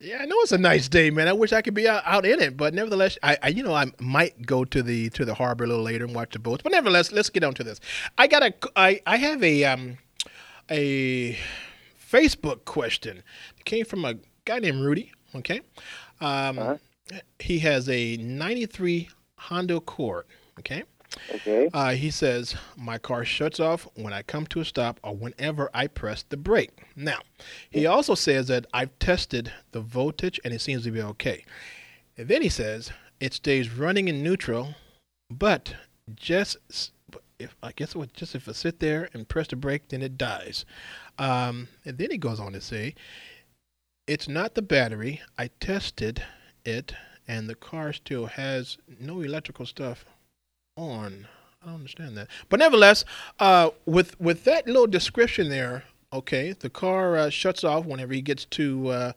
Yeah, 0.00 0.18
I 0.20 0.26
know 0.26 0.36
it's 0.40 0.52
a 0.52 0.58
nice 0.58 0.88
day, 0.88 1.10
man. 1.10 1.28
I 1.28 1.32
wish 1.32 1.52
I 1.52 1.62
could 1.62 1.72
be 1.72 1.88
out, 1.88 2.02
out 2.04 2.26
in 2.26 2.40
it, 2.40 2.56
but 2.56 2.74
nevertheless, 2.74 3.16
I, 3.22 3.38
I, 3.42 3.48
you 3.48 3.62
know, 3.62 3.72
I 3.74 3.86
might 4.00 4.44
go 4.44 4.64
to 4.64 4.82
the 4.82 5.08
to 5.10 5.24
the 5.24 5.34
harbor 5.34 5.64
a 5.64 5.66
little 5.68 5.84
later 5.84 6.04
and 6.04 6.14
watch 6.14 6.32
the 6.32 6.40
boats. 6.40 6.62
But 6.62 6.72
nevertheless, 6.72 7.12
let's 7.12 7.30
get 7.30 7.44
on 7.44 7.54
to 7.54 7.64
this. 7.64 7.80
I 8.18 8.26
got 8.26 8.42
a, 8.42 8.52
I, 8.76 9.00
I 9.06 9.16
have 9.18 9.42
a 9.42 9.64
um, 9.64 9.98
a 10.70 11.38
Facebook 12.12 12.64
question. 12.64 13.22
It 13.56 13.64
came 13.64 13.84
from 13.84 14.04
a 14.04 14.14
guy 14.44 14.58
named 14.58 14.80
Rudy. 14.82 15.12
Okay, 15.36 15.60
um, 16.20 16.58
Uh-huh. 16.58 16.76
he 17.38 17.60
has 17.60 17.88
a 17.88 18.16
'93 18.16 19.08
Honda 19.38 19.76
Accord. 19.76 20.26
Okay. 20.58 20.82
Okay. 21.34 21.68
Uh, 21.72 21.92
he 21.92 22.10
says, 22.10 22.54
My 22.76 22.98
car 22.98 23.24
shuts 23.24 23.60
off 23.60 23.88
when 23.94 24.12
I 24.12 24.22
come 24.22 24.46
to 24.48 24.60
a 24.60 24.64
stop 24.64 25.00
or 25.02 25.14
whenever 25.14 25.70
I 25.74 25.86
press 25.86 26.24
the 26.28 26.36
brake. 26.36 26.70
Now, 26.96 27.20
he 27.70 27.86
also 27.86 28.14
says 28.14 28.48
that 28.48 28.66
I've 28.72 28.98
tested 28.98 29.52
the 29.72 29.80
voltage 29.80 30.40
and 30.44 30.52
it 30.52 30.60
seems 30.60 30.84
to 30.84 30.90
be 30.90 31.02
okay. 31.02 31.44
And 32.16 32.28
then 32.28 32.42
he 32.42 32.48
says, 32.48 32.90
It 33.20 33.34
stays 33.34 33.70
running 33.70 34.08
in 34.08 34.22
neutral, 34.22 34.74
but 35.30 35.74
just 36.14 36.58
if 37.38 37.56
I 37.62 37.72
guess 37.72 37.94
it 37.94 37.98
would 37.98 38.14
just 38.14 38.34
if 38.34 38.48
I 38.48 38.52
sit 38.52 38.80
there 38.80 39.08
and 39.12 39.28
press 39.28 39.48
the 39.48 39.56
brake, 39.56 39.88
then 39.88 40.02
it 40.02 40.16
dies. 40.18 40.64
Um, 41.18 41.68
and 41.84 41.98
then 41.98 42.10
he 42.10 42.18
goes 42.18 42.40
on 42.40 42.52
to 42.52 42.60
say, 42.60 42.94
It's 44.06 44.28
not 44.28 44.54
the 44.54 44.62
battery. 44.62 45.20
I 45.38 45.48
tested 45.60 46.22
it 46.64 46.94
and 47.26 47.48
the 47.48 47.54
car 47.54 47.92
still 47.92 48.26
has 48.26 48.76
no 49.00 49.20
electrical 49.22 49.66
stuff 49.66 50.04
on. 50.76 51.26
I 51.62 51.66
don't 51.66 51.76
understand 51.76 52.16
that. 52.16 52.28
But 52.48 52.58
nevertheless, 52.58 53.04
uh, 53.38 53.70
with 53.86 54.18
with 54.20 54.44
that 54.44 54.66
little 54.66 54.86
description 54.86 55.48
there, 55.48 55.84
okay, 56.12 56.52
the 56.52 56.70
car 56.70 57.16
uh, 57.16 57.30
shuts 57.30 57.64
off 57.64 57.86
whenever 57.86 58.12
he 58.12 58.22
gets 58.22 58.44
to. 58.46 58.88
Uh, 58.88 59.12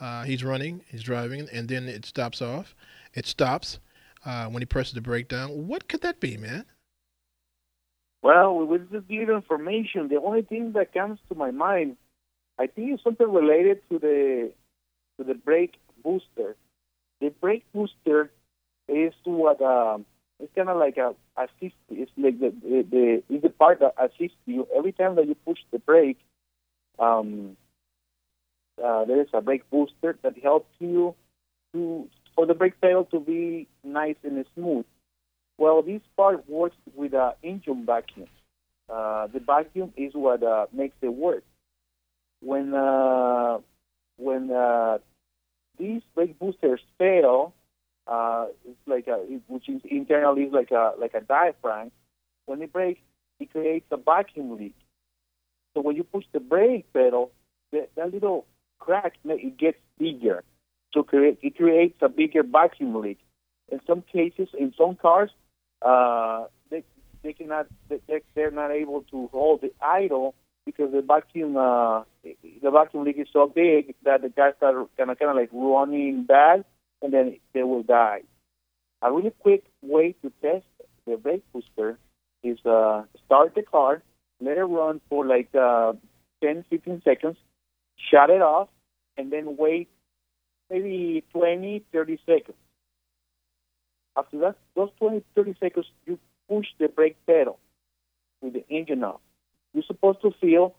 uh, 0.00 0.24
he's 0.24 0.42
running, 0.42 0.82
he's 0.88 1.02
driving, 1.02 1.48
and 1.52 1.68
then 1.68 1.88
it 1.88 2.04
stops 2.04 2.42
off. 2.42 2.74
It 3.14 3.24
stops 3.24 3.78
uh, 4.24 4.46
when 4.46 4.60
he 4.60 4.66
presses 4.66 4.94
the 4.94 5.00
brake 5.00 5.28
down. 5.28 5.68
What 5.68 5.86
could 5.86 6.00
that 6.00 6.18
be, 6.18 6.36
man? 6.36 6.64
Well, 8.22 8.66
with 8.66 8.90
this 8.90 9.02
little 9.08 9.36
information, 9.36 10.08
the 10.08 10.20
only 10.20 10.42
thing 10.42 10.72
that 10.72 10.92
comes 10.92 11.20
to 11.28 11.36
my 11.36 11.52
mind, 11.52 11.96
I 12.58 12.66
think, 12.66 12.94
is 12.94 13.00
something 13.04 13.30
related 13.30 13.80
to 13.90 13.98
the 13.98 14.52
to 15.18 15.24
the 15.24 15.34
brake 15.34 15.74
booster. 16.02 16.56
The 17.20 17.28
brake 17.28 17.64
booster 17.72 18.30
is 18.88 19.12
to 19.24 19.30
what 19.30 19.60
um, 19.62 20.04
it's 20.42 20.54
kind 20.54 20.68
of 20.68 20.76
like 20.78 20.98
a 20.98 21.14
assist. 21.36 21.76
It's 21.90 22.10
like 22.16 22.40
the 22.40 22.50
the, 22.62 22.86
the 22.90 23.34
is 23.34 23.42
the 23.42 23.50
part 23.50 23.80
that 23.80 23.94
assists 23.98 24.38
you 24.46 24.66
every 24.76 24.92
time 24.92 25.16
that 25.16 25.26
you 25.28 25.36
push 25.46 25.58
the 25.70 25.78
brake. 25.78 26.18
Um, 26.98 27.56
uh, 28.82 29.04
there 29.04 29.20
is 29.20 29.28
a 29.32 29.40
brake 29.40 29.68
booster 29.70 30.18
that 30.22 30.38
helps 30.42 30.70
you 30.78 31.14
to 31.72 32.08
for 32.34 32.46
the 32.46 32.54
brake 32.54 32.80
pedal 32.80 33.04
to 33.06 33.20
be 33.20 33.68
nice 33.84 34.16
and 34.24 34.44
smooth. 34.54 34.84
Well, 35.58 35.82
this 35.82 36.02
part 36.16 36.48
works 36.48 36.76
with 36.94 37.14
an 37.14 37.32
engine 37.42 37.86
vacuum. 37.86 38.28
Uh, 38.88 39.28
the 39.28 39.40
vacuum 39.40 39.92
is 39.96 40.12
what 40.14 40.42
uh, 40.42 40.66
makes 40.72 40.96
it 41.02 41.12
work. 41.14 41.44
When 42.40 42.74
uh, 42.74 43.58
when 44.16 44.50
uh, 44.50 44.98
these 45.78 46.02
brake 46.14 46.38
boosters 46.38 46.80
fail, 46.98 47.54
uh, 48.12 48.46
like 48.86 49.06
a, 49.08 49.16
which 49.48 49.68
is 49.68 49.80
internally 49.84 50.42
is 50.42 50.52
like 50.52 50.70
a 50.70 50.92
like 50.98 51.14
a 51.14 51.20
diaphragm. 51.20 51.90
When 52.46 52.60
it 52.60 52.72
breaks, 52.72 53.00
it 53.40 53.50
creates 53.50 53.86
a 53.90 53.96
vacuum 53.96 54.56
leak. 54.58 54.76
So 55.74 55.80
when 55.80 55.96
you 55.96 56.04
push 56.04 56.24
the 56.32 56.40
brake 56.40 56.92
pedal, 56.92 57.32
that, 57.72 57.90
that 57.96 58.12
little 58.12 58.46
crack 58.78 59.14
it 59.24 59.56
gets 59.56 59.78
bigger. 59.98 60.44
So 60.92 61.02
create, 61.02 61.38
it 61.42 61.56
creates 61.56 61.96
a 62.02 62.08
bigger 62.08 62.42
vacuum 62.42 62.94
leak. 63.00 63.18
In 63.70 63.80
some 63.86 64.02
cases, 64.12 64.48
in 64.58 64.74
some 64.76 64.96
cars, 64.96 65.30
uh, 65.80 66.44
they 66.70 66.84
they 67.22 67.32
cannot 67.32 67.66
they, 67.88 68.00
they're 68.34 68.50
not 68.50 68.70
able 68.70 69.02
to 69.10 69.28
hold 69.32 69.62
the 69.62 69.72
idle 69.80 70.34
because 70.66 70.92
the 70.92 71.00
vacuum 71.00 71.56
uh, 71.56 72.02
the 72.22 72.70
vacuum 72.70 73.04
leak 73.04 73.18
is 73.18 73.28
so 73.32 73.46
big 73.46 73.94
that 74.04 74.20
the 74.20 74.28
cars 74.28 74.54
are 74.60 74.86
kind 74.98 75.10
of 75.10 75.18
kind 75.18 75.30
of 75.30 75.36
like 75.36 75.50
running 75.52 76.24
bad 76.24 76.64
and 77.02 77.12
then 77.12 77.38
they 77.52 77.62
will 77.62 77.82
die. 77.82 78.22
A 79.02 79.12
really 79.12 79.32
quick 79.40 79.64
way 79.82 80.14
to 80.22 80.32
test 80.40 80.64
the 81.06 81.16
brake 81.16 81.42
booster 81.52 81.98
is 82.42 82.58
uh, 82.64 83.02
start 83.26 83.54
the 83.54 83.62
car, 83.62 84.02
let 84.40 84.56
it 84.56 84.62
run 84.62 85.00
for 85.08 85.26
like 85.26 85.48
uh, 85.54 85.92
10, 86.42 86.64
15 86.70 87.02
seconds, 87.04 87.36
shut 88.10 88.30
it 88.30 88.42
off, 88.42 88.68
and 89.16 89.32
then 89.32 89.56
wait 89.56 89.88
maybe 90.70 91.24
20, 91.32 91.84
30 91.92 92.18
seconds. 92.24 92.56
After 94.16 94.38
that, 94.38 94.56
those 94.76 94.90
20, 94.98 95.22
30 95.34 95.54
seconds, 95.60 95.86
you 96.06 96.18
push 96.48 96.66
the 96.78 96.88
brake 96.88 97.16
pedal 97.26 97.58
with 98.40 98.52
the 98.52 98.64
engine 98.68 99.04
off. 99.04 99.20
You're 99.74 99.84
supposed 99.84 100.22
to 100.22 100.32
feel 100.40 100.74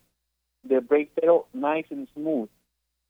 the 0.67 0.81
brake 0.81 1.15
pedal 1.15 1.47
nice 1.53 1.85
and 1.89 2.07
smooth, 2.15 2.49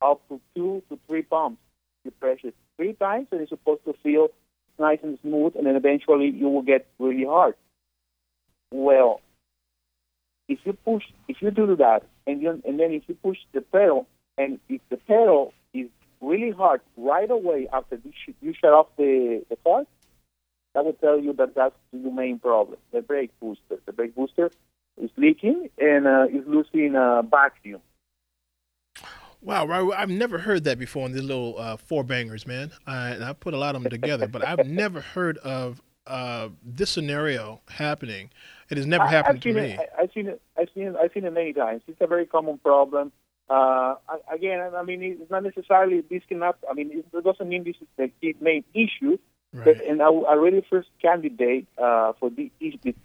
up 0.02 0.28
to 0.30 0.40
two 0.56 0.82
to 0.90 1.00
three 1.08 1.24
pumps. 1.24 1.62
You 2.04 2.12
press 2.12 2.40
it 2.44 2.56
three 2.78 2.94
times, 2.94 3.28
and 3.32 3.42
it's 3.42 3.50
supposed 3.50 3.84
to 3.86 3.94
feel 4.04 4.30
nice 4.80 5.00
and 5.04 5.20
smooth, 5.22 5.56
and 5.56 5.66
then 5.66 5.76
eventually 5.76 6.30
you 6.30 6.50
will 6.50 6.62
get 6.62 6.88
really 7.00 7.26
hard. 7.26 7.56
Well, 8.72 9.22
if 10.48 10.60
you 10.64 10.74
push, 10.74 11.04
if 11.28 11.42
you 11.42 11.52
do 11.52 11.76
that, 11.76 12.04
and 12.26 12.42
you, 12.42 12.62
and 12.66 12.80
then 12.80 12.92
if 12.92 13.04
you 13.08 13.16
push 13.16 13.38
the 13.54 13.62
pedal, 13.62 14.08
and 14.38 14.60
if 14.70 14.82
the 14.90 14.98
pedal 14.98 15.54
is 15.74 15.88
really 16.22 16.52
hard 16.52 16.82
right 16.98 17.30
away 17.30 17.68
after 17.72 18.00
you, 18.04 18.12
sh- 18.12 18.34
you 18.42 18.54
shut 18.54 18.74
off 18.74 18.88
the, 18.98 19.44
the 19.50 19.58
car, 19.58 19.86
that 20.74 20.86
will 20.86 20.94
tell 20.94 21.20
you 21.20 21.34
that 21.34 21.54
that's 21.56 21.76
the 21.92 22.10
main 22.10 22.40
problem, 22.40 22.80
the 22.92 23.02
brake 23.02 23.32
booster. 23.40 23.78
The 23.86 23.94
brake 23.94 24.16
booster 24.16 24.50
is 25.02 25.12
leaking 25.18 25.70
and 25.78 26.08
uh, 26.08 26.26
is 26.32 26.46
losing 26.48 26.96
uh, 26.96 27.22
vacuum. 27.22 27.82
Wow, 29.44 29.68
right. 29.68 29.92
I've 29.98 30.10
never 30.10 30.38
heard 30.40 30.64
that 30.64 30.80
before 30.80 31.06
in 31.06 31.12
these 31.12 31.22
little 31.24 31.56
uh, 31.60 31.76
four 31.78 32.04
bangers, 32.04 32.48
man. 32.48 32.72
I, 32.88 33.10
and 33.10 33.24
I 33.24 33.34
put 33.34 33.54
a 33.54 33.58
lot 33.58 33.76
of 33.76 33.84
them 33.84 33.90
together, 33.90 34.28
but 34.28 34.48
I've 34.48 34.66
never 34.66 35.02
heard 35.02 35.38
of 35.40 35.82
uh, 36.08 36.50
this 36.64 36.90
scenario 36.90 37.62
happening. 37.70 38.30
It 38.70 38.78
has 38.78 38.86
never 38.88 39.04
I- 39.04 39.10
happened 39.10 39.38
I've 39.38 39.42
to 39.44 39.54
me. 39.54 39.62
It, 39.72 39.80
I- 39.98 40.04
I've 40.04 40.12
seen 40.14 40.28
it. 40.28 40.42
I've 40.58 40.70
seen 40.74 40.84
it. 40.84 40.96
I've 40.96 41.12
seen 41.14 41.26
it 41.26 41.34
many 41.34 41.54
times. 41.54 41.82
It's 41.88 42.00
a 42.00 42.08
very 42.08 42.26
common 42.26 42.58
problem. 42.58 43.12
Uh, 43.50 43.96
I- 44.08 44.20
again, 44.34 44.62
I 44.76 44.82
mean, 44.84 45.04
it's 45.04 45.30
not 45.30 45.44
necessarily 45.44 46.02
this 46.10 46.24
cannot. 46.30 46.58
I 46.70 46.74
mean, 46.74 47.04
it 47.14 47.24
doesn't 47.24 47.48
mean 47.48 47.66
this 47.66 47.76
is 47.82 47.88
the 47.98 48.10
key 48.22 48.36
main 48.40 48.64
issue. 48.74 49.18
But, 49.66 49.82
and 49.82 50.02
I, 50.02 50.08
I 50.08 50.34
really 50.34 50.66
first 50.68 50.90
candidate 51.00 51.68
uh, 51.78 52.14
for 52.20 52.32
the 52.32 52.50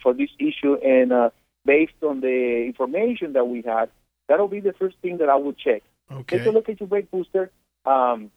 for 0.03 0.15
this 0.15 0.31
issue, 0.39 0.77
and 0.77 1.13
uh, 1.13 1.31
based 1.67 1.93
on 2.03 2.21
the 2.21 2.65
information 2.65 3.35
that 3.35 3.47
we 3.47 3.61
had, 3.61 3.91
that'll 4.29 4.49
be 4.49 4.61
the 4.61 4.73
first 4.73 4.97
thing 5.03 5.19
that 5.19 5.29
I 5.29 5.37
would 5.37 5.59
check. 5.59 5.83
Okay. 6.11 6.39
Take 6.39 6.47
a 6.47 6.51
look 6.51 6.69
at 6.69 6.81
your 6.81 6.89
brake 6.89 7.11
booster. 7.11 7.51
Um, 7.85 8.31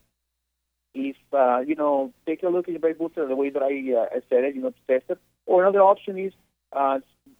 if 0.93 1.15
uh, 1.33 1.59
you 1.59 1.75
know, 1.75 2.13
take 2.25 2.43
a 2.43 2.49
look 2.49 2.67
at 2.67 2.71
your 2.71 2.79
brake 2.79 2.97
booster 2.97 3.27
the 3.27 3.35
way 3.35 3.49
that 3.49 3.61
I, 3.61 3.93
uh, 3.97 4.17
I 4.17 4.21
said 4.29 4.43
it, 4.43 4.55
you 4.55 4.61
know, 4.61 4.71
to 4.71 4.75
test 4.87 5.09
it. 5.09 5.19
Or 5.45 5.63
another 5.63 5.81
option 5.81 6.17
is 6.17 6.33
uh, 6.73 6.99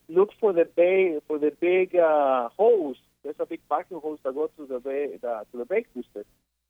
look 0.10 0.30
for 0.40 0.54
the 0.54 0.66
big 0.66 1.22
for 1.28 1.38
the 1.38 1.52
big 1.60 1.96
uh, 1.96 2.50
hose. 2.58 2.98
There's 3.24 3.36
a 3.40 3.46
big 3.46 3.62
vacuum 3.70 4.02
hose 4.02 4.20
that 4.24 4.34
goes 4.34 4.50
to 4.58 4.66
the, 4.66 4.80
ba- 4.80 5.18
the 5.22 5.46
to 5.52 5.58
the 5.58 5.66
brake 5.66 5.94
booster. 5.94 6.26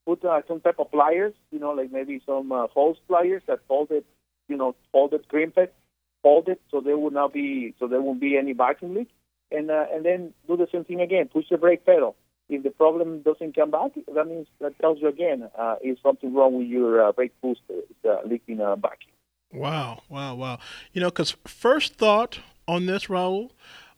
Put 0.05 0.26
uh, 0.26 0.41
some 0.47 0.59
type 0.62 0.80
of 0.80 0.91
pliers, 0.91 1.34
you 1.51 1.59
know, 1.59 1.72
like 1.72 1.91
maybe 1.91 2.22
some 2.26 2.51
uh, 2.51 2.68
hose 2.68 2.97
pliers 3.07 3.43
that 3.47 3.59
hold 3.68 3.91
it, 3.91 4.05
you 4.47 4.57
know, 4.57 4.76
hold 4.91 5.14
it, 5.14 5.28
crimp 5.30 5.57
it, 5.57 5.74
hold 6.24 6.49
it, 6.49 6.59
so 6.72 6.82
there 6.82 6.97
will 6.97 7.12
not 7.12 7.34
be, 7.34 7.76
so 7.80 7.88
there 7.88 8.01
won't 8.01 8.20
be 8.20 8.36
any 8.36 8.53
vacuum 8.53 8.95
leak. 8.95 9.09
And 9.51 9.70
uh, 9.70 9.86
and 9.93 10.03
then 10.03 10.34
do 10.47 10.57
the 10.57 10.68
same 10.72 10.86
thing 10.86 11.01
again. 11.01 11.28
Push 11.28 11.45
the 11.51 11.57
brake 11.57 11.86
pedal. 11.86 12.16
If 12.52 12.64
the 12.64 12.70
problem 12.70 13.22
doesn't 13.22 13.56
come 13.56 13.72
back, 13.72 13.91
that 14.14 14.28
means 14.28 14.47
that 14.60 14.78
tells 14.80 14.99
you 15.02 15.08
again 15.08 15.49
uh, 15.58 15.76
is 15.82 15.97
something 16.04 16.34
wrong 16.34 16.58
with 16.58 16.68
your 16.68 17.02
uh, 17.02 17.12
brake 17.14 17.34
booster. 17.41 17.64
It's 17.70 18.06
uh, 18.06 18.28
leaking 18.28 18.60
uh, 18.60 18.76
vacuum. 18.76 19.14
Wow, 19.54 20.04
wow, 20.10 20.36
wow. 20.36 20.60
You 20.93 21.02
know, 21.02 21.10
because 21.10 21.36
first 21.45 21.95
thought 21.95 22.39
on 22.68 22.86
this, 22.86 23.06
Raul, 23.06 23.52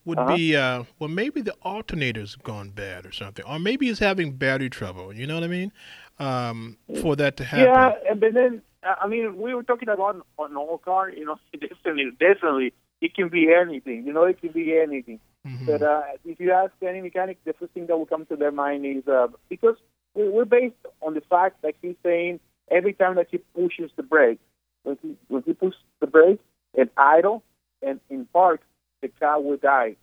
would 0.05 0.19
Uh-huh. 0.19 0.35
be, 0.35 0.55
uh, 0.55 0.83
well, 0.99 1.09
maybe 1.09 1.41
the 1.41 1.55
alternator's 1.63 2.35
gone 2.35 2.69
bad 2.69 3.05
or 3.05 3.11
something, 3.11 3.45
or 3.45 3.57
maybe 3.59 3.87
he's 3.87 3.99
having 3.99 4.33
battery 4.33 4.69
trouble. 4.69 5.13
You 5.13 5.25
know 5.27 5.35
what 5.35 5.43
I 5.43 5.47
mean? 5.47 5.71
Um, 6.19 6.77
for 7.01 7.15
that 7.15 7.37
to 7.37 7.43
happen. 7.43 7.73
Yeah, 7.73 7.91
and 8.09 8.19
but 8.19 8.33
then 8.33 8.61
uh, 8.83 8.95
I 9.01 9.07
mean, 9.07 9.37
we 9.37 9.53
were 9.53 9.63
talking 9.63 9.89
about 9.89 10.15
an 10.39 10.57
old 10.57 10.81
car. 10.83 11.09
You 11.09 11.25
know, 11.25 11.37
definitely, 11.53 12.11
definitely, 12.19 12.73
it 13.01 13.15
can 13.15 13.29
be 13.29 13.51
anything. 13.53 14.05
You 14.05 14.13
know, 14.13 14.23
it 14.25 14.39
can 14.41 14.51
be 14.51 14.77
anything. 14.77 15.19
But 15.65 15.81
uh, 15.81 16.01
if 16.25 16.39
you 16.39 16.51
ask 16.51 16.71
any 16.81 17.01
mechanic, 17.01 17.37
the 17.43 17.53
first 17.53 17.73
thing 17.73 17.87
that 17.87 17.97
will 17.97 18.05
come 18.05 18.25
to 18.27 18.35
their 18.35 18.51
mind 18.51 18.85
is 18.85 19.07
uh, 19.07 19.27
because 19.49 19.75
we- 20.15 20.29
we're 20.29 20.45
based 20.45 20.75
on 21.01 21.13
the 21.15 21.21
fact 21.21 21.61
that 21.63 21.75
he's 21.81 21.95
saying 22.03 22.39
every 22.69 22.93
time 22.93 23.15
that 23.15 23.27
he 23.29 23.39
pushes 23.55 23.91
the 23.95 24.03
brake, 24.03 24.39
when 24.83 24.97
he, 25.01 25.15
when 25.27 25.43
he 25.43 25.53
pushes 25.53 25.79
the 25.99 26.07
brake 26.07 26.39
and 26.77 26.89
idle 26.97 27.43
and 27.81 27.99
in 28.09 28.25
park, 28.25 28.61
the 29.01 29.09
car 29.09 29.41
will 29.41 29.57
die. 29.57 29.95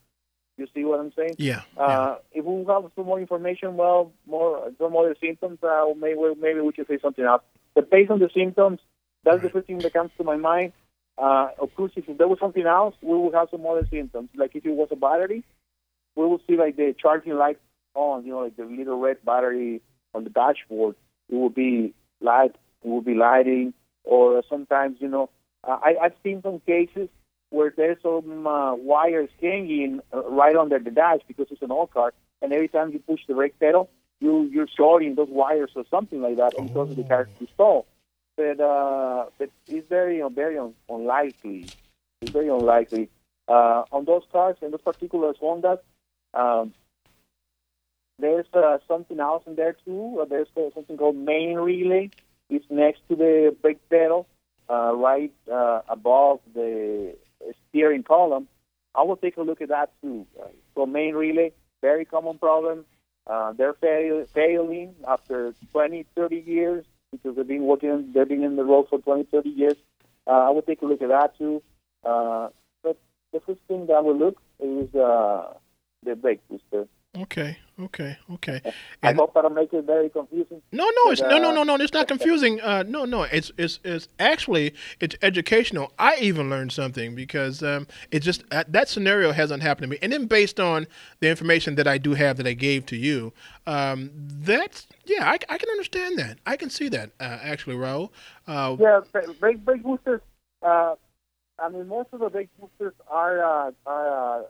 You 0.59 0.66
see 0.74 0.84
what 0.84 1.01
I'm 1.01 1.12
saying? 1.14 1.36
Yeah. 1.38 1.62
Uh, 1.82 2.18
If 2.32 2.45
we 2.45 2.64
have 2.66 2.84
some 2.95 3.07
more 3.07 3.18
information, 3.18 3.76
well, 3.78 4.12
more 4.26 4.70
some 4.78 4.95
other 4.95 5.16
symptoms, 5.18 5.59
uh, 5.62 5.86
maybe 5.97 6.18
maybe 6.38 6.61
we 6.61 6.72
should 6.74 6.86
say 6.86 6.99
something 7.01 7.24
else. 7.24 7.43
But 7.74 7.91
based 7.91 8.11
on 8.11 8.18
the 8.18 8.28
symptoms, 8.34 8.80
that's 9.24 9.41
the 9.43 9.49
first 9.49 9.66
thing 9.68 9.78
that 9.78 9.95
comes 9.95 10.11
to 10.18 10.24
my 10.24 10.36
mind. 10.36 10.72
Uh, 11.20 11.50
of 11.60 11.74
course, 11.74 11.92
if 11.96 12.06
there 12.16 12.28
was 12.28 12.38
something 12.40 12.64
else, 12.64 12.94
we 13.02 13.10
will 13.10 13.32
have 13.32 13.48
some 13.50 13.66
other 13.66 13.86
symptoms. 13.90 14.30
Like 14.34 14.56
if 14.56 14.64
it 14.64 14.72
was 14.72 14.88
a 14.90 14.96
battery, 14.96 15.44
we 16.16 16.24
will 16.24 16.40
see 16.48 16.56
like 16.56 16.76
the 16.76 16.94
charging 16.98 17.36
light 17.36 17.58
on, 17.94 18.24
you 18.24 18.32
know, 18.32 18.40
like 18.40 18.56
the 18.56 18.64
little 18.64 18.98
red 18.98 19.18
battery 19.24 19.82
on 20.14 20.24
the 20.24 20.30
dashboard. 20.30 20.94
It 21.28 21.34
will 21.34 21.50
be 21.50 21.92
light. 22.20 22.54
It 22.82 22.88
will 22.88 23.02
be 23.02 23.14
lighting, 23.14 23.74
or 24.04 24.42
sometimes, 24.48 24.96
you 25.00 25.08
know, 25.08 25.28
uh, 25.62 25.78
I, 25.82 25.96
I've 26.02 26.14
seen 26.22 26.40
some 26.42 26.60
cases 26.60 27.10
where 27.50 27.72
there's 27.76 27.98
some 28.02 28.46
uh, 28.46 28.74
wires 28.74 29.28
hanging 29.42 30.00
uh, 30.14 30.24
right 30.24 30.56
under 30.56 30.78
the 30.78 30.90
dash 30.90 31.20
because 31.28 31.48
it's 31.50 31.60
an 31.60 31.70
old 31.70 31.92
car, 31.92 32.14
and 32.40 32.52
every 32.54 32.68
time 32.68 32.92
you 32.92 32.98
push 33.00 33.20
the 33.28 33.34
brake 33.34 33.58
pedal, 33.60 33.90
you 34.20 34.48
you're 34.50 34.68
shorting 34.74 35.16
those 35.16 35.28
wires 35.28 35.72
or 35.76 35.84
something 35.90 36.22
like 36.22 36.36
that, 36.36 36.54
and 36.56 36.70
it 36.70 36.72
causes 36.72 36.96
the 36.96 37.04
car 37.04 37.28
to 37.38 37.46
stall. 37.52 37.86
But 38.41 38.59
uh, 38.64 39.26
but 39.38 39.51
it's 39.68 39.86
very 39.88 40.22
very 40.34 40.57
un- 40.57 40.74
unlikely. 40.88 41.66
It's 42.22 42.30
very 42.32 42.49
unlikely. 42.49 43.11
Uh, 43.47 43.84
on 43.93 44.07
those 44.07 44.22
cars, 44.32 44.57
and 44.62 44.72
those 44.72 44.80
particular 44.80 45.34
Hondas, 45.34 45.80
um, 46.32 46.72
there's 48.18 48.47
uh, 48.55 48.78
something 48.88 49.20
else 49.20 49.43
in 49.47 49.57
there 49.57 49.76
too. 49.84 50.20
Uh, 50.22 50.24
there's 50.24 50.49
something 50.74 50.97
called 50.97 51.16
main 51.16 51.57
relay. 51.57 52.09
It's 52.49 52.64
next 52.70 53.03
to 53.11 53.16
the 53.16 53.55
brake 53.61 53.86
pedal, 53.91 54.26
uh, 54.70 54.95
right 54.95 55.34
uh, 55.53 55.82
above 55.86 56.41
the 56.55 57.16
steering 57.68 58.05
column. 58.05 58.49
I 58.95 59.03
will 59.03 59.16
take 59.18 59.36
a 59.36 59.43
look 59.43 59.61
at 59.61 59.68
that 59.68 59.93
too. 60.01 60.26
So 60.74 60.86
main 60.86 61.14
relay, 61.14 61.53
very 61.82 62.07
common 62.07 62.38
problem. 62.38 62.86
They're 63.59 63.74
fail- 63.74 64.24
failing 64.32 64.95
after 65.07 65.55
20, 65.72 66.07
30 66.16 66.36
years 66.36 66.86
because 67.12 67.36
they've 67.36 67.46
been 67.46 67.64
working, 67.64 68.12
they've 68.14 68.28
been 68.28 68.44
in 68.44 68.56
the 68.56 68.64
role 68.64 68.86
for 68.88 68.98
20, 68.98 69.24
30 69.24 69.48
years. 69.48 69.76
Uh, 70.26 70.30
I 70.30 70.50
would 70.50 70.66
take 70.66 70.82
a 70.82 70.86
look 70.86 71.02
at 71.02 71.08
that 71.08 71.36
too. 71.36 71.62
Uh, 72.04 72.48
but 72.82 72.98
the 73.32 73.40
first 73.40 73.61
thing 73.68 73.86
that 73.86 73.94
I 73.94 74.00
would 74.00 74.18
look 74.18 74.40
is 74.61 74.94
uh, 74.94 75.54
the 76.04 76.14
brake 76.14 76.40
booster. 76.48 76.86
Okay, 77.18 77.58
okay, 77.80 78.16
okay. 78.34 78.61
I 79.02 79.12
hope 79.12 79.36
I 79.36 79.42
don't 79.42 79.54
make 79.54 79.72
it 79.72 79.84
very 79.84 80.08
confusing. 80.11 80.62
No, 80.70 80.84
no, 80.84 81.11
it's 81.11 81.20
no, 81.20 81.38
no, 81.38 81.52
no, 81.52 81.64
no. 81.64 81.74
It's 81.74 81.92
not 81.92 82.06
confusing. 82.06 82.61
Uh, 82.61 82.84
no, 82.86 83.04
no. 83.04 83.24
It's 83.24 83.50
it's 83.58 83.80
it's 83.82 84.06
actually 84.20 84.74
it's 85.00 85.16
educational. 85.20 85.92
I 85.98 86.18
even 86.20 86.48
learned 86.50 86.70
something 86.70 87.16
because 87.16 87.64
um, 87.64 87.88
it 88.12 88.20
just 88.20 88.44
uh, 88.52 88.62
that 88.68 88.88
scenario 88.88 89.32
hasn't 89.32 89.61
happened 89.64 89.86
to 89.86 89.88
me. 89.88 89.98
And 90.02 90.12
then 90.12 90.26
based 90.26 90.61
on 90.61 90.86
the 91.18 91.28
information 91.28 91.74
that 91.74 91.88
I 91.88 91.98
do 91.98 92.14
have 92.14 92.36
that 92.36 92.46
I 92.46 92.52
gave 92.52 92.86
to 92.86 92.96
you, 92.96 93.32
um, 93.66 94.12
that's 94.14 94.86
yeah, 95.04 95.24
I, 95.28 95.38
I 95.48 95.58
can 95.58 95.68
understand 95.68 96.16
that. 96.20 96.38
I 96.46 96.56
can 96.56 96.70
see 96.70 96.88
that 96.90 97.11
uh, 97.18 97.38
actually, 97.42 97.74
Raul. 97.74 98.11
Uh, 98.46 98.76
Yeah, 98.78 99.00
brake 99.40 99.64
brake 99.64 99.82
boosters. 99.82 100.20
Uh, 100.62 100.94
I 101.58 101.68
mean, 101.70 101.88
most 101.88 102.11
of 102.12 102.20
the 102.20 102.30
brake 102.30 102.50
boosters 102.61 102.94
are 103.08 103.42
uh, 103.42 103.72
are 103.84 104.40
uh, 104.40 104.42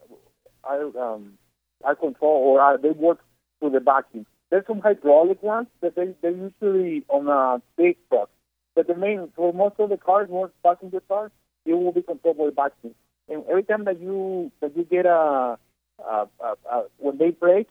are 0.64 1.14
um, 1.14 1.38
are 1.84 1.94
controlled 1.94 2.46
or 2.46 2.60
are, 2.60 2.78
they 2.78 2.90
work 2.90 3.18
through 3.58 3.70
the 3.70 3.80
vacuum. 3.80 4.26
There's 4.50 4.66
some 4.66 4.80
hydraulic 4.80 5.42
ones 5.42 5.68
that 5.80 5.94
they 5.94 6.14
they 6.22 6.30
usually 6.30 7.04
on 7.08 7.28
a 7.28 7.62
big 7.76 7.96
truck, 8.08 8.30
but 8.74 8.86
the 8.86 8.96
main 8.96 9.28
for 9.36 9.52
most 9.52 9.76
of 9.78 9.90
the 9.90 9.96
cars, 9.96 10.28
most 10.30 10.52
passenger 10.64 11.00
cars, 11.00 11.30
it 11.64 11.74
will 11.74 11.92
be 11.92 12.02
controlled 12.02 12.38
by 12.38 12.50
vacuum. 12.64 12.94
And 13.28 13.44
every 13.48 13.62
time 13.62 13.84
that 13.84 14.00
you 14.00 14.50
that 14.60 14.76
you 14.76 14.84
get 14.84 15.06
a, 15.06 15.58
a, 15.98 16.28
a, 16.40 16.56
a 16.70 16.84
when 16.98 17.18
they 17.18 17.30
brake, 17.30 17.68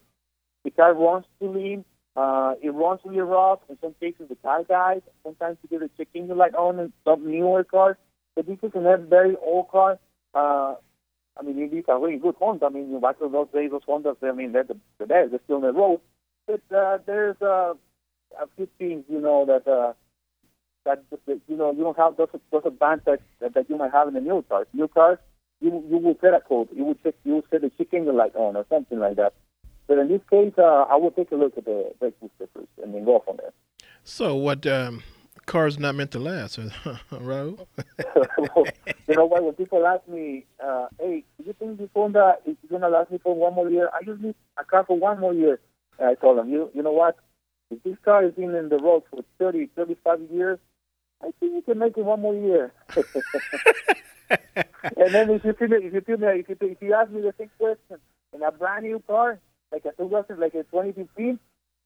the 0.64 0.72
car 0.72 0.94
runs 0.94 1.26
too 1.40 1.50
lean. 1.50 1.86
Uh, 2.16 2.56
it 2.62 2.70
runs 2.70 3.00
really 3.06 3.20
rough. 3.22 3.60
In 3.70 3.78
some 3.82 3.96
cases, 4.00 4.28
the 4.30 4.36
car 4.36 4.64
dies. 4.64 5.02
Sometimes 5.24 5.58
you 5.64 5.70
get 5.70 5.86
a 5.86 5.90
check 5.98 6.08
engine 6.14 6.38
light 6.38 6.56
on 6.56 6.80
in 6.80 6.92
some 7.06 7.30
newer 7.30 7.64
cars. 7.64 7.96
But 8.36 8.48
this 8.48 8.58
is 8.62 8.72
a 8.76 8.98
very 8.98 9.36
old 9.38 9.70
car. 9.70 10.00
Uh, 10.34 10.76
I 11.40 11.44
mean, 11.44 11.70
these 11.70 11.86
are 11.88 12.00
really 12.00 12.18
good 12.18 12.36
Honda. 12.40 12.66
I 12.66 12.70
mean, 12.70 13.00
back 13.00 13.16
in 13.22 13.32
those 13.32 13.48
days, 13.54 13.72
those 13.72 13.84
Hondas, 13.88 14.18
I 14.22 14.32
mean, 14.34 14.52
they're 14.52 14.64
the, 14.64 14.78
the 14.98 15.06
best. 15.06 15.32
They're 15.32 15.40
still 15.46 15.58
on 15.58 15.62
the 15.62 15.72
road. 15.72 16.02
But 16.46 16.62
uh, 16.76 16.98
there's 17.06 17.42
uh, 17.42 17.74
a 18.40 18.48
few 18.56 18.68
things, 18.78 19.06
you 19.08 19.22
know, 19.22 19.46
that 19.46 19.68
uh, 19.72 19.94
that 20.86 21.04
you 21.48 21.56
know 21.56 21.72
you 21.72 21.84
don't 21.84 21.98
have 21.98 22.18
those 22.18 22.30
those 22.52 22.64
advantages 22.66 23.26
that, 23.40 23.54
that 23.54 23.70
you 23.70 23.78
might 23.78 23.92
have 23.92 24.08
in 24.08 24.16
the 24.16 24.22
new 24.22 24.44
cars. 24.50 24.68
New 24.74 24.88
cars, 24.88 25.20
you 25.62 25.84
you 25.90 25.98
will 25.98 26.18
set 26.20 26.34
a 26.34 26.42
code. 26.42 26.70
You 26.76 26.86
will 26.86 26.96
check. 26.96 27.16
You 27.24 27.34
will 27.34 27.46
set 27.52 27.62
the 27.62 27.72
check 27.78 27.94
engine 27.94 28.18
light 28.18 28.36
on 28.36 28.56
or 28.56 28.66
something 28.70 29.00
like 29.00 29.16
that. 29.18 29.34
But 29.88 30.00
in 30.00 30.08
this 30.08 30.22
case, 30.30 30.54
uh, 30.58 30.86
I 30.90 30.96
will 30.96 31.12
take 31.12 31.32
a 31.32 31.36
look 31.36 31.58
at 31.58 31.66
the 31.66 31.92
brake 32.00 32.20
booster 32.20 32.48
first 32.54 32.68
and 32.84 32.94
then 32.94 33.06
go 33.06 33.24
from 33.26 33.38
there. 33.38 33.52
so 34.04 34.36
what? 34.36 34.66
Um, 34.68 35.04
cars 35.50 35.80
not 35.80 35.96
meant 35.96 36.12
to 36.12 36.20
last, 36.20 36.60
Raul. 37.12 37.66
you 39.08 39.16
know 39.16 39.26
what? 39.26 39.44
When 39.44 39.54
people 39.56 39.86
ask 39.86 40.08
me, 40.08 40.46
uh, 40.64 40.88
"Hey, 41.00 41.24
do 41.38 41.44
you 41.48 41.54
think 41.54 41.80
this 41.80 41.90
Honda 41.96 42.36
is 42.46 42.56
to 42.70 42.78
last 42.78 43.12
me 43.12 43.18
for 43.18 43.36
one 43.36 43.56
more 43.56 43.70
year?" 43.70 43.90
I 43.94 44.04
just 44.04 44.22
need 44.22 44.36
a 44.58 44.64
car 44.64 44.86
for 44.86 44.98
one 44.98 45.20
more 45.20 45.34
year. 45.34 45.60
And 45.98 46.08
I 46.10 46.16
told 46.16 46.38
them, 46.38 46.50
"You, 46.50 46.70
you 46.76 46.84
know 46.84 46.92
what? 46.92 47.18
If 47.72 47.82
this 47.84 47.98
car 48.06 48.24
has 48.24 48.34
been 48.34 48.54
in 48.54 48.70
the 48.70 48.78
road 48.78 49.04
for 49.10 49.24
30, 49.40 49.72
35 49.76 50.22
years, 50.32 50.60
I 51.22 51.32
think 51.40 51.54
you 51.54 51.64
can 51.64 51.80
make 51.80 51.98
it 51.98 52.06
one 52.06 52.22
more 52.22 52.36
year." 52.36 52.72
and 54.30 55.14
then 55.14 55.32
if 55.32 55.44
you 55.44 55.54
feel 55.54 55.74
if 55.74 55.94
you 55.94 56.02
feel 56.02 56.24
if 56.24 56.48
you 56.48 56.58
if 56.62 56.82
you 56.82 56.94
ask 56.94 57.10
me 57.12 57.22
the 57.22 57.34
same 57.40 57.50
question 57.58 57.98
in 58.34 58.44
a 58.44 58.52
brand 58.52 58.84
new 58.84 59.02
car, 59.08 59.40
like 59.72 59.86
a 59.86 59.94
2000, 59.94 60.40
like 60.40 60.54
a 60.54 60.64
2015. 60.64 61.40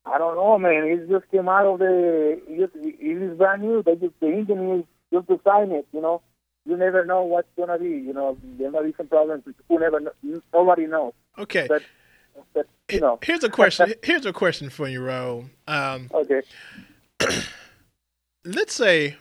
I 0.05 0.17
don't 0.17 0.35
know, 0.35 0.57
man. 0.59 0.83
It 0.83 1.09
just 1.09 1.29
came 1.31 1.47
out 1.47 1.65
of 1.65 1.79
the. 1.79 2.41
It, 2.47 2.71
it 2.75 3.21
is 3.21 3.37
brand 3.37 3.61
new. 3.61 3.83
They 3.83 3.95
just 3.95 4.19
the 4.19 4.27
engine 4.27 4.79
is 4.79 4.85
just 5.11 5.43
sign 5.43 5.71
it. 5.71 5.87
You 5.93 6.01
know, 6.01 6.21
you 6.65 6.75
never 6.77 7.05
know 7.05 7.23
what's 7.23 7.47
gonna 7.57 7.79
be. 7.79 7.89
You 7.89 8.13
know, 8.13 8.37
there 8.43 8.71
might 8.71 8.83
be 8.83 8.93
some 8.97 9.07
problems. 9.07 9.43
Who 9.69 9.79
never, 9.79 10.01
nobody 10.53 10.87
knows. 10.87 11.13
Okay. 11.37 11.67
But, 11.67 11.83
but 12.53 12.67
you 12.91 12.99
know. 12.99 13.19
Here's 13.23 13.43
a 13.43 13.49
question. 13.49 13.93
Here's 14.03 14.25
a 14.25 14.33
question 14.33 14.69
for 14.69 14.87
you, 14.87 15.01
Raul. 15.01 15.49
Um, 15.67 16.09
okay. 16.13 16.41
let's 18.45 18.73
say 18.73 19.15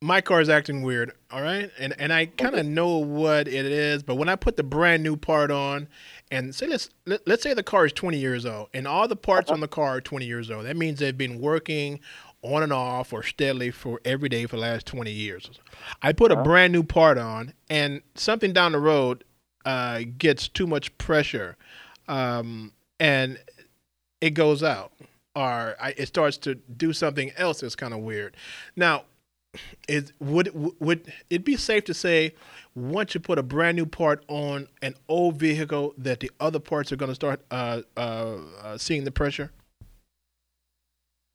my 0.00 0.20
car 0.20 0.40
is 0.40 0.48
acting 0.48 0.82
weird, 0.82 1.12
all 1.30 1.42
right, 1.42 1.70
and 1.78 1.94
and 1.98 2.12
I 2.12 2.26
kind 2.26 2.54
of 2.54 2.66
know 2.66 2.98
what 2.98 3.48
it 3.48 3.66
is, 3.66 4.02
but 4.02 4.16
when 4.16 4.28
I 4.28 4.36
put 4.36 4.56
the 4.56 4.62
brand 4.62 5.02
new 5.02 5.16
part 5.16 5.50
on, 5.50 5.88
and 6.34 6.54
say 6.54 6.66
let's 6.66 6.90
let, 7.06 7.26
let's 7.26 7.42
say 7.42 7.54
the 7.54 7.62
car 7.62 7.86
is 7.86 7.92
20 7.92 8.18
years 8.18 8.44
old, 8.44 8.68
and 8.74 8.86
all 8.86 9.06
the 9.06 9.16
parts 9.16 9.50
on 9.50 9.60
the 9.60 9.68
car 9.68 9.96
are 9.96 10.00
20 10.00 10.26
years 10.26 10.50
old, 10.50 10.66
that 10.66 10.76
means 10.76 10.98
they've 10.98 11.16
been 11.16 11.40
working 11.40 12.00
on 12.42 12.62
and 12.62 12.72
off 12.72 13.12
or 13.12 13.22
steadily 13.22 13.70
for 13.70 14.00
every 14.04 14.28
day 14.28 14.44
for 14.46 14.56
the 14.56 14.62
last 14.62 14.86
20 14.86 15.10
years. 15.10 15.50
I 16.02 16.12
put 16.12 16.32
a 16.32 16.42
brand 16.42 16.72
new 16.72 16.82
part 16.82 17.18
on, 17.18 17.54
and 17.70 18.02
something 18.14 18.52
down 18.52 18.72
the 18.72 18.80
road 18.80 19.24
uh, 19.64 20.02
gets 20.18 20.48
too 20.48 20.66
much 20.66 20.96
pressure, 20.98 21.56
um, 22.08 22.72
and 22.98 23.38
it 24.20 24.30
goes 24.30 24.62
out 24.62 24.92
or 25.36 25.74
I, 25.80 25.94
it 25.96 26.06
starts 26.06 26.36
to 26.38 26.54
do 26.54 26.92
something 26.92 27.32
else 27.36 27.60
that's 27.60 27.74
kind 27.74 27.92
of 27.92 28.00
weird. 28.00 28.36
Now, 28.76 29.04
is 29.88 30.12
would 30.20 30.50
would 30.80 31.12
it 31.30 31.44
be 31.44 31.56
safe 31.56 31.84
to 31.84 31.94
say 31.94 32.34
once 32.74 33.14
you 33.14 33.20
put 33.20 33.38
a 33.38 33.42
brand 33.42 33.76
new 33.76 33.86
part 33.86 34.24
on 34.28 34.68
an 34.82 34.94
old 35.08 35.36
vehicle 35.36 35.94
that 35.98 36.20
the 36.20 36.30
other 36.40 36.58
parts 36.58 36.90
are 36.92 36.96
going 36.96 37.10
to 37.10 37.14
start 37.14 37.40
uh, 37.50 37.82
uh, 37.96 38.36
uh, 38.62 38.78
seeing 38.78 39.04
the 39.04 39.10
pressure? 39.10 39.52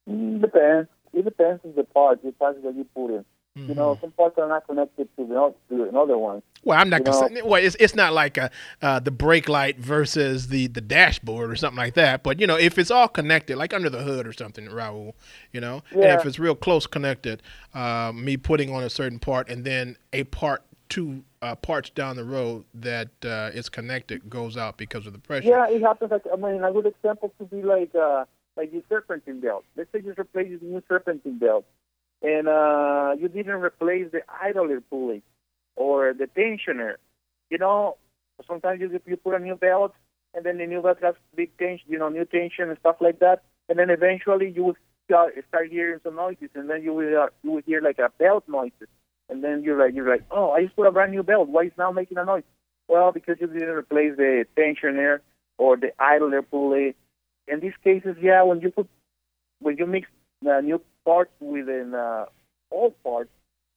Mm, 0.10 0.42
depends. 0.42 0.90
It 1.14 1.26
depends 1.26 1.62
on 1.64 1.74
the 1.76 1.84
part, 1.84 2.22
the 2.24 2.32
parts 2.32 2.60
that 2.64 2.76
you 2.76 2.86
put 2.96 3.12
in. 3.12 3.26
You 3.56 3.76
know, 3.76 3.98
some 4.00 4.12
parts 4.12 4.38
are 4.38 4.48
not 4.48 4.66
connected 4.68 5.10
to 5.18 5.26
the 5.26 5.54
to 5.70 5.84
another 5.90 6.18
one. 6.18 6.42
Well, 6.64 6.80
I'm 6.80 6.90
not 6.90 7.04
gonna 7.04 7.30
say. 7.30 7.42
Well, 7.42 7.62
it's 7.62 7.76
it's 7.80 7.96
not 7.96 8.14
like 8.14 8.38
a, 8.38 8.52
uh, 8.82 9.00
the 9.00 9.12
brake 9.12 9.50
light 9.50 9.80
versus 9.80 10.48
the 10.48 10.68
the 10.68 10.82
dashboard 10.82 11.52
or 11.52 11.56
something 11.56 11.78
like 11.78 11.96
that. 11.96 12.24
But 12.24 12.40
you 12.40 12.48
know, 12.48 12.56
if 12.56 12.78
it's 12.78 12.92
all 12.92 13.08
connected, 13.08 13.58
like 13.58 13.74
under 13.74 13.90
the 13.90 14.04
hood 14.04 14.28
or 14.28 14.34
something, 14.34 14.68
Raul, 14.68 15.14
you 15.52 15.60
know, 15.60 15.84
and 15.92 16.04
if 16.04 16.26
it's 16.26 16.40
real 16.40 16.56
close 16.56 16.88
connected, 16.88 17.42
uh, 17.74 18.12
me 18.16 18.38
putting 18.38 18.74
on 18.74 18.84
a 18.84 18.90
certain 18.90 19.20
part 19.20 19.50
and 19.50 19.66
then 19.66 19.98
a 20.14 20.24
part 20.26 20.64
two 20.90 21.24
uh, 21.42 21.56
parts 21.56 21.90
down 21.92 22.16
the 22.16 22.26
road 22.26 22.66
that 22.74 23.10
uh, 23.24 23.52
is 23.54 23.70
connected 23.70 24.30
goes 24.30 24.58
out 24.58 24.78
because 24.78 25.06
of 25.06 25.14
the 25.14 25.20
pressure. 25.20 25.48
Yeah, 25.48 25.68
it 25.70 25.82
happens. 25.82 26.12
Like 26.12 26.24
I 26.32 26.36
mean, 26.36 26.64
a 26.64 26.72
good 26.72 26.86
example 26.86 27.34
could 27.38 27.50
be 27.50 27.62
like 27.62 27.94
uh, 27.96 28.26
like 28.58 28.74
your 28.74 28.84
serpentine 28.90 29.40
belt. 29.40 29.66
Let's 29.76 29.92
say 29.92 30.02
you 30.04 30.14
replace 30.18 30.50
your 30.50 30.60
new 30.62 30.84
serpentine 30.88 31.38
belt, 31.40 31.66
and 32.22 32.48
uh, 32.48 33.16
you 33.20 33.28
didn't 33.28 33.62
replace 33.62 34.12
the 34.12 34.22
idler 34.42 34.82
pulley 34.82 35.24
or 35.76 36.14
the 36.14 36.26
tensioner. 36.26 36.96
You 37.50 37.58
know, 37.58 37.98
sometimes 38.48 38.82
you 38.82 39.00
you 39.06 39.18
put 39.18 39.36
a 39.36 39.40
new 39.40 39.56
belt, 39.56 39.94
and 40.34 40.46
then 40.46 40.58
the 40.58 40.66
new 40.66 40.82
belt 40.82 40.98
has 41.02 41.16
big 41.36 41.58
tension, 41.58 41.88
you 41.90 41.98
know, 41.98 42.10
new 42.10 42.26
tension 42.26 42.70
and 42.70 42.78
stuff 42.80 42.98
like 43.00 43.20
that, 43.20 43.44
and 43.68 43.80
then 43.80 43.90
eventually 43.90 44.52
you 44.52 44.64
will 44.64 44.78
start, 45.06 45.34
start 45.48 45.72
hearing 45.72 46.00
some 46.04 46.16
noises, 46.16 46.50
and 46.54 46.70
then 46.70 46.84
you 46.84 46.94
will 46.94 47.24
uh, 47.24 47.28
you 47.44 47.52
will 47.52 47.62
hear 47.66 47.82
like 47.82 48.00
a 48.00 48.12
belt 48.20 48.44
noises, 48.48 48.88
and 49.30 49.44
then 49.44 49.64
you're 49.64 49.80
like 49.80 49.96
you're 49.96 50.10
like, 50.10 50.24
oh, 50.32 50.52
I 50.52 50.64
just 50.64 50.76
put 50.76 50.88
a 50.88 50.92
brand 50.92 51.12
new 51.12 51.24
belt. 51.24 51.50
Why 51.50 51.64
is 51.64 51.72
now 51.78 51.92
making 51.92 52.18
a 52.18 52.26
noise? 52.26 52.44
Well, 52.88 53.12
because 53.12 53.38
you 53.40 53.48
didn't 53.48 53.70
replace 53.70 54.18
the 54.18 54.46
tensioner 54.58 55.20
or 55.58 55.78
the 55.78 55.92
idler 56.00 56.42
pulley. 56.42 56.96
In 57.48 57.60
these 57.60 57.74
cases, 57.84 58.16
yeah, 58.22 58.44
when 58.44 58.62
you 58.62 58.72
put 58.72 58.88
when 59.60 59.78
you 59.78 59.86
mix 59.86 60.08
uh, 60.50 60.62
new 60.62 60.82
parts 61.06 61.32
within 61.40 61.94
uh, 61.96 62.26
old 62.72 63.02
parts 63.04 63.30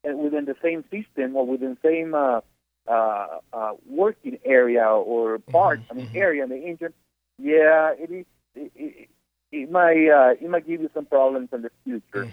and 0.04 0.18
within 0.18 0.44
the 0.44 0.56
same 0.62 0.84
system 0.90 1.36
or 1.36 1.46
within 1.46 1.76
the 1.82 1.88
same 1.88 2.14
uh, 2.14 2.40
uh, 2.88 3.38
uh, 3.52 3.72
working 3.88 4.38
area 4.44 4.84
or 4.86 5.38
part, 5.38 5.80
I 5.90 5.94
mean 5.94 6.10
area 6.14 6.42
in 6.44 6.50
the 6.50 6.56
engine, 6.56 6.92
yeah, 7.38 7.92
it 7.98 8.10
is. 8.10 8.26
It, 8.54 8.72
it, 8.76 9.08
it 9.50 9.70
might 9.70 10.08
uh, 10.08 10.34
it 10.40 10.48
might 10.48 10.66
give 10.66 10.80
you 10.80 10.90
some 10.94 11.04
problems 11.06 11.50
in 11.52 11.62
the 11.62 11.70
future. 11.84 12.24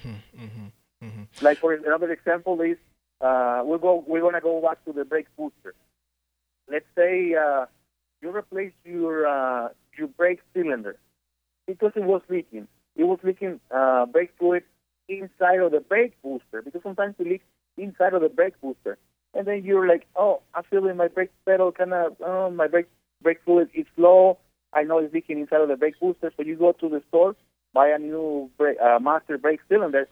Like 1.41 1.57
for 1.59 1.73
another 1.73 2.11
example 2.11 2.59
is 2.61 2.77
uh, 3.21 3.61
we'll 3.63 3.77
go 3.79 4.03
we're 4.07 4.21
gonna 4.21 4.41
go 4.41 4.61
back 4.61 4.83
to 4.85 4.93
the 4.93 5.05
brake 5.05 5.27
booster. 5.37 5.73
Let's 6.71 6.85
say 6.95 7.35
uh, 7.35 7.65
you 8.21 8.35
replace 8.35 8.73
your 8.85 9.27
uh, 9.27 9.69
your 9.97 10.07
brake 10.07 10.39
cylinder 10.53 10.97
because 11.67 11.91
it 11.95 12.03
was 12.03 12.21
leaking. 12.29 12.67
It 12.95 13.03
was 13.03 13.19
leaking 13.23 13.59
uh, 13.71 14.05
brake 14.07 14.31
fluid 14.37 14.63
inside 15.09 15.59
of 15.59 15.71
the 15.71 15.79
brake 15.79 16.13
booster 16.21 16.61
because 16.61 16.81
sometimes 16.83 17.15
it 17.19 17.27
leaks 17.27 17.45
inside 17.77 18.13
of 18.13 18.21
the 18.21 18.29
brake 18.29 18.59
booster, 18.61 18.97
and 19.33 19.47
then 19.47 19.63
you're 19.63 19.87
like, 19.87 20.07
oh, 20.15 20.41
I'm 20.53 20.63
feeling 20.63 20.97
my 20.97 21.07
brake 21.07 21.31
pedal 21.45 21.71
kind 21.71 21.93
of, 21.93 22.15
oh, 22.23 22.49
my 22.49 22.67
brake 22.67 22.87
brake 23.21 23.39
fluid 23.43 23.69
is 23.73 23.85
low. 23.97 24.37
I 24.71 24.83
know 24.83 24.99
it's 24.99 25.13
leaking 25.13 25.39
inside 25.39 25.61
of 25.61 25.69
the 25.69 25.75
brake 25.75 25.99
booster, 25.99 26.31
so 26.35 26.43
you 26.43 26.55
go 26.55 26.71
to 26.73 26.89
the 26.89 27.01
store, 27.07 27.35
buy 27.73 27.89
a 27.89 27.97
new 27.97 28.49
brake, 28.57 28.77
uh, 28.79 28.99
master 28.99 29.37
brake 29.37 29.61
cylinder, 29.67 30.07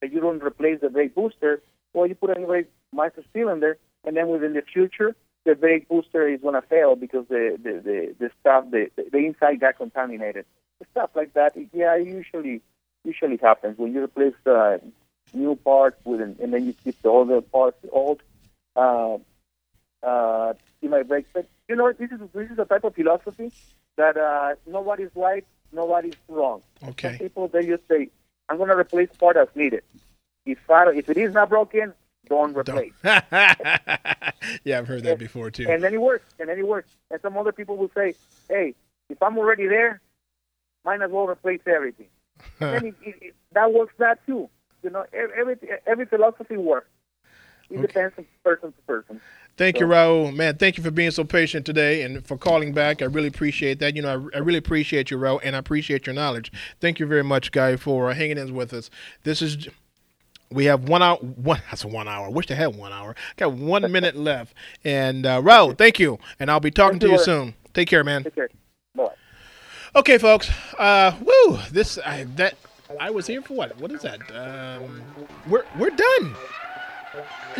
but 0.00 0.12
you 0.12 0.20
don't 0.20 0.42
replace 0.42 0.80
the 0.80 0.88
brake 0.88 1.14
booster, 1.14 1.62
or 1.92 2.06
you 2.06 2.14
put 2.14 2.36
a 2.36 2.40
new 2.40 2.64
master 2.92 3.22
cylinder, 3.32 3.78
and 4.04 4.16
then 4.16 4.28
within 4.28 4.54
the 4.54 4.62
future, 4.62 5.14
the 5.44 5.54
brake 5.54 5.88
booster 5.88 6.26
is 6.28 6.40
going 6.40 6.54
to 6.54 6.62
fail 6.62 6.96
because 6.96 7.26
the 7.28 7.58
the, 7.62 7.72
the, 7.84 8.14
the 8.18 8.30
stuff, 8.40 8.64
the, 8.70 8.90
the 8.96 9.18
inside 9.18 9.60
got 9.60 9.76
contaminated. 9.76 10.44
Stuff 10.92 11.10
like 11.14 11.34
that, 11.34 11.54
yeah, 11.72 11.96
usually 11.96 12.62
usually 13.04 13.36
happens 13.36 13.78
when 13.78 13.92
you 13.92 14.04
replace 14.04 14.34
uh, 14.46 14.78
new 15.32 15.56
parts 15.56 15.96
with, 16.04 16.20
an, 16.20 16.36
and 16.42 16.52
then 16.52 16.66
you 16.66 16.72
keep 16.72 17.00
the 17.02 17.08
older 17.08 17.40
parts 17.40 17.78
old. 17.90 18.22
Uh, 18.76 19.18
uh, 20.02 20.52
see 20.80 20.88
my 20.88 21.02
brakes. 21.02 21.28
But 21.32 21.48
you 21.68 21.76
know, 21.76 21.92
this 21.92 22.10
is 22.10 22.20
this 22.32 22.50
is 22.50 22.56
the 22.56 22.64
type 22.64 22.84
of 22.84 22.94
philosophy 22.94 23.52
that 23.96 24.16
uh, 24.16 24.54
nobody's 24.66 25.10
right, 25.14 25.44
nobody's 25.72 26.14
wrong. 26.28 26.62
Okay. 26.88 27.10
Some 27.10 27.18
people 27.18 27.48
they 27.48 27.66
just 27.66 27.86
say, 27.88 28.08
"I'm 28.48 28.56
going 28.56 28.68
to 28.68 28.76
replace 28.76 29.08
part 29.18 29.36
as 29.36 29.48
needed." 29.54 29.82
If 30.46 30.58
I, 30.70 30.90
if 30.94 31.10
it 31.10 31.16
is 31.18 31.34
not 31.34 31.50
broken, 31.50 31.92
don't 32.28 32.56
replace. 32.56 32.92
yeah, 33.04 34.78
I've 34.78 34.88
heard 34.88 35.04
that 35.04 35.18
before 35.18 35.50
too. 35.50 35.66
And 35.68 35.82
then 35.82 35.92
it 35.92 36.00
works. 36.00 36.24
And 36.38 36.48
then 36.48 36.58
it 36.58 36.66
works. 36.66 36.90
And 37.10 37.20
some 37.20 37.36
other 37.36 37.52
people 37.52 37.76
will 37.76 37.90
say, 37.94 38.14
"Hey, 38.48 38.74
if 39.10 39.22
I'm 39.22 39.36
already 39.36 39.66
there, 39.66 40.00
might 40.84 41.02
as 41.02 41.10
well 41.10 41.26
replace 41.26 41.60
everything." 41.66 42.06
Then 42.58 42.86
it, 43.02 43.14
it, 43.20 43.34
that 43.52 43.72
works. 43.72 43.94
That 43.98 44.24
too. 44.26 44.48
You 44.82 44.90
know, 44.90 45.04
every 45.12 45.56
every 45.86 46.06
philosophy 46.06 46.56
works. 46.56 46.88
It 47.70 47.82
depends 47.82 48.14
from 48.14 48.26
person 48.42 48.72
to 48.72 48.82
person. 48.82 49.20
Thank 49.58 49.80
you, 49.80 49.86
Raul. 49.86 50.34
Man, 50.34 50.56
thank 50.56 50.76
you 50.76 50.84
for 50.84 50.90
being 50.92 51.10
so 51.10 51.24
patient 51.24 51.66
today 51.66 52.02
and 52.02 52.24
for 52.24 52.38
calling 52.38 52.72
back. 52.72 53.02
I 53.02 53.06
really 53.06 53.26
appreciate 53.26 53.80
that. 53.80 53.96
You 53.96 54.02
know, 54.02 54.30
I, 54.32 54.36
I 54.36 54.40
really 54.40 54.58
appreciate 54.58 55.10
you, 55.10 55.18
Raul, 55.18 55.40
and 55.42 55.56
I 55.56 55.58
appreciate 55.58 56.06
your 56.06 56.14
knowledge. 56.14 56.52
Thank 56.80 57.00
you 57.00 57.06
very 57.06 57.24
much, 57.24 57.50
Guy, 57.50 57.76
for 57.76 58.14
hanging 58.14 58.38
in 58.38 58.54
with 58.54 58.72
us. 58.72 58.88
This 59.24 59.42
is. 59.42 59.68
We 60.50 60.64
have 60.64 60.88
one 60.88 61.02
hour. 61.02 61.16
One 61.16 61.60
that's 61.70 61.84
one 61.84 62.08
hour. 62.08 62.30
Wish 62.30 62.46
they 62.46 62.54
had 62.54 62.76
one 62.76 62.92
hour. 62.92 63.16
Got 63.36 63.52
one 63.52 63.90
minute 63.92 64.16
left. 64.16 64.54
And 64.84 65.26
uh, 65.26 65.42
Raul, 65.42 65.76
thank 65.76 65.98
you. 65.98 66.18
And 66.38 66.50
I'll 66.50 66.60
be 66.60 66.70
talking 66.70 67.00
to 67.00 67.10
you 67.10 67.18
soon. 67.18 67.54
Take 67.74 67.88
care, 67.88 68.04
man. 68.04 68.24
Take 68.24 68.36
care. 68.36 68.48
Okay, 69.96 70.18
folks. 70.18 70.50
Uh, 70.78 71.12
woo! 71.20 71.58
This 71.70 71.98
I, 72.04 72.24
that 72.36 72.54
I 73.00 73.10
was 73.10 73.26
here 73.26 73.40
for 73.40 73.54
what? 73.54 73.78
What 73.80 73.90
is 73.90 74.02
that? 74.02 74.20
Um, 74.34 75.02
we're 75.48 75.64
we're 75.78 75.90
done. 75.90 76.34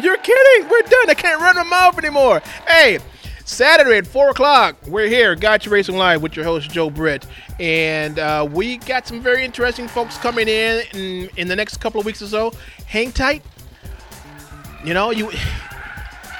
You're 0.02 0.18
kidding? 0.18 0.68
We're 0.68 0.82
done. 0.82 1.08
I 1.08 1.14
can't 1.14 1.40
run 1.40 1.56
my 1.56 1.62
mouth 1.62 1.98
anymore. 1.98 2.40
Hey, 2.66 2.98
Saturday 3.46 3.96
at 3.96 4.06
four 4.06 4.28
o'clock, 4.28 4.76
we're 4.86 5.08
here, 5.08 5.34
Gotcha 5.34 5.70
Racing 5.70 5.96
Live 5.96 6.20
with 6.20 6.36
your 6.36 6.44
host 6.44 6.70
Joe 6.70 6.90
Britt, 6.90 7.26
and 7.58 8.18
uh, 8.18 8.46
we 8.50 8.76
got 8.76 9.06
some 9.06 9.22
very 9.22 9.42
interesting 9.42 9.88
folks 9.88 10.18
coming 10.18 10.48
in, 10.48 10.82
in 10.92 11.30
in 11.38 11.48
the 11.48 11.56
next 11.56 11.78
couple 11.78 11.98
of 11.98 12.04
weeks 12.04 12.20
or 12.20 12.26
so. 12.26 12.52
Hang 12.86 13.10
tight. 13.10 13.42
You 14.84 14.92
know 14.92 15.10
you. 15.12 15.30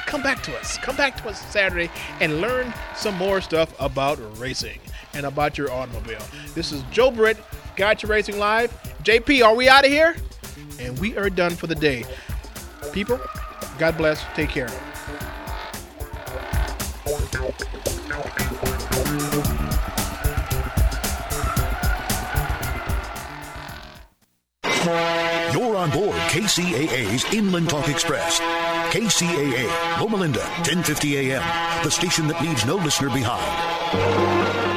Come 0.07 0.23
back 0.23 0.43
to 0.45 0.57
us. 0.59 0.79
Come 0.79 0.97
back 0.97 1.19
to 1.19 1.29
us 1.29 1.39
Saturday 1.51 1.91
and 2.21 2.41
learn 2.41 2.73
some 2.97 3.15
more 3.17 3.43
stuff 3.43 3.75
about 3.79 4.19
racing 4.39 4.81
and 5.15 5.27
about 5.27 5.59
your 5.59 5.71
automobile. 5.71 6.23
This 6.55 6.73
is 6.73 6.83
Joe 6.91 7.11
Britt, 7.11 7.39
Gotcha 7.77 8.07
Racing 8.07 8.39
Live. 8.39 8.71
JP, 9.05 9.45
are 9.45 9.55
we 9.55 9.69
out 9.69 9.85
of 9.85 9.91
here? 9.91 10.17
And 10.81 10.99
we 10.99 11.17
are 11.17 11.31
done 11.31 11.55
for 11.55 11.67
the 11.67 11.75
day. 11.75 12.05
People, 12.93 13.21
God 13.79 13.97
bless. 13.97 14.25
Take 14.35 14.51
care. 14.51 14.69
You're 25.53 25.77
on 25.77 25.91
board 25.91 26.17
KCAA's 26.31 27.25
Inland 27.33 27.71
Talk 27.71 27.89
Express. 27.89 28.41
KCAA, 28.93 30.01
Loma 30.01 30.17
Linda, 30.17 30.41
1050 30.41 31.33
AM, 31.33 31.85
the 31.85 31.91
station 31.91 32.27
that 32.29 32.41
leaves 32.41 32.65
no 32.65 32.77
listener 32.77 33.11
behind. 33.11 34.68